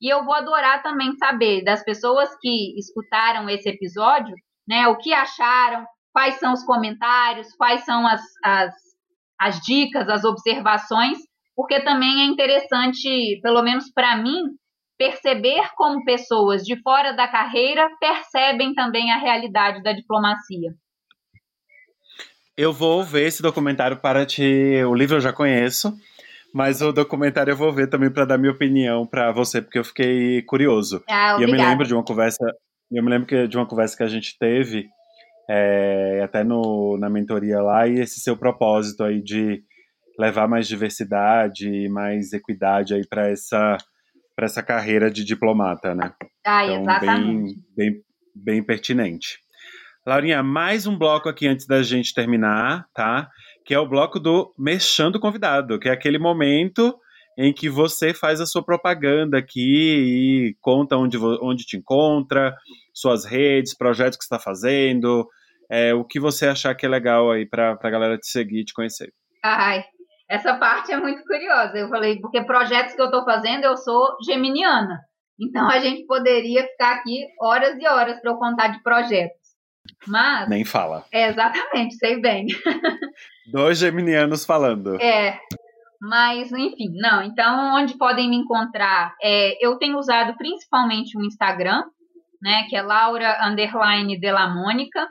E 0.01 0.11
eu 0.11 0.23
vou 0.25 0.33
adorar 0.33 0.81
também 0.81 1.13
saber 1.17 1.63
das 1.63 1.83
pessoas 1.83 2.29
que 2.39 2.79
escutaram 2.79 3.49
esse 3.49 3.69
episódio, 3.69 4.33
né, 4.67 4.87
o 4.87 4.97
que 4.97 5.13
acharam, 5.13 5.85
quais 6.13 6.35
são 6.35 6.53
os 6.53 6.63
comentários, 6.63 7.53
quais 7.55 7.83
são 7.83 8.07
as, 8.07 8.21
as, 8.43 8.73
as 9.39 9.59
dicas, 9.59 10.07
as 10.07 10.23
observações, 10.23 11.17
porque 11.53 11.81
também 11.81 12.21
é 12.21 12.25
interessante, 12.25 13.39
pelo 13.41 13.61
menos 13.61 13.91
para 13.91 14.15
mim, 14.15 14.41
perceber 14.97 15.69
como 15.75 16.03
pessoas 16.05 16.63
de 16.63 16.81
fora 16.81 17.13
da 17.13 17.27
carreira 17.27 17.89
percebem 17.99 18.73
também 18.73 19.11
a 19.11 19.17
realidade 19.17 19.83
da 19.83 19.91
diplomacia. 19.91 20.71
Eu 22.59 22.73
vou 22.73 23.05
ver 23.05 23.25
esse 23.25 23.41
documentário 23.41 23.95
para 23.95 24.25
te. 24.25 24.83
O 24.83 24.93
livro 24.93 25.15
eu 25.15 25.21
já 25.21 25.31
conheço, 25.31 25.97
mas 26.53 26.81
o 26.81 26.91
documentário 26.91 27.51
eu 27.51 27.55
vou 27.55 27.71
ver 27.71 27.87
também 27.87 28.11
para 28.11 28.25
dar 28.25 28.37
minha 28.37 28.51
opinião 28.51 29.07
para 29.07 29.31
você, 29.31 29.61
porque 29.61 29.79
eu 29.79 29.83
fiquei 29.85 30.41
curioso. 30.41 31.01
Ah, 31.09 31.37
e 31.39 31.43
eu 31.43 31.47
me 31.47 31.57
lembro 31.57 31.87
de 31.87 31.93
uma 31.93 32.03
conversa, 32.03 32.43
eu 32.91 33.01
me 33.01 33.09
lembro 33.09 33.25
que, 33.25 33.47
de 33.47 33.55
uma 33.55 33.65
conversa 33.65 33.95
que 33.95 34.03
a 34.03 34.09
gente 34.09 34.37
teve, 34.37 34.89
é, 35.49 36.19
até 36.21 36.43
no, 36.43 36.97
na 36.97 37.09
mentoria 37.09 37.61
lá, 37.61 37.87
e 37.87 37.97
esse 37.97 38.19
seu 38.19 38.35
propósito 38.35 39.05
aí 39.05 39.23
de 39.23 39.63
levar 40.19 40.49
mais 40.49 40.67
diversidade, 40.67 41.87
mais 41.87 42.33
equidade 42.33 42.93
aí 42.93 43.07
para 43.07 43.29
essa 43.29 43.77
para 44.35 44.45
essa 44.45 44.61
carreira 44.61 45.09
de 45.09 45.23
diplomata, 45.23 45.95
né? 45.95 46.11
Ah, 46.45 46.65
então, 46.65 46.81
exatamente. 46.81 47.55
Bem, 47.77 47.93
bem, 47.93 48.03
bem 48.35 48.63
pertinente. 48.63 49.39
Laurinha, 50.09 50.41
mais 50.41 50.87
um 50.87 50.97
bloco 50.97 51.29
aqui 51.29 51.47
antes 51.47 51.67
da 51.67 51.83
gente 51.83 52.15
terminar, 52.15 52.87
tá? 52.95 53.29
Que 53.63 53.75
é 53.75 53.79
o 53.79 53.87
bloco 53.87 54.19
do 54.19 54.51
Mexendo 54.57 55.19
Convidado, 55.19 55.77
que 55.77 55.87
é 55.87 55.91
aquele 55.91 56.17
momento 56.17 56.99
em 57.37 57.53
que 57.53 57.69
você 57.69 58.11
faz 58.11 58.41
a 58.41 58.47
sua 58.47 58.65
propaganda 58.65 59.37
aqui 59.37 59.59
e 59.61 60.57
conta 60.61 60.97
onde, 60.97 61.15
onde 61.19 61.63
te 61.63 61.77
encontra, 61.77 62.55
suas 62.91 63.23
redes, 63.23 63.77
projetos 63.77 64.17
que 64.17 64.23
está 64.23 64.39
fazendo, 64.39 65.29
é, 65.69 65.93
o 65.93 66.03
que 66.03 66.19
você 66.19 66.47
achar 66.47 66.73
que 66.73 66.87
é 66.87 66.89
legal 66.89 67.29
aí 67.29 67.45
para 67.45 67.77
a 67.79 67.89
galera 67.91 68.17
te 68.17 68.25
seguir 68.25 68.61
e 68.61 68.65
te 68.65 68.73
conhecer. 68.73 69.13
Ai, 69.45 69.83
essa 70.27 70.55
parte 70.57 70.91
é 70.91 70.97
muito 70.97 71.23
curiosa. 71.23 71.77
Eu 71.77 71.87
falei, 71.87 72.19
porque 72.19 72.43
projetos 72.43 72.95
que 72.95 73.01
eu 73.01 73.05
estou 73.05 73.23
fazendo, 73.23 73.63
eu 73.63 73.77
sou 73.77 74.17
geminiana. 74.25 75.01
Então 75.39 75.69
a 75.69 75.77
gente 75.77 76.07
poderia 76.07 76.63
ficar 76.63 76.95
aqui 76.95 77.27
horas 77.39 77.77
e 77.79 77.87
horas 77.87 78.19
para 78.19 78.31
eu 78.31 78.37
contar 78.37 78.69
de 78.69 78.81
projetos. 78.81 79.48
Mas. 80.07 80.49
Nem 80.49 80.65
fala. 80.65 81.05
É, 81.11 81.29
exatamente, 81.29 81.95
sei 81.95 82.19
bem. 82.21 82.47
Dois 83.51 83.77
geminianos 83.77 84.45
falando. 84.45 84.99
É. 85.01 85.39
Mas, 86.01 86.51
enfim, 86.51 86.93
não. 86.95 87.23
Então, 87.23 87.75
onde 87.75 87.97
podem 87.97 88.29
me 88.29 88.37
encontrar? 88.37 89.15
É, 89.21 89.65
eu 89.65 89.77
tenho 89.77 89.97
usado 89.97 90.35
principalmente 90.37 91.17
o 91.17 91.25
Instagram, 91.25 91.83
né? 92.41 92.63
Que 92.69 92.75
é 92.75 92.81
Laura 92.81 93.37
Underline 93.45 94.19
Delamônica. 94.19 95.07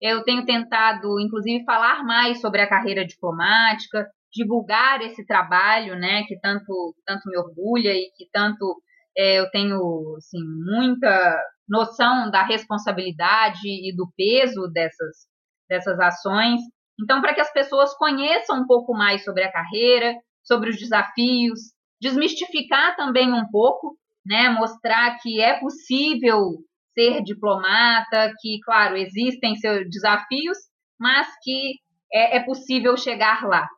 Eu 0.00 0.22
tenho 0.24 0.44
tentado, 0.44 1.18
inclusive, 1.20 1.64
falar 1.64 2.04
mais 2.04 2.40
sobre 2.40 2.60
a 2.60 2.68
carreira 2.68 3.06
diplomática, 3.06 4.06
divulgar 4.30 5.00
esse 5.00 5.24
trabalho, 5.24 5.96
né? 5.96 6.24
Que 6.24 6.38
tanto, 6.38 6.94
tanto 7.06 7.22
me 7.30 7.38
orgulha 7.38 7.94
e 7.94 8.10
que 8.14 8.28
tanto 8.30 8.82
é, 9.16 9.40
eu 9.40 9.50
tenho 9.50 10.16
assim, 10.18 10.40
muita 10.44 11.42
noção 11.68 12.30
da 12.30 12.42
responsabilidade 12.42 13.66
e 13.66 13.94
do 13.94 14.10
peso 14.16 14.68
dessas, 14.68 15.26
dessas 15.68 15.98
ações. 15.98 16.60
Então, 17.00 17.20
para 17.20 17.34
que 17.34 17.40
as 17.40 17.52
pessoas 17.52 17.94
conheçam 17.94 18.60
um 18.60 18.66
pouco 18.66 18.92
mais 18.94 19.24
sobre 19.24 19.44
a 19.44 19.52
carreira, 19.52 20.14
sobre 20.42 20.70
os 20.70 20.76
desafios, 20.76 21.60
desmistificar 22.00 22.96
também 22.96 23.32
um 23.32 23.48
pouco, 23.50 23.98
né, 24.24 24.48
mostrar 24.48 25.18
que 25.20 25.40
é 25.40 25.58
possível 25.58 26.58
ser 26.94 27.22
diplomata, 27.22 28.32
que, 28.40 28.58
claro, 28.64 28.96
existem 28.96 29.56
seus 29.56 29.88
desafios, 29.90 30.58
mas 30.98 31.28
que 31.42 31.74
é, 32.12 32.38
é 32.38 32.40
possível 32.40 32.96
chegar 32.96 33.44
lá 33.46 33.68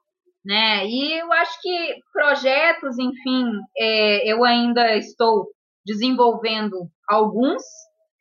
né? 0.49 0.87
E 0.87 1.21
eu 1.21 1.31
acho 1.31 1.61
que 1.61 1.97
projetos, 2.11 2.99
enfim, 2.99 3.45
é, 3.77 4.33
eu 4.33 4.43
ainda 4.45 4.97
estou 4.97 5.47
desenvolvendo 5.85 6.91
alguns, 7.09 7.63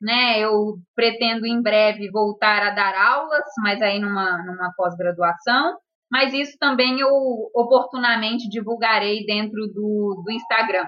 né? 0.01 0.39
Eu 0.39 0.77
pretendo 0.95 1.45
em 1.45 1.61
breve 1.61 2.09
voltar 2.11 2.63
a 2.63 2.71
dar 2.71 2.95
aulas, 2.95 3.45
mas 3.63 3.81
aí 3.81 3.99
numa, 3.99 4.43
numa 4.43 4.71
pós-graduação. 4.75 5.77
Mas 6.09 6.33
isso 6.33 6.57
também 6.59 6.99
eu 6.99 7.09
oportunamente 7.53 8.47
divulgarei 8.49 9.25
dentro 9.25 9.67
do, 9.67 10.23
do 10.23 10.31
Instagram. 10.31 10.85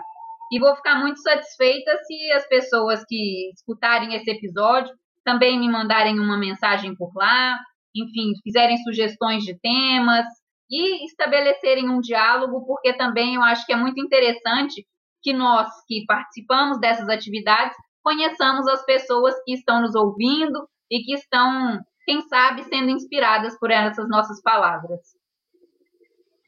E 0.52 0.60
vou 0.60 0.76
ficar 0.76 0.96
muito 0.96 1.22
satisfeita 1.22 1.92
se 2.06 2.32
as 2.32 2.48
pessoas 2.48 3.04
que 3.08 3.52
escutarem 3.54 4.16
esse 4.16 4.32
episódio 4.32 4.94
também 5.24 5.60
me 5.60 5.70
mandarem 5.70 6.20
uma 6.20 6.38
mensagem 6.38 6.96
por 6.96 7.12
lá, 7.14 7.60
enfim, 7.96 8.32
fizerem 8.44 8.78
sugestões 8.78 9.44
de 9.44 9.60
temas, 9.60 10.26
e 10.70 11.06
estabelecerem 11.06 11.90
um 11.90 12.00
diálogo, 12.00 12.66
porque 12.66 12.94
também 12.94 13.36
eu 13.36 13.42
acho 13.42 13.66
que 13.66 13.74
é 13.74 13.76
muito 13.76 14.00
interessante 14.00 14.86
que 15.22 15.34
nós 15.34 15.68
que 15.88 16.06
participamos 16.06 16.80
dessas 16.80 17.10
atividades 17.10 17.76
conheçamos 18.04 18.68
as 18.68 18.84
pessoas 18.86 19.36
que 19.46 19.54
estão 19.54 19.82
nos 19.82 19.96
ouvindo 19.96 20.68
e 20.92 21.00
que 21.04 21.14
estão, 21.14 21.80
quem 22.06 22.22
sabe, 22.22 22.64
sendo 22.64 22.90
inspiradas 22.90 23.58
por 23.60 23.72
essas 23.72 24.10
nossas 24.10 24.42
palavras. 24.42 25.00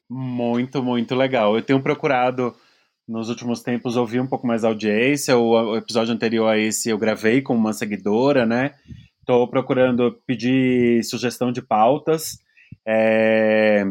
Muito, 0.08 0.82
muito 0.82 1.14
legal. 1.14 1.56
Eu 1.56 1.62
tenho 1.62 1.82
procurado 1.82 2.54
nos 3.08 3.28
últimos 3.28 3.62
tempos 3.62 3.96
ouvir 3.96 4.20
um 4.20 4.26
pouco 4.26 4.46
mais 4.46 4.64
a 4.64 4.68
audiência. 4.68 5.38
O, 5.38 5.76
episódio 5.76 6.12
anterior 6.12 6.48
a 6.48 6.58
esse 6.58 6.90
eu 6.90 6.98
gravei 6.98 7.40
com 7.40 7.54
uma 7.54 7.72
seguidora, 7.72 8.44
né? 8.44 8.74
Estou 9.20 9.48
procurando 9.48 10.20
pedir 10.26 11.02
sugestão 11.04 11.52
de 11.52 11.62
pautas. 11.62 12.38
É, 12.86 13.84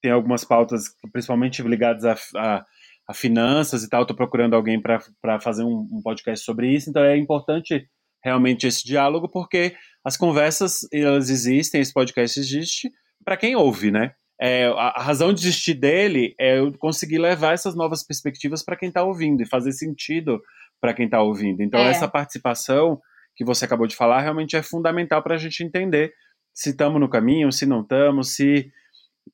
tem 0.00 0.10
algumas 0.10 0.44
pautas, 0.44 0.94
principalmente 1.12 1.62
ligadas 1.62 2.04
a, 2.04 2.16
a, 2.36 2.66
a 3.06 3.14
finanças 3.14 3.82
e 3.82 3.88
tal. 3.88 4.02
Estou 4.02 4.16
procurando 4.16 4.54
alguém 4.54 4.80
para 4.80 5.40
fazer 5.40 5.64
um, 5.64 5.88
um, 5.92 6.00
podcast 6.02 6.44
sobre 6.44 6.72
isso. 6.74 6.90
Então 6.90 7.02
é 7.02 7.16
importante 7.16 7.86
realmente 8.22 8.66
esse 8.66 8.84
diálogo, 8.84 9.28
porque 9.28 9.74
as 10.04 10.16
conversas 10.16 10.80
elas 10.92 11.28
existem, 11.28 11.80
esse 11.80 11.92
podcast 11.92 12.38
existe 12.38 12.90
para 13.24 13.36
quem 13.36 13.54
ouve, 13.54 13.90
né? 13.90 14.12
É, 14.40 14.66
a, 14.66 14.94
a, 14.96 15.02
razão 15.02 15.32
de 15.32 15.40
existir 15.40 15.74
dele 15.74 16.34
é 16.38 16.58
eu 16.58 16.76
conseguir 16.78 17.18
levar 17.18 17.54
essas 17.54 17.74
novas 17.76 18.04
perspectivas 18.04 18.64
para 18.64 18.76
quem 18.76 18.88
está 18.88 19.02
ouvindo 19.02 19.42
e 19.42 19.46
fazer 19.46 19.72
sentido 19.72 20.42
para 20.80 20.92
quem 20.92 21.04
está 21.04 21.22
ouvindo. 21.22 21.62
Então, 21.62 21.80
é. 21.80 21.90
essa 21.90 22.08
participação 22.08 23.00
que 23.36 23.44
você 23.44 23.64
acabou 23.64 23.86
de 23.86 23.96
falar 23.96 24.20
realmente 24.20 24.56
é 24.56 24.62
fundamental 24.62 25.22
para 25.22 25.34
a 25.34 25.38
gente 25.38 25.62
entender 25.62 26.12
se 26.52 26.70
estamos 26.70 27.00
no 27.00 27.08
caminho, 27.08 27.50
se 27.50 27.66
não 27.66 27.80
estamos, 27.80 28.34
se 28.34 28.70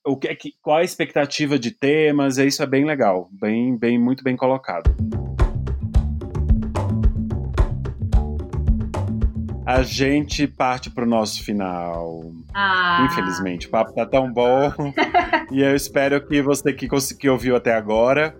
o 0.04 0.16
que, 0.16 0.28
é 0.28 0.36
qual 0.62 0.78
a 0.78 0.84
expectativa 0.84 1.58
de 1.58 1.70
temas, 1.70 2.38
é 2.38 2.46
isso 2.46 2.62
é 2.62 2.66
bem 2.66 2.84
legal, 2.84 3.28
bem, 3.32 3.76
bem, 3.76 3.98
muito 3.98 4.24
bem 4.24 4.36
colocado. 4.36 4.90
A 9.66 9.82
gente 9.82 10.48
parte 10.48 10.90
para 10.90 11.04
o 11.04 11.06
nosso 11.06 11.44
final. 11.44 12.32
Ah. 12.52 13.06
Infelizmente, 13.08 13.68
o 13.68 13.70
papo 13.70 13.92
tá 13.92 14.04
tão 14.04 14.32
bom. 14.32 14.72
e 15.52 15.62
eu 15.62 15.76
espero 15.76 16.26
que 16.26 16.42
você 16.42 16.72
que, 16.72 16.88
que 17.16 17.28
ouviu 17.28 17.54
até 17.54 17.72
agora, 17.72 18.34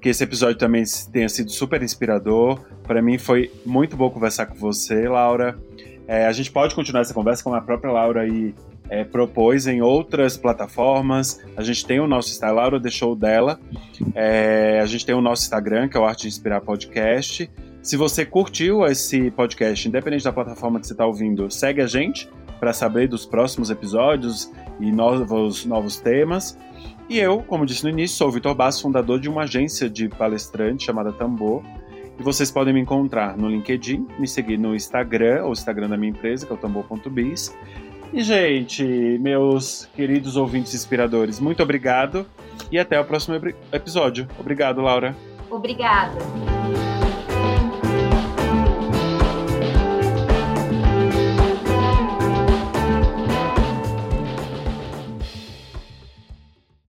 que 0.00 0.08
esse 0.08 0.22
episódio 0.22 0.56
também 0.56 0.84
tenha 1.12 1.28
sido 1.28 1.50
super 1.50 1.82
inspirador. 1.82 2.60
Para 2.84 3.02
mim 3.02 3.18
foi 3.18 3.50
muito 3.66 3.96
bom 3.96 4.08
conversar 4.08 4.46
com 4.46 4.54
você, 4.54 5.08
Laura. 5.08 5.58
É, 6.08 6.26
a 6.26 6.32
gente 6.32 6.50
pode 6.50 6.74
continuar 6.74 7.02
essa 7.02 7.12
conversa 7.12 7.44
com 7.44 7.54
a 7.54 7.60
própria 7.60 7.92
Laura 7.92 8.22
aí 8.22 8.54
é, 8.88 9.04
propôs 9.04 9.66
em 9.66 9.82
outras 9.82 10.38
plataformas. 10.38 11.38
A 11.54 11.62
gente 11.62 11.84
tem 11.84 12.00
o 12.00 12.06
nosso 12.06 12.30
Instagram, 12.30 12.56
Laura 12.56 12.80
deixou 12.80 13.14
dela. 13.14 13.60
É, 14.14 14.80
a 14.82 14.86
gente 14.86 15.04
tem 15.04 15.14
o 15.14 15.20
nosso 15.20 15.42
Instagram, 15.42 15.86
que 15.86 15.98
é 15.98 16.00
o 16.00 16.06
Arte 16.06 16.22
de 16.22 16.28
Inspirar 16.28 16.62
Podcast. 16.62 17.50
Se 17.82 17.96
você 17.96 18.24
curtiu 18.24 18.86
esse 18.86 19.30
podcast, 19.32 19.86
independente 19.86 20.24
da 20.24 20.32
plataforma 20.32 20.80
que 20.80 20.86
você 20.86 20.94
está 20.94 21.06
ouvindo, 21.06 21.50
segue 21.50 21.82
a 21.82 21.86
gente 21.86 22.28
para 22.58 22.72
saber 22.72 23.06
dos 23.06 23.24
próximos 23.24 23.70
episódios 23.70 24.50
e 24.80 24.90
novos, 24.90 25.64
novos 25.64 25.98
temas. 25.98 26.58
E 27.08 27.18
eu, 27.18 27.42
como 27.42 27.64
disse 27.64 27.84
no 27.84 27.90
início, 27.90 28.16
sou 28.16 28.28
o 28.28 28.30
Vitor 28.32 28.54
Basso, 28.54 28.82
fundador 28.82 29.20
de 29.20 29.28
uma 29.28 29.42
agência 29.42 29.88
de 29.88 30.08
palestrante 30.08 30.84
chamada 30.84 31.12
Tambor. 31.12 31.62
E 32.18 32.22
vocês 32.22 32.50
podem 32.50 32.74
me 32.74 32.80
encontrar 32.80 33.36
no 33.36 33.48
LinkedIn, 33.48 34.06
me 34.18 34.26
seguir 34.26 34.58
no 34.58 34.74
Instagram, 34.74 35.44
ou 35.44 35.52
Instagram 35.52 35.88
da 35.88 35.96
minha 35.96 36.10
empresa, 36.10 36.44
que 36.44 36.52
é 36.52 36.54
o 36.54 36.58
tambor.biz. 36.58 37.56
E, 38.12 38.22
gente, 38.22 38.82
meus 39.20 39.86
queridos 39.94 40.36
ouvintes 40.36 40.74
inspiradores, 40.74 41.38
muito 41.38 41.62
obrigado 41.62 42.26
e 42.72 42.78
até 42.78 42.98
o 42.98 43.04
próximo 43.04 43.36
episódio. 43.70 44.26
Obrigado, 44.38 44.80
Laura. 44.80 45.14
Obrigada. 45.50 46.97